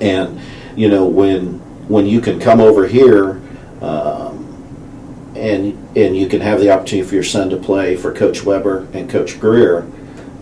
and 0.00 0.40
you 0.76 0.88
know 0.88 1.06
when 1.06 1.60
when 1.88 2.06
you 2.06 2.20
can 2.20 2.38
come 2.38 2.60
over 2.60 2.86
here, 2.86 3.40
um, 3.80 5.32
and 5.36 5.96
and 5.96 6.16
you 6.16 6.28
can 6.28 6.40
have 6.40 6.60
the 6.60 6.70
opportunity 6.70 7.08
for 7.08 7.14
your 7.14 7.24
son 7.24 7.50
to 7.50 7.56
play 7.56 7.96
for 7.96 8.12
Coach 8.12 8.44
Weber 8.44 8.86
and 8.92 9.08
Coach 9.08 9.40
Greer, 9.40 9.86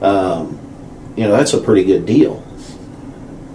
um, 0.00 0.58
you 1.16 1.24
know, 1.24 1.32
that's 1.36 1.52
a 1.52 1.60
pretty 1.60 1.84
good 1.84 2.04
deal. 2.06 2.44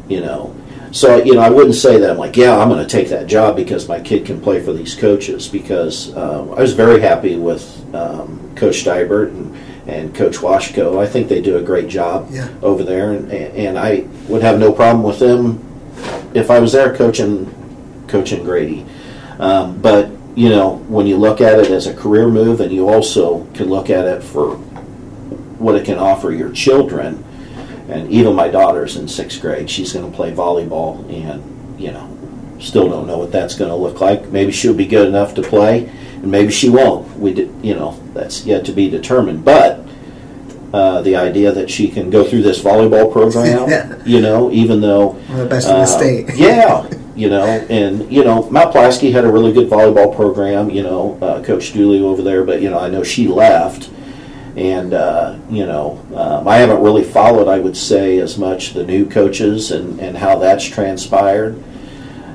You 0.07 0.21
know, 0.21 0.55
so 0.91 1.17
you 1.23 1.35
know, 1.35 1.41
I 1.41 1.49
wouldn't 1.49 1.75
say 1.75 1.99
that 1.99 2.09
I'm 2.11 2.17
like, 2.17 2.37
yeah, 2.37 2.57
I'm 2.57 2.69
going 2.69 2.85
to 2.85 2.89
take 2.89 3.09
that 3.09 3.27
job 3.27 3.55
because 3.55 3.87
my 3.87 3.99
kid 3.99 4.25
can 4.25 4.39
play 4.41 4.61
for 4.63 4.73
these 4.73 4.95
coaches. 4.95 5.47
Because 5.47 6.15
uh, 6.15 6.41
I 6.57 6.61
was 6.61 6.73
very 6.73 7.01
happy 7.01 7.35
with 7.35 7.63
um, 7.95 8.53
Coach 8.55 8.83
Dybert 8.85 9.29
and, 9.29 9.55
and 9.87 10.15
Coach 10.15 10.37
Washko. 10.37 10.99
I 11.01 11.07
think 11.07 11.27
they 11.27 11.41
do 11.41 11.57
a 11.57 11.61
great 11.61 11.87
job 11.87 12.27
Yeah. 12.31 12.49
over 12.61 12.83
there, 12.83 13.11
and, 13.13 13.31
and 13.31 13.77
I 13.77 14.05
would 14.27 14.41
have 14.41 14.59
no 14.59 14.71
problem 14.71 15.03
with 15.03 15.19
them 15.19 15.63
if 16.33 16.49
I 16.51 16.59
was 16.59 16.71
there 16.73 16.95
coaching 16.95 17.53
coaching 18.07 18.43
Grady. 18.43 18.85
Um, 19.39 19.79
but 19.81 20.09
you 20.35 20.49
know, 20.49 20.75
when 20.87 21.07
you 21.07 21.17
look 21.17 21.41
at 21.41 21.57
it 21.59 21.71
as 21.71 21.87
a 21.87 21.93
career 21.93 22.27
move, 22.27 22.61
and 22.61 22.71
you 22.71 22.87
also 22.89 23.45
can 23.53 23.67
look 23.69 23.89
at 23.89 24.05
it 24.05 24.23
for 24.23 24.55
what 25.57 25.75
it 25.75 25.83
can 25.85 25.97
offer 25.97 26.31
your 26.31 26.51
children. 26.51 27.23
And 27.89 28.11
even 28.11 28.35
my 28.35 28.49
daughter's 28.49 28.97
in 28.97 29.07
sixth 29.07 29.39
grade; 29.41 29.69
she's 29.69 29.93
going 29.93 30.09
to 30.09 30.15
play 30.15 30.31
volleyball, 30.33 31.07
and 31.11 31.79
you 31.79 31.91
know, 31.91 32.09
still 32.59 32.89
don't 32.89 33.07
know 33.07 33.17
what 33.19 33.31
that's 33.31 33.55
going 33.55 33.69
to 33.69 33.75
look 33.75 34.01
like. 34.01 34.27
Maybe 34.27 34.51
she'll 34.51 34.73
be 34.73 34.87
good 34.87 35.07
enough 35.07 35.33
to 35.35 35.41
play, 35.41 35.87
and 36.15 36.29
maybe 36.29 36.51
she 36.51 36.69
won't. 36.69 37.17
We, 37.17 37.33
did, 37.33 37.53
you 37.63 37.75
know, 37.75 37.97
that's 38.13 38.45
yet 38.45 38.65
to 38.65 38.71
be 38.71 38.89
determined. 38.89 39.45
But 39.45 39.85
uh, 40.73 41.01
the 41.01 41.15
idea 41.15 41.51
that 41.53 41.69
she 41.69 41.87
can 41.87 42.09
go 42.09 42.23
through 42.27 42.41
this 42.41 42.61
volleyball 42.61 43.11
program, 43.11 43.69
Yeah. 43.69 44.03
you 44.05 44.19
know, 44.21 44.51
even 44.51 44.81
though 44.81 45.11
of 45.29 45.37
the 45.37 45.45
best 45.45 45.67
in 45.67 45.75
the 45.75 45.81
uh, 45.81 45.85
state. 45.85 46.29
yeah, 46.35 46.89
you 47.15 47.29
know, 47.29 47.45
and 47.45 48.11
you 48.11 48.23
know, 48.23 48.49
Mount 48.49 48.73
Pulaski 48.73 49.11
had 49.11 49.23
a 49.23 49.31
really 49.31 49.53
good 49.53 49.69
volleyball 49.69 50.13
program. 50.15 50.69
You 50.69 50.83
know, 50.83 51.17
uh, 51.21 51.43
Coach 51.43 51.73
Dooley 51.73 52.01
over 52.01 52.21
there, 52.21 52.43
but 52.43 52.61
you 52.61 52.69
know, 52.69 52.79
I 52.79 52.89
know 52.89 53.03
she 53.03 53.27
left, 53.27 53.89
and 54.57 54.95
uh, 54.95 55.37
you 55.51 55.67
know, 55.67 56.03
um, 56.15 56.47
I 56.47 56.57
haven't 56.57 56.81
really 56.81 57.03
followed. 57.03 57.47
I 57.47 57.59
would 57.59 57.77
say 57.77 58.17
as 58.17 58.39
much 58.39 58.73
the 58.73 58.83
new 58.83 59.07
coaches 59.07 59.71
and 59.71 59.99
and 59.99 60.17
how 60.17 60.39
that's 60.39 60.65
transpired, 60.65 61.63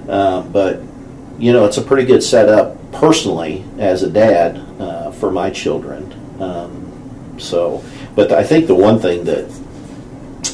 um, 0.09 0.53
but 0.53 0.81
you 1.39 1.53
know, 1.53 1.65
it's 1.65 1.79
a 1.79 1.83
pretty 1.83 2.07
good 2.07 2.23
setup 2.23 2.79
personally 2.93 3.65
as 3.79 4.05
a 4.05 4.11
dad 4.11 4.59
uh, 4.81 5.11
for 5.11 5.33
my 5.33 5.51
children. 5.51 6.13
Um, 6.41 7.35
so, 7.39 7.85
but 8.15 8.31
I 8.31 8.45
think 8.45 8.69
the 8.69 8.75
one 8.77 9.01
thing 9.01 9.25
that 9.25 9.51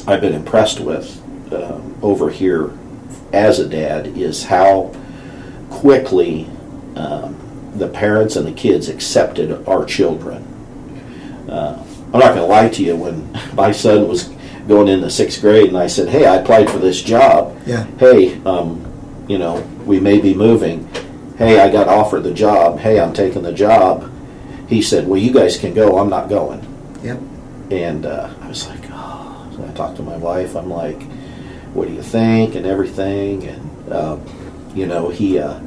I've 0.07 0.21
been 0.21 0.33
impressed 0.33 0.79
with 0.79 1.21
um, 1.53 1.95
over 2.01 2.31
here 2.31 2.71
as 3.31 3.59
a 3.59 3.69
dad 3.69 4.07
is 4.17 4.45
how 4.45 4.91
quickly 5.69 6.47
um, 6.95 7.37
the 7.75 7.87
parents 7.87 8.35
and 8.35 8.47
the 8.47 8.53
kids 8.53 8.89
accepted 8.89 9.67
our 9.67 9.85
children. 9.85 10.48
Uh, 11.49 11.83
I'm 12.13 12.19
not 12.19 12.35
going 12.35 12.37
to 12.37 12.45
lie 12.45 12.69
to 12.69 12.83
you. 12.83 12.95
When 12.95 13.31
my 13.53 13.71
son 13.71 14.07
was 14.07 14.29
going 14.67 14.87
into 14.87 15.09
sixth 15.09 15.41
grade, 15.41 15.69
and 15.69 15.77
I 15.77 15.87
said, 15.87 16.09
"Hey, 16.09 16.25
I 16.25 16.35
applied 16.35 16.69
for 16.69 16.79
this 16.79 17.01
job. 17.01 17.59
Yeah. 17.65 17.85
Hey, 17.97 18.41
um, 18.43 18.85
you 19.27 19.37
know, 19.37 19.61
we 19.85 19.99
may 19.99 20.19
be 20.19 20.33
moving. 20.33 20.87
Hey, 21.37 21.59
I 21.59 21.71
got 21.71 21.87
offered 21.87 22.23
the 22.23 22.33
job. 22.33 22.79
Hey, 22.79 22.99
I'm 22.99 23.13
taking 23.13 23.43
the 23.43 23.53
job." 23.53 24.11
He 24.67 24.81
said, 24.81 25.07
"Well, 25.07 25.19
you 25.19 25.33
guys 25.33 25.57
can 25.57 25.73
go. 25.73 25.97
I'm 25.97 26.09
not 26.09 26.29
going." 26.29 26.65
Yep. 27.03 27.19
And 27.71 28.05
uh, 28.05 28.33
I 28.41 28.47
was 28.47 28.67
like, 28.67 28.81
oh. 28.89 29.51
So 29.55 29.65
I 29.65 29.71
talked 29.73 29.97
to 29.97 30.03
my 30.03 30.17
wife. 30.17 30.55
I'm 30.55 30.69
like, 30.69 31.01
what 31.73 31.87
do 31.87 31.93
you 31.93 32.01
think 32.01 32.55
and 32.55 32.65
everything? 32.65 33.43
And, 33.47 33.93
uh, 33.93 34.17
you 34.73 34.85
know, 34.85 35.09
he, 35.09 35.39
uh, 35.39 35.59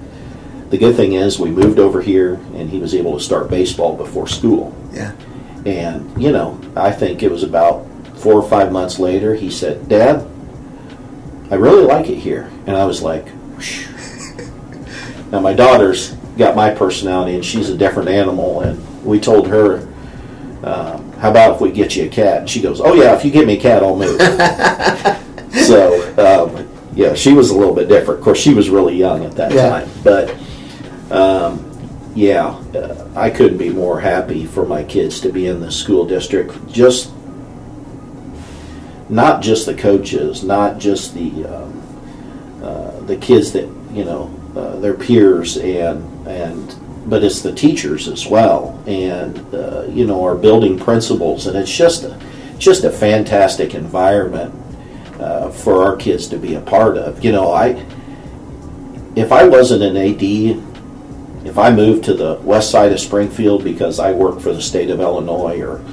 the 0.71 0.79
good 0.79 0.97
thing 0.97 1.13
is 1.13 1.39
we 1.39 1.51
moved 1.51 1.79
over 1.79 2.03
here 2.03 2.35
and 2.55 2.69
he 2.69 2.79
was 2.79 2.95
able 2.95 3.17
to 3.17 3.23
start 3.23 3.51
baseball 3.51 3.97
before 3.97 4.27
school. 4.27 4.75
Yeah. 4.93 5.13
And, 5.65 6.21
you 6.21 6.33
know, 6.33 6.61
I 6.77 6.91
think 6.91 7.23
it 7.23 7.31
was 7.31 7.43
about 7.43 7.87
four 8.19 8.35
or 8.35 8.49
five 8.49 8.73
months 8.73 8.99
later, 8.99 9.35
he 9.35 9.51
said, 9.51 9.89
Dad, 9.89 10.27
I 11.51 11.55
really 11.57 11.85
like 11.85 12.09
it 12.09 12.19
here. 12.19 12.51
And 12.67 12.77
I 12.77 12.85
was 12.85 13.03
like, 13.03 13.27
now 15.31 15.41
my 15.41 15.53
daughter's 15.53 16.13
got 16.39 16.57
my 16.57 16.73
personality 16.73 17.35
and 17.35 17.45
she's 17.45 17.69
a 17.69 17.77
different 17.77 18.09
animal. 18.09 18.61
And 18.61 19.05
we 19.05 19.21
told 19.21 19.49
her, 19.49 19.89
um, 20.65 21.13
how 21.15 21.31
about 21.31 21.57
if 21.57 21.61
we 21.61 21.71
get 21.71 21.95
you 21.97 22.07
a 22.07 22.09
cat? 22.09 22.39
And 22.39 22.51
she 22.51 22.61
goes, 22.61 22.81
oh 22.81 22.95
yeah, 22.95 23.15
if 23.17 23.25
you 23.25 23.31
get 23.31 23.47
me 23.47 23.59
a 23.59 23.61
cat, 23.61 23.83
I'll 23.83 23.97
move. 23.97 24.21
so, 25.67 26.15
um, 26.19 26.69
yeah, 26.95 27.15
she 27.15 27.33
was 27.33 27.51
a 27.51 27.57
little 27.57 27.75
bit 27.75 27.89
different. 27.89 28.21
Of 28.21 28.25
course, 28.25 28.39
she 28.39 28.55
was 28.55 28.71
really 28.71 28.97
young 28.97 29.25
at 29.25 29.33
that 29.37 29.53
Yeah. 29.53 29.69
time. 29.69 29.89
But, 30.03 30.35
um, 31.11 31.69
yeah, 32.15 32.47
uh, 32.75 33.09
I 33.17 33.31
couldn't 33.31 33.59
be 33.59 33.71
more 33.71 34.01
happy 34.01 34.47
for 34.47 34.67
my 34.67 34.85
kids 34.85 35.21
to 35.21 35.33
be 35.33 35.47
in 35.47 35.61
the 35.61 35.71
school 35.71 36.07
district. 36.07 36.69
Just 36.71 37.13
not 39.09 39.43
just 39.43 39.67
the 39.67 39.75
coaches, 39.75 40.43
not 40.43 40.79
just 40.79 41.15
the 41.15 41.45
um, 41.45 42.63
uh, 42.63 43.01
the 43.01 43.17
kids 43.17 43.53
that 43.53 43.69
you 43.93 44.05
know 44.05 44.33
uh, 44.57 44.77
their 44.77 44.95
peers 44.95 45.57
and 45.57 46.27
and 46.27 46.77
but 47.09 47.25
it's 47.25 47.41
the 47.43 47.53
teachers 47.53 48.07
as 48.07 48.27
well 48.29 48.81
and 48.87 49.39
uh, 49.53 49.83
you 49.89 50.07
know 50.07 50.23
our 50.23 50.37
building 50.37 50.79
principals 50.79 51.49
and 51.49 51.57
it's 51.57 51.77
just 51.77 52.05
a 52.05 52.17
just 52.59 52.85
a 52.85 52.91
fantastic 52.91 53.75
environment 53.75 54.55
uh, 55.19 55.51
for 55.51 55.85
our 55.85 55.97
kids 55.97 56.29
to 56.29 56.39
be 56.39 56.55
a 56.55 56.61
part 56.61 56.97
of. 56.97 57.25
You 57.25 57.33
know, 57.33 57.53
I 57.53 57.85
if 59.15 59.33
I 59.33 59.47
wasn't 59.47 59.83
an 59.83 59.97
AD, 59.97 60.72
if 61.45 61.59
I 61.59 61.71
moved 61.71 62.05
to 62.05 62.15
the 62.15 62.35
west 62.43 62.71
side 62.71 62.93
of 62.93 63.01
Springfield 63.01 63.65
because 63.65 63.99
I 63.99 64.13
work 64.13 64.41
for 64.41 64.53
the 64.53 64.63
state 64.63 64.91
of 64.91 65.01
Illinois 65.01 65.61
or 65.61 65.85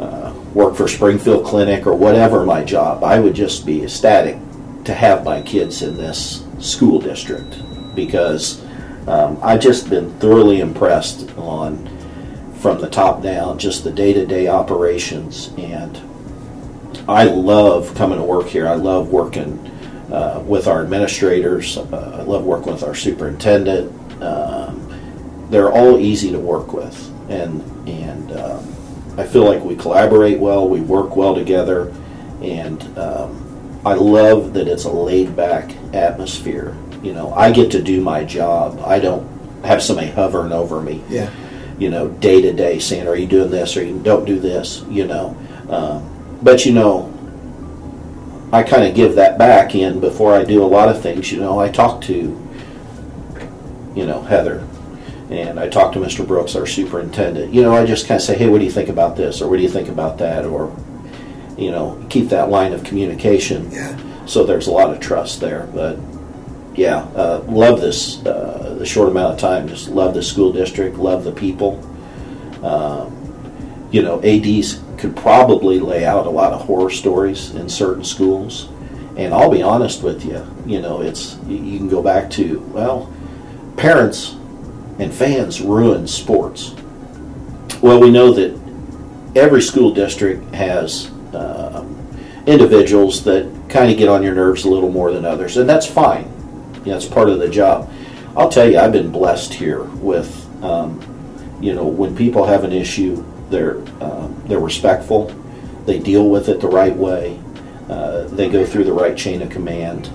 uh, 0.00 0.32
work 0.54 0.76
for 0.76 0.88
Springfield 0.88 1.44
Clinic 1.44 1.86
or 1.86 1.94
whatever 1.94 2.44
my 2.44 2.62
job, 2.62 3.02
I 3.02 3.18
would 3.18 3.34
just 3.34 3.66
be 3.66 3.82
ecstatic 3.82 4.38
to 4.84 4.94
have 4.94 5.24
my 5.24 5.42
kids 5.42 5.82
in 5.82 5.96
this 5.96 6.44
school 6.60 7.00
district 7.00 7.56
because 7.94 8.64
um, 9.08 9.38
I've 9.42 9.60
just 9.60 9.90
been 9.90 10.10
thoroughly 10.18 10.60
impressed 10.60 11.30
on 11.36 11.86
from 12.56 12.80
the 12.80 12.88
top 12.88 13.22
down, 13.22 13.58
just 13.58 13.84
the 13.84 13.90
day 13.90 14.12
to 14.12 14.26
day 14.26 14.48
operations. 14.48 15.52
And 15.58 16.00
I 17.08 17.24
love 17.24 17.94
coming 17.94 18.18
to 18.18 18.24
work 18.24 18.46
here. 18.46 18.66
I 18.66 18.74
love 18.74 19.10
working 19.10 19.58
uh, 20.10 20.42
with 20.46 20.66
our 20.66 20.82
administrators. 20.82 21.76
Uh, 21.76 22.18
I 22.20 22.22
love 22.22 22.44
working 22.44 22.72
with 22.72 22.82
our 22.82 22.94
superintendent. 22.94 23.92
Um, 24.22 24.55
they're 25.50 25.72
all 25.72 25.98
easy 25.98 26.30
to 26.32 26.38
work 26.38 26.72
with, 26.72 27.12
and 27.30 27.62
and 27.88 28.32
um, 28.32 28.74
I 29.18 29.24
feel 29.24 29.44
like 29.44 29.62
we 29.62 29.76
collaborate 29.76 30.38
well. 30.38 30.68
We 30.68 30.80
work 30.80 31.16
well 31.16 31.34
together, 31.34 31.92
and 32.42 32.82
um, 32.98 33.80
I 33.84 33.94
love 33.94 34.52
that 34.54 34.68
it's 34.68 34.84
a 34.84 34.90
laid 34.90 35.36
back 35.36 35.74
atmosphere. 35.94 36.76
You 37.02 37.12
know, 37.12 37.32
I 37.32 37.52
get 37.52 37.70
to 37.72 37.82
do 37.82 38.00
my 38.00 38.24
job. 38.24 38.80
I 38.84 38.98
don't 38.98 39.26
have 39.64 39.82
somebody 39.82 40.08
hovering 40.08 40.52
over 40.52 40.80
me. 40.80 41.02
Yeah. 41.08 41.30
You 41.78 41.90
know, 41.90 42.08
day 42.08 42.40
to 42.42 42.52
day 42.52 42.78
saying, 42.78 43.06
"Are 43.06 43.16
you 43.16 43.26
doing 43.26 43.50
this?" 43.50 43.76
or 43.76 43.84
"You 43.84 43.98
don't 44.00 44.24
do 44.24 44.40
this." 44.40 44.82
You 44.88 45.06
know, 45.06 45.36
um, 45.68 46.38
but 46.42 46.66
you 46.66 46.72
know, 46.72 47.12
I 48.52 48.62
kind 48.62 48.84
of 48.84 48.94
give 48.94 49.16
that 49.16 49.38
back 49.38 49.74
in 49.74 50.00
before 50.00 50.34
I 50.34 50.44
do 50.44 50.62
a 50.62 50.66
lot 50.66 50.88
of 50.88 51.02
things. 51.02 51.30
You 51.32 51.40
know, 51.40 51.58
I 51.58 51.68
talk 51.68 52.00
to, 52.02 52.14
you 53.94 54.06
know, 54.06 54.22
Heather, 54.22 54.66
and 55.30 55.58
I 55.58 55.68
talk 55.68 55.92
to 55.94 55.98
Mr. 55.98 56.26
Brooks, 56.26 56.54
our 56.54 56.66
superintendent. 56.66 57.52
You 57.52 57.62
know, 57.62 57.74
I 57.74 57.84
just 57.84 58.06
kind 58.06 58.18
of 58.18 58.22
say, 58.22 58.36
"Hey, 58.36 58.48
what 58.48 58.58
do 58.58 58.64
you 58.64 58.70
think 58.70 58.88
about 58.88 59.16
this?" 59.16 59.42
or 59.42 59.48
"What 59.48 59.56
do 59.56 59.62
you 59.62 59.68
think 59.68 59.88
about 59.88 60.18
that?" 60.18 60.44
or 60.44 60.72
you 61.56 61.70
know, 61.70 62.04
keep 62.10 62.28
that 62.28 62.50
line 62.50 62.72
of 62.72 62.84
communication. 62.84 63.70
Yeah. 63.70 63.98
So 64.26 64.44
there's 64.44 64.66
a 64.66 64.72
lot 64.72 64.90
of 64.90 65.00
trust 65.00 65.40
there, 65.40 65.68
but 65.72 65.98
yeah, 66.74 66.98
uh, 67.14 67.42
love 67.48 67.80
this. 67.80 68.24
Uh, 68.24 68.76
the 68.78 68.86
short 68.86 69.08
amount 69.08 69.34
of 69.34 69.38
time, 69.38 69.68
just 69.68 69.88
love 69.88 70.14
the 70.14 70.22
school 70.22 70.52
district, 70.52 70.96
love 70.96 71.24
the 71.24 71.32
people. 71.32 71.80
Um, 72.62 73.12
you 73.90 74.02
know, 74.02 74.22
ADs 74.22 74.82
could 74.98 75.16
probably 75.16 75.78
lay 75.78 76.04
out 76.04 76.26
a 76.26 76.30
lot 76.30 76.52
of 76.52 76.62
horror 76.62 76.90
stories 76.90 77.54
in 77.54 77.68
certain 77.68 78.04
schools, 78.04 78.68
and 79.16 79.32
I'll 79.32 79.50
be 79.50 79.62
honest 79.62 80.02
with 80.02 80.24
you. 80.24 80.46
You 80.66 80.82
know, 80.82 81.00
it's 81.00 81.38
you 81.46 81.78
can 81.78 81.88
go 81.88 82.02
back 82.02 82.28
to 82.32 82.58
well, 82.74 83.12
parents 83.76 84.36
and 84.98 85.12
fans 85.12 85.60
ruin 85.60 86.06
sports. 86.06 86.74
Well, 87.82 88.00
we 88.00 88.10
know 88.10 88.32
that 88.32 88.58
every 89.34 89.60
school 89.62 89.92
district 89.92 90.54
has 90.54 91.10
um, 91.34 92.08
individuals 92.46 93.22
that 93.24 93.52
kind 93.68 93.90
of 93.90 93.98
get 93.98 94.08
on 94.08 94.22
your 94.22 94.34
nerves 94.34 94.64
a 94.64 94.68
little 94.68 94.90
more 94.90 95.12
than 95.12 95.24
others, 95.24 95.56
and 95.56 95.68
that's 95.68 95.86
fine. 95.86 96.24
You 96.84 96.92
know, 96.92 96.96
it's 96.96 97.06
part 97.06 97.28
of 97.28 97.38
the 97.38 97.48
job. 97.48 97.92
I'll 98.36 98.48
tell 98.48 98.70
you, 98.70 98.78
I've 98.78 98.92
been 98.92 99.10
blessed 99.10 99.52
here 99.54 99.82
with, 99.82 100.30
um, 100.62 101.00
you 101.60 101.74
know, 101.74 101.86
when 101.86 102.16
people 102.16 102.46
have 102.46 102.64
an 102.64 102.72
issue, 102.72 103.24
they're 103.50 103.78
um, 104.00 104.42
they're 104.46 104.60
respectful, 104.60 105.26
they 105.84 105.98
deal 105.98 106.28
with 106.28 106.48
it 106.48 106.60
the 106.60 106.68
right 106.68 106.94
way, 106.94 107.38
uh, 107.88 108.24
they 108.24 108.48
go 108.48 108.64
through 108.66 108.84
the 108.84 108.92
right 108.92 109.16
chain 109.16 109.42
of 109.42 109.50
command. 109.50 110.08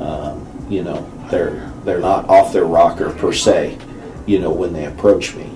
Um, 0.00 0.66
you 0.68 0.82
know, 0.82 1.08
they're 1.30 1.72
they're 1.84 2.00
not 2.00 2.28
off 2.28 2.52
their 2.52 2.64
rocker 2.64 3.10
per 3.10 3.32
se. 3.32 3.78
You 4.28 4.38
know, 4.38 4.50
when 4.50 4.74
they 4.74 4.84
approach 4.84 5.34
me. 5.34 5.50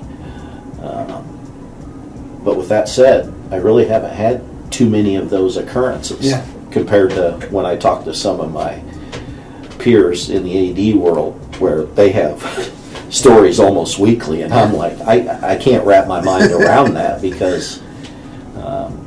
Um, 0.83 2.41
but 2.43 2.57
with 2.57 2.69
that 2.71 2.89
said, 2.89 3.33
I 3.51 3.57
really 3.57 3.87
haven't 3.87 4.15
had 4.15 4.43
too 4.73 4.89
many 4.89 5.17
of 5.17 5.29
those 5.29 5.59
occurrences 5.59 6.25
Yeah. 6.25 6.45
compared 6.71 7.11
to 7.11 7.33
when 7.51 7.67
I 7.67 7.77
talk 7.77 8.05
to 8.05 8.15
some 8.15 8.41
of 8.41 8.51
my 8.51 8.83
peers 9.79 10.31
in 10.31 10.43
the 10.43 10.71
AD 10.71 10.97
world 10.97 11.35
where 11.57 11.83
they 11.85 12.11
have 12.13 12.41
stories 13.11 13.61
almost 13.61 13.99
weekly, 13.99 14.41
and 14.41 14.55
I'm 14.55 14.73
like, 14.73 14.99
I, 15.03 15.53
I 15.53 15.57
can't 15.57 15.85
wrap 15.85 16.09
my 16.09 16.23
mind 16.23 16.51
around 16.61 16.95
that 16.95 17.21
because 17.21 17.83
um, 18.57 19.07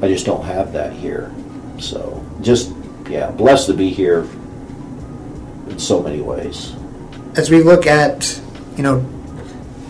I 0.00 0.08
just 0.08 0.24
don't 0.24 0.44
have 0.44 0.72
that 0.72 0.94
here. 0.94 1.30
So 1.78 2.24
just 2.40 2.72
yeah, 3.10 3.30
blessed 3.30 3.66
to 3.66 3.74
be 3.74 3.90
here 3.90 4.20
in 5.68 5.78
so 5.78 6.02
many 6.02 6.22
ways. 6.22 6.74
As 7.36 7.50
we 7.50 7.62
look 7.62 7.86
at, 7.86 8.40
you 8.76 8.82
know, 8.82 9.04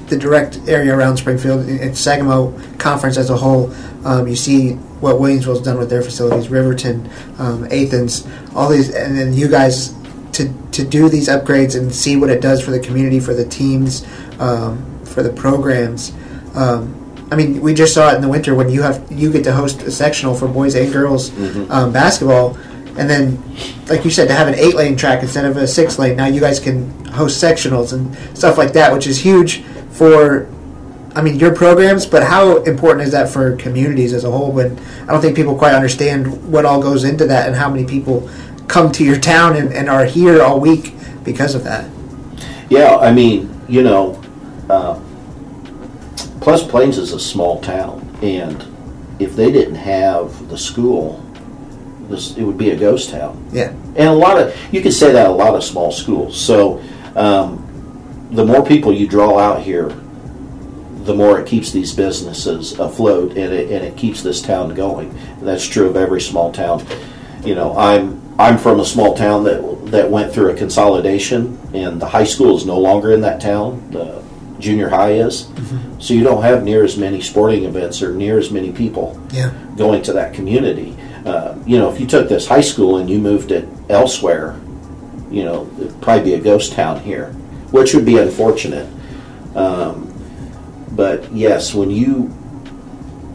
the 0.07 0.17
direct 0.17 0.61
area 0.69 0.95
around 0.95 1.17
Springfield, 1.17 1.69
it's 1.69 1.99
Sangamo 1.99 2.59
Conference 2.79 3.17
as 3.17 3.31
a 3.31 3.37
whole. 3.37 3.73
Um, 4.05 4.29
you 4.29 4.37
see 4.37 4.75
what 5.01 5.17
Williamsville's 5.17 5.63
done 5.63 5.79
with 5.79 5.89
their 5.89 6.03
facilities, 6.03 6.49
Riverton, 6.49 7.09
um, 7.39 7.65
Athens, 7.67 8.27
all 8.55 8.69
these, 8.69 8.95
and 8.95 9.17
then 9.17 9.33
you 9.33 9.49
guys 9.49 9.95
to 10.33 10.53
to 10.73 10.85
do 10.85 11.09
these 11.09 11.29
upgrades 11.29 11.79
and 11.79 11.95
see 11.95 12.17
what 12.17 12.31
it 12.31 12.41
does 12.41 12.63
for 12.63 12.71
the 12.71 12.81
community, 12.81 13.21
for 13.21 13.35
the 13.35 13.45
teams, 13.45 14.07
um, 14.39 15.01
for 15.05 15.23
the 15.23 15.33
programs. 15.33 16.13
Um, 16.55 16.99
I 17.31 17.37
mean, 17.37 17.63
we 17.63 17.73
just 17.73 17.95
saw 17.95 18.13
it 18.13 18.17
in 18.17 18.21
the 18.21 18.29
winter 18.29 18.55
when 18.55 18.69
you 18.69 18.83
have 18.83 19.11
you 19.11 19.33
get 19.33 19.45
to 19.45 19.53
host 19.53 19.83
a 19.83 19.91
sectional 19.91 20.35
for 20.35 20.49
boys 20.49 20.75
and 20.75 20.93
girls 20.93 21.31
um, 21.71 21.93
basketball, 21.93 22.59
and 22.99 23.09
then, 23.09 23.43
like 23.89 24.05
you 24.05 24.11
said, 24.11 24.29
to 24.29 24.35
have 24.35 24.49
an 24.49 24.55
eight 24.55 24.75
lane 24.75 24.97
track 24.97 25.23
instead 25.23 25.45
of 25.45 25.57
a 25.57 25.67
six 25.67 25.99
lane. 25.99 26.17
Now 26.17 26.27
you 26.27 26.41
guys 26.41 26.61
can 26.61 27.05
host 27.07 27.43
sectionals 27.43 27.93
and 27.93 28.17
stuff 28.37 28.59
like 28.59 28.73
that, 28.75 28.93
which 28.93 29.07
is 29.07 29.21
huge 29.21 29.63
for. 29.91 30.49
I 31.15 31.21
mean, 31.21 31.39
your 31.39 31.55
programs, 31.55 32.07
but 32.07 32.23
how 32.23 32.63
important 32.63 33.07
is 33.07 33.13
that 33.13 33.29
for 33.29 33.55
communities 33.57 34.15
as 34.15 34.25
a 34.25 34.31
whole? 34.31 34.51
When 34.51 34.79
I 35.03 35.07
don't 35.13 35.21
think 35.21 35.37
people 35.37 35.55
quite 35.55 35.75
understand 35.75 36.51
what 36.51 36.65
all 36.65 36.81
goes 36.81 37.05
into 37.05 37.27
that 37.27 37.47
and 37.47 37.55
how 37.55 37.69
many 37.69 37.85
people 37.85 38.31
come 38.67 38.91
to 38.93 39.05
your 39.05 39.19
town 39.19 39.57
and, 39.57 39.73
and 39.75 39.91
are 39.91 40.07
here 40.07 40.43
all 40.43 40.59
week 40.59 40.95
because 41.23 41.55
of 41.55 41.65
that. 41.65 41.91
Yeah, 42.71 42.97
I 42.97 43.13
mean, 43.13 43.61
you 43.69 43.83
know, 43.83 44.23
uh, 44.71 44.99
Pleasant 46.41 46.71
Plains 46.71 46.97
is 46.97 47.13
a 47.13 47.21
small 47.21 47.61
town, 47.61 48.01
and 48.23 48.67
if 49.21 49.37
they 49.37 49.53
didn't 49.53 49.75
have 49.75 50.49
the 50.49 50.57
school, 50.57 51.23
it 52.13 52.43
would 52.43 52.59
be 52.59 52.71
a 52.71 52.77
ghost 52.77 53.11
town. 53.11 53.49
Yeah. 53.53 53.71
And 53.97 54.09
a 54.09 54.13
lot 54.13 54.39
of 54.39 54.55
you 54.73 54.81
could 54.81 54.93
say 54.95 55.13
that 55.13 55.27
a 55.27 55.31
lot 55.33 55.55
of 55.55 55.63
small 55.65 55.91
schools. 55.93 56.39
So 56.41 56.83
um, 57.17 58.29
the 58.33 58.45
more 58.45 58.65
people 58.65 58.93
you 58.93 59.07
draw 59.09 59.39
out 59.39 59.63
here, 59.63 59.89
the 61.05 61.15
more 61.15 61.41
it 61.41 61.47
keeps 61.47 61.73
these 61.73 61.93
businesses 61.93 62.79
afloat, 62.79 63.31
and 63.31 63.53
it, 63.53 63.71
and 63.73 63.85
it 63.85 63.97
keeps 63.97 64.23
this 64.23 64.41
town 64.41 64.75
going. 64.75 65.11
And 65.11 65.47
that's 65.47 65.67
true 65.67 65.89
of 65.89 65.97
every 65.97 66.21
small 66.21 66.53
town. 66.53 66.87
You 67.45 67.55
know, 67.55 67.77
I'm 67.77 68.21
I'm 68.39 68.57
from 68.59 68.81
a 68.81 68.85
small 68.85 69.15
town 69.15 69.45
that 69.45 69.87
that 69.91 70.11
went 70.11 70.33
through 70.33 70.51
a 70.51 70.55
consolidation, 70.55 71.59
and 71.75 72.01
the 72.01 72.07
high 72.07 72.25
school 72.25 72.57
is 72.57 72.65
no 72.65 72.79
longer 72.79 73.13
in 73.13 73.21
that 73.23 73.41
town. 73.41 73.91
The 73.91 74.23
junior 74.61 74.89
high 74.89 75.15
is, 75.15 75.49
so 75.99 76.15
you 76.15 76.23
don't 76.23 76.43
have 76.43 76.63
near 76.63 76.85
as 76.85 76.97
many 76.97 77.21
sporting 77.21 77.65
events 77.65 78.01
or 78.01 78.13
near 78.15 78.39
as 78.39 78.53
many 78.53 78.71
people 78.71 79.21
Yeah. 79.33 79.51
going 79.77 80.03
to 80.03 80.13
that 80.13 80.35
community. 80.35 80.97
Uh, 81.25 81.57
you 81.65 81.79
know, 81.79 81.93
if 81.93 82.01
you 82.01 82.07
took 82.07 82.29
this 82.29 82.47
high 82.47 82.61
school 82.61 82.97
and 82.97 83.09
you 83.09 83.19
moved 83.19 83.53
it 83.53 83.69
elsewhere, 83.89 84.61
you 85.31 85.45
know, 85.45 85.71
it'd 85.79 86.01
probably 86.01 86.25
be 86.25 86.35
a 86.35 86.41
ghost 86.41 86.73
town 86.73 87.01
here, 87.01 87.33
which 87.71 87.95
would 87.95 88.05
be 88.05 88.19
unfortunate. 88.19 88.89
Um, 89.55 90.09
but 90.93 91.33
yes, 91.33 91.75
when 91.75 91.91
you 91.91 92.33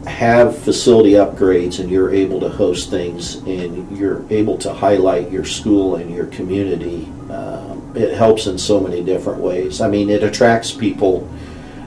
have 0.06 0.56
facility 0.58 1.12
upgrades 1.12 1.80
and 1.80 1.90
you're 1.90 2.12
able 2.12 2.40
to 2.40 2.48
host 2.48 2.90
things 2.90 3.36
and 3.36 3.96
you're 3.96 4.24
able 4.30 4.56
to 4.58 4.72
highlight 4.72 5.30
your 5.30 5.44
school 5.44 5.96
and 5.96 6.10
your 6.14 6.26
community, 6.26 7.04
um, 7.30 7.92
it 7.94 8.14
helps 8.14 8.46
in 8.46 8.58
so 8.58 8.80
many 8.80 9.02
different 9.02 9.40
ways. 9.40 9.80
I 9.80 9.88
mean, 9.88 10.08
it 10.08 10.22
attracts 10.22 10.72
people. 10.72 11.28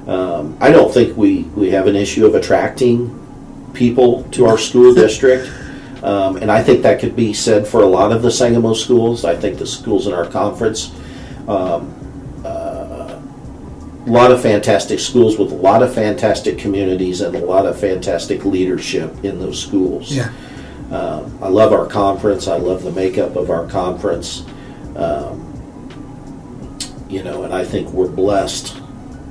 Um, 0.08 0.58
I 0.60 0.72
don't 0.72 0.94
think 0.94 1.16
we, 1.18 1.44
we 1.56 1.72
have 1.72 1.88
an 1.88 1.96
issue 1.96 2.26
of 2.26 2.36
attracting 2.36 3.18
people 3.74 4.24
to 4.32 4.46
our 4.46 4.58
school 4.58 4.94
district. 5.06 5.52
Um, 6.04 6.38
and 6.38 6.52
I 6.52 6.64
think 6.64 6.82
that 6.84 7.00
could 7.00 7.16
be 7.16 7.34
said 7.34 7.68
for 7.68 7.82
a 7.82 7.86
lot 7.86 8.12
of 8.12 8.22
the 8.22 8.32
Sangamo 8.32 8.74
schools. 8.74 9.24
I 9.24 9.36
think 9.36 9.60
the 9.60 9.68
schools 9.68 10.08
in 10.08 10.14
our 10.14 10.26
conference, 10.26 10.92
um, 11.48 11.94
uh, 12.44 13.22
a 14.06 14.10
lot 14.10 14.32
of 14.32 14.42
fantastic 14.42 15.00
schools 15.00 15.38
with 15.38 15.52
a 15.52 15.56
lot 15.56 15.84
of 15.84 15.94
fantastic 15.94 16.58
communities 16.58 17.22
and 17.22 17.36
a 17.36 17.46
lot 17.46 17.68
of 17.68 17.80
fantastic 17.80 18.44
leadership 18.46 19.24
in 19.24 19.40
those 19.40 19.62
schools. 19.62 20.12
Yeah. 20.12 20.32
Um, 20.92 21.38
I 21.42 21.48
love 21.48 21.72
our 21.72 21.86
conference. 21.86 22.48
I 22.48 22.58
love 22.58 22.84
the 22.84 22.92
makeup 22.92 23.36
of 23.36 23.50
our 23.50 23.68
conference. 23.68 24.44
Um, 24.96 25.48
you 27.10 27.24
know, 27.24 27.44
and 27.44 27.54
I 27.54 27.64
think 27.64 27.90
we're 27.90 28.10
blessed 28.10 28.82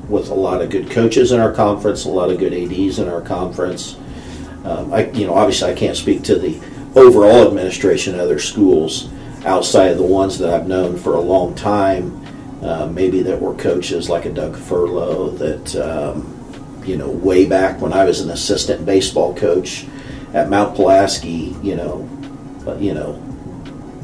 with 0.08 0.28
a 0.28 0.34
lot 0.34 0.62
of 0.62 0.70
good 0.70 0.90
coaches 0.90 1.32
in 1.32 1.40
our 1.40 1.52
conference, 1.52 2.04
a 2.04 2.08
lot 2.08 2.30
of 2.30 2.38
good 2.38 2.52
ADs 2.52 2.98
in 2.98 3.08
our 3.08 3.20
conference. 3.20 3.96
Um, 4.64 4.92
I, 4.92 5.10
you 5.10 5.26
know, 5.26 5.34
obviously 5.34 5.70
I 5.70 5.74
can't 5.74 5.96
speak 5.96 6.22
to 6.24 6.38
the 6.38 6.60
overall 6.94 7.46
administration 7.46 8.14
of 8.14 8.20
other 8.20 8.38
schools 8.38 9.10
outside 9.44 9.92
of 9.92 9.98
the 9.98 10.04
ones 10.04 10.38
that 10.38 10.52
I've 10.52 10.66
known 10.66 10.96
for 10.96 11.14
a 11.14 11.20
long 11.20 11.54
time 11.54 12.20
uh, 12.62 12.86
maybe 12.86 13.22
that 13.22 13.40
were 13.40 13.54
coaches 13.54 14.10
like 14.10 14.26
a 14.26 14.30
Doug 14.30 14.54
Furlow 14.54 15.36
that, 15.38 15.76
um, 15.76 16.82
you 16.84 16.96
know, 16.96 17.08
way 17.08 17.46
back 17.46 17.80
when 17.80 17.92
I 17.92 18.04
was 18.04 18.20
an 18.20 18.30
assistant 18.30 18.84
baseball 18.84 19.34
coach 19.34 19.86
at 20.34 20.50
Mount 20.50 20.76
Pulaski, 20.76 21.56
you 21.62 21.76
know, 21.76 22.08
uh, 22.66 22.76
you 22.76 22.92
know, 22.92 23.14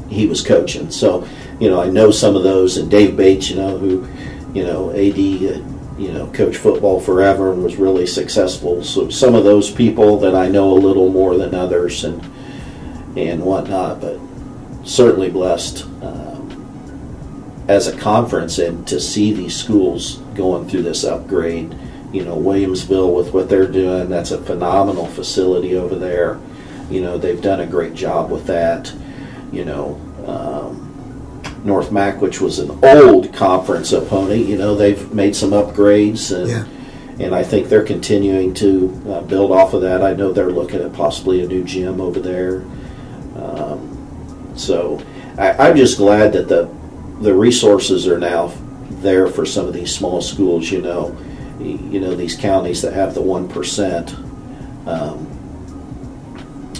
he 0.09 0.25
was 0.25 0.41
coaching. 0.41 0.89
So, 0.89 1.27
you 1.59 1.69
know, 1.69 1.81
I 1.81 1.89
know 1.89 2.09
some 2.09 2.35
of 2.35 2.43
those, 2.43 2.77
and 2.77 2.89
Dave 2.89 3.15
Bates, 3.15 3.49
you 3.49 3.57
know, 3.57 3.77
who, 3.77 4.07
you 4.53 4.63
know, 4.63 4.89
AD, 4.91 5.13
uh, 5.13 5.76
you 5.97 6.11
know, 6.11 6.27
coached 6.27 6.59
football 6.59 6.99
forever 6.99 7.51
and 7.51 7.63
was 7.63 7.77
really 7.77 8.05
successful. 8.05 8.83
So 8.83 9.09
some 9.09 9.33
of 9.33 9.43
those 9.43 9.71
people 9.71 10.19
that 10.19 10.35
I 10.35 10.47
know 10.47 10.71
a 10.71 10.77
little 10.77 11.09
more 11.09 11.37
than 11.37 11.55
others, 11.55 12.03
and 12.03 12.21
and 13.17 13.43
whatnot, 13.43 13.99
but 13.99 14.19
certainly 14.83 15.29
blessed 15.29 15.83
um, 16.01 17.65
as 17.67 17.87
a 17.87 17.97
conference 17.97 18.59
and 18.59 18.87
to 18.87 18.99
see 18.99 19.33
these 19.33 19.55
schools 19.55 20.17
going 20.35 20.69
through 20.69 20.83
this 20.83 21.03
upgrade. 21.03 21.75
You 22.13 22.23
know, 22.23 22.37
Williamsville 22.37 23.13
with 23.13 23.33
what 23.33 23.49
they're 23.49 23.67
doing, 23.67 24.07
that's 24.09 24.31
a 24.31 24.41
phenomenal 24.41 25.07
facility 25.07 25.75
over 25.75 25.95
there. 25.95 26.39
You 26.89 27.01
know, 27.01 27.17
they've 27.17 27.41
done 27.41 27.59
a 27.59 27.65
great 27.65 27.95
job 27.95 28.31
with 28.31 28.45
that. 28.45 28.93
You 29.51 29.65
know, 29.65 29.99
um, 30.25 30.86
North 31.63 31.91
Mac, 31.91 32.21
which 32.21 32.39
was 32.39 32.59
an 32.59 32.79
old 32.83 33.33
conference 33.33 33.91
opponent, 33.91 34.45
you 34.45 34.57
know, 34.57 34.75
they've 34.75 35.13
made 35.13 35.35
some 35.35 35.51
upgrades 35.51 36.35
and. 36.35 36.49
Yeah. 36.49 36.65
And 37.19 37.33
I 37.33 37.41
think 37.41 37.67
they're 37.67 37.83
continuing 37.83 38.53
to 38.53 39.03
uh, 39.09 39.21
build 39.21 39.51
off 39.51 39.73
of 39.73 39.81
that. 39.81 40.03
I 40.03 40.13
know 40.13 40.31
they're 40.31 40.51
looking 40.51 40.81
at 40.83 40.93
possibly 40.93 41.43
a 41.43 41.47
new 41.47 41.63
gym 41.63 41.99
over 41.99 42.19
there. 42.19 42.57
Um, 43.35 44.53
so 44.55 45.01
I, 45.37 45.53
I'm 45.53 45.75
just 45.75 45.97
glad 45.97 46.33
that 46.33 46.47
the 46.47 46.69
the 47.21 47.33
resources 47.33 48.07
are 48.07 48.19
now 48.19 48.53
there 49.01 49.27
for 49.27 49.47
some 49.47 49.65
of 49.65 49.73
these 49.73 49.93
small 49.93 50.21
schools. 50.21 50.71
You 50.71 50.81
know, 50.81 51.17
you 51.59 51.99
know 51.99 52.15
these 52.15 52.35
counties 52.35 52.81
that 52.81 52.93
have 52.93 53.13
the 53.13 53.21
one 53.21 53.47
percent. 53.47 54.15
Um, 54.85 55.33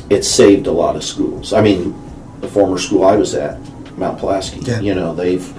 it's 0.10 0.28
saved 0.28 0.68
a 0.68 0.72
lot 0.72 0.96
of 0.96 1.04
schools. 1.04 1.52
I 1.52 1.62
mean, 1.62 1.94
the 2.42 2.48
former 2.48 2.78
school 2.78 3.04
I 3.04 3.16
was 3.16 3.34
at, 3.36 3.60
Mount 3.98 4.20
Pulaski. 4.20 4.60
Yeah. 4.62 4.80
You 4.80 4.96
know 4.96 5.14
they've, 5.14 5.54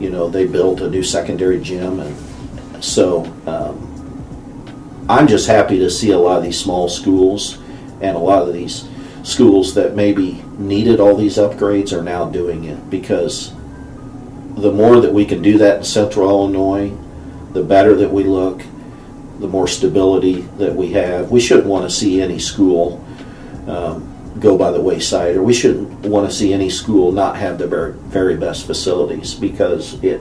you 0.00 0.10
know 0.10 0.28
they 0.28 0.46
built 0.46 0.80
a 0.80 0.88
new 0.88 1.02
secondary 1.02 1.60
gym, 1.60 2.00
and 2.00 2.84
so 2.84 3.24
um, 3.46 5.06
I'm 5.08 5.26
just 5.26 5.46
happy 5.46 5.78
to 5.78 5.90
see 5.90 6.12
a 6.12 6.18
lot 6.18 6.38
of 6.38 6.44
these 6.44 6.58
small 6.58 6.88
schools 6.88 7.58
and 8.00 8.16
a 8.16 8.20
lot 8.20 8.46
of 8.46 8.54
these 8.54 8.88
schools 9.22 9.74
that 9.74 9.96
maybe 9.96 10.42
needed 10.58 11.00
all 11.00 11.16
these 11.16 11.36
upgrades 11.36 11.92
are 11.92 12.02
now 12.02 12.28
doing 12.30 12.64
it 12.64 12.90
because 12.90 13.52
the 14.56 14.72
more 14.72 15.00
that 15.00 15.12
we 15.12 15.24
can 15.24 15.42
do 15.42 15.58
that 15.58 15.78
in 15.78 15.84
central 15.84 16.28
Illinois, 16.28 16.90
the 17.52 17.62
better 17.62 17.94
that 17.94 18.10
we 18.10 18.24
look, 18.24 18.62
the 19.38 19.48
more 19.48 19.68
stability 19.68 20.42
that 20.58 20.74
we 20.74 20.92
have. 20.92 21.30
We 21.30 21.40
shouldn't 21.40 21.66
want 21.66 21.88
to 21.88 21.94
see 21.94 22.22
any 22.22 22.38
school 22.38 23.04
um, 23.66 24.15
go 24.40 24.56
by 24.56 24.70
the 24.70 24.80
wayside, 24.80 25.36
or 25.36 25.42
we 25.42 25.54
shouldn't 25.54 26.00
want 26.00 26.28
to 26.28 26.34
see 26.34 26.52
any 26.52 26.70
school 26.70 27.12
not 27.12 27.36
have 27.36 27.58
the 27.58 27.66
very, 27.66 27.92
very 27.92 28.36
best 28.36 28.66
facilities 28.66 29.34
because 29.34 30.02
it, 30.02 30.20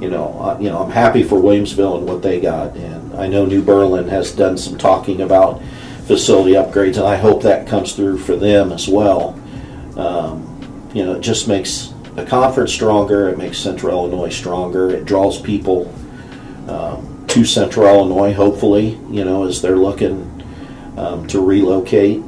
you 0.00 0.10
know, 0.10 0.56
you 0.60 0.70
know, 0.70 0.78
I'm 0.78 0.90
happy 0.90 1.22
for 1.22 1.38
Williamsville 1.38 1.98
and 1.98 2.06
what 2.06 2.22
they 2.22 2.40
got, 2.40 2.76
and 2.76 3.14
I 3.14 3.26
know 3.26 3.46
New 3.46 3.62
Berlin 3.62 4.08
has 4.08 4.32
done 4.32 4.56
some 4.56 4.78
talking 4.78 5.20
about 5.20 5.62
facility 6.06 6.52
upgrades, 6.52 6.96
and 6.96 7.06
I 7.06 7.16
hope 7.16 7.42
that 7.42 7.66
comes 7.66 7.92
through 7.92 8.18
for 8.18 8.36
them 8.36 8.72
as 8.72 8.88
well. 8.88 9.38
Um, 9.96 10.90
you 10.94 11.04
know, 11.04 11.14
it 11.14 11.20
just 11.20 11.48
makes 11.48 11.92
the 12.14 12.24
conference 12.24 12.72
stronger. 12.72 13.28
It 13.28 13.38
makes 13.38 13.58
Central 13.58 13.92
Illinois 13.92 14.30
stronger. 14.30 14.90
It 14.90 15.04
draws 15.04 15.40
people 15.40 15.92
um, 16.68 17.24
to 17.28 17.44
Central 17.44 17.86
Illinois, 17.86 18.32
hopefully, 18.32 18.98
you 19.10 19.24
know, 19.24 19.44
as 19.44 19.60
they're 19.60 19.76
looking 19.76 20.34
um, 20.96 21.26
to 21.28 21.40
relocate. 21.40 22.22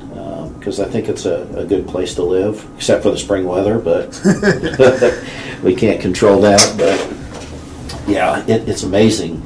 Because 0.61 0.79
I 0.79 0.85
think 0.85 1.09
it's 1.09 1.25
a, 1.25 1.49
a 1.57 1.65
good 1.65 1.89
place 1.89 2.15
to 2.17 2.23
live, 2.23 2.65
except 2.77 3.03
for 3.03 3.11
the 3.11 3.19
spring 3.19 3.47
weather, 3.47 3.79
but 3.79 4.09
we 5.65 5.75
can't 5.75 6.01
control 6.01 6.41
that. 6.43 6.61
But 6.77 8.07
yeah, 8.07 8.45
it, 8.47 8.69
it's 8.69 8.83
amazing. 8.83 9.43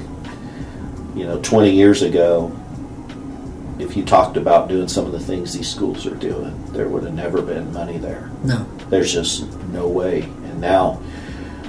You 1.14 1.24
know, 1.24 1.40
20 1.40 1.70
years 1.70 2.02
ago, 2.02 2.50
if 3.78 3.96
you 3.96 4.04
talked 4.04 4.36
about 4.36 4.68
doing 4.68 4.88
some 4.88 5.06
of 5.06 5.12
the 5.12 5.20
things 5.20 5.54
these 5.54 5.70
schools 5.70 6.04
are 6.04 6.16
doing, 6.16 6.64
there 6.72 6.88
would 6.88 7.04
have 7.04 7.14
never 7.14 7.40
been 7.40 7.72
money 7.72 7.96
there. 7.96 8.30
No. 8.42 8.66
There's 8.88 9.12
just 9.12 9.46
no 9.68 9.88
way. 9.88 10.22
And 10.22 10.60
now, 10.60 11.00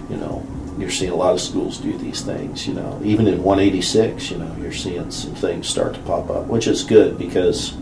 you 0.10 0.18
know, 0.18 0.46
you're 0.78 0.90
seeing 0.90 1.12
a 1.12 1.16
lot 1.16 1.34
of 1.34 1.42
schools 1.42 1.78
do 1.78 1.98
these 1.98 2.22
things. 2.22 2.68
You 2.68 2.74
know, 2.74 3.00
even 3.04 3.28
in 3.28 3.44
186, 3.44 4.32
you 4.32 4.38
know, 4.38 4.56
you're 4.60 4.72
seeing 4.72 5.10
some 5.12 5.36
things 5.36 5.68
start 5.68 5.94
to 5.94 6.00
pop 6.02 6.30
up, 6.30 6.48
which 6.48 6.68
is 6.68 6.84
good 6.84 7.18
because 7.18 7.76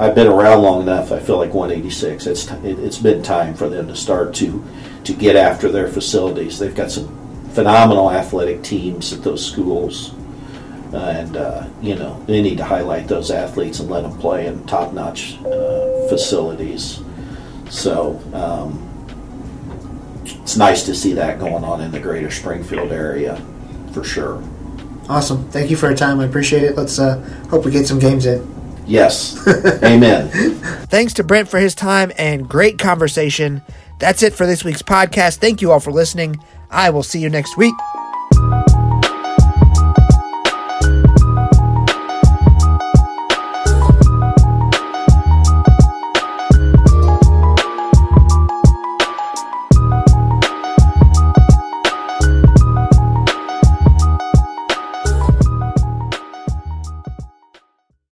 I've 0.00 0.14
been 0.14 0.28
around 0.28 0.62
long 0.62 0.80
enough. 0.80 1.12
I 1.12 1.20
feel 1.20 1.36
like 1.36 1.52
186. 1.52 2.26
It's 2.26 2.46
t- 2.46 2.54
it, 2.64 2.78
it's 2.78 2.96
been 2.96 3.22
time 3.22 3.52
for 3.54 3.68
them 3.68 3.86
to 3.88 3.94
start 3.94 4.34
to 4.36 4.64
to 5.04 5.12
get 5.12 5.36
after 5.36 5.70
their 5.70 5.88
facilities. 5.88 6.58
They've 6.58 6.74
got 6.74 6.90
some 6.90 7.08
phenomenal 7.50 8.10
athletic 8.10 8.62
teams 8.62 9.12
at 9.12 9.22
those 9.22 9.44
schools. 9.44 10.14
Uh, 10.94 10.96
and 10.96 11.36
uh, 11.36 11.68
you 11.82 11.94
know 11.94 12.20
they 12.26 12.40
need 12.40 12.56
to 12.56 12.64
highlight 12.64 13.08
those 13.08 13.30
athletes 13.30 13.78
and 13.78 13.90
let 13.90 14.02
them 14.02 14.16
play 14.18 14.46
in 14.46 14.66
top-notch 14.66 15.38
uh, 15.44 16.08
facilities. 16.08 17.02
So 17.68 18.18
um, 18.32 18.86
it's 20.24 20.56
nice 20.56 20.82
to 20.84 20.94
see 20.94 21.12
that 21.12 21.38
going 21.38 21.62
on 21.62 21.82
in 21.82 21.92
the 21.92 22.00
greater 22.00 22.30
Springfield 22.30 22.90
area, 22.90 23.36
for 23.92 24.02
sure. 24.02 24.42
Awesome. 25.10 25.48
Thank 25.50 25.70
you 25.70 25.76
for 25.76 25.88
your 25.88 25.96
time. 25.96 26.20
I 26.20 26.24
appreciate 26.24 26.62
it. 26.62 26.76
Let's 26.76 26.98
uh, 26.98 27.20
hope 27.50 27.66
we 27.66 27.70
get 27.70 27.86
some 27.86 27.98
games 27.98 28.24
in. 28.24 28.59
Yes, 28.90 29.46
amen. 29.84 30.28
Thanks 30.88 31.14
to 31.14 31.22
Brent 31.22 31.48
for 31.48 31.60
his 31.60 31.76
time 31.76 32.10
and 32.18 32.48
great 32.48 32.76
conversation. 32.76 33.62
That's 34.00 34.22
it 34.24 34.34
for 34.34 34.46
this 34.46 34.64
week's 34.64 34.82
podcast. 34.82 35.36
Thank 35.36 35.62
you 35.62 35.70
all 35.70 35.78
for 35.78 35.92
listening. 35.92 36.42
I 36.70 36.90
will 36.90 37.04
see 37.04 37.20
you 37.20 37.30
next 37.30 37.56
week. 37.56 37.74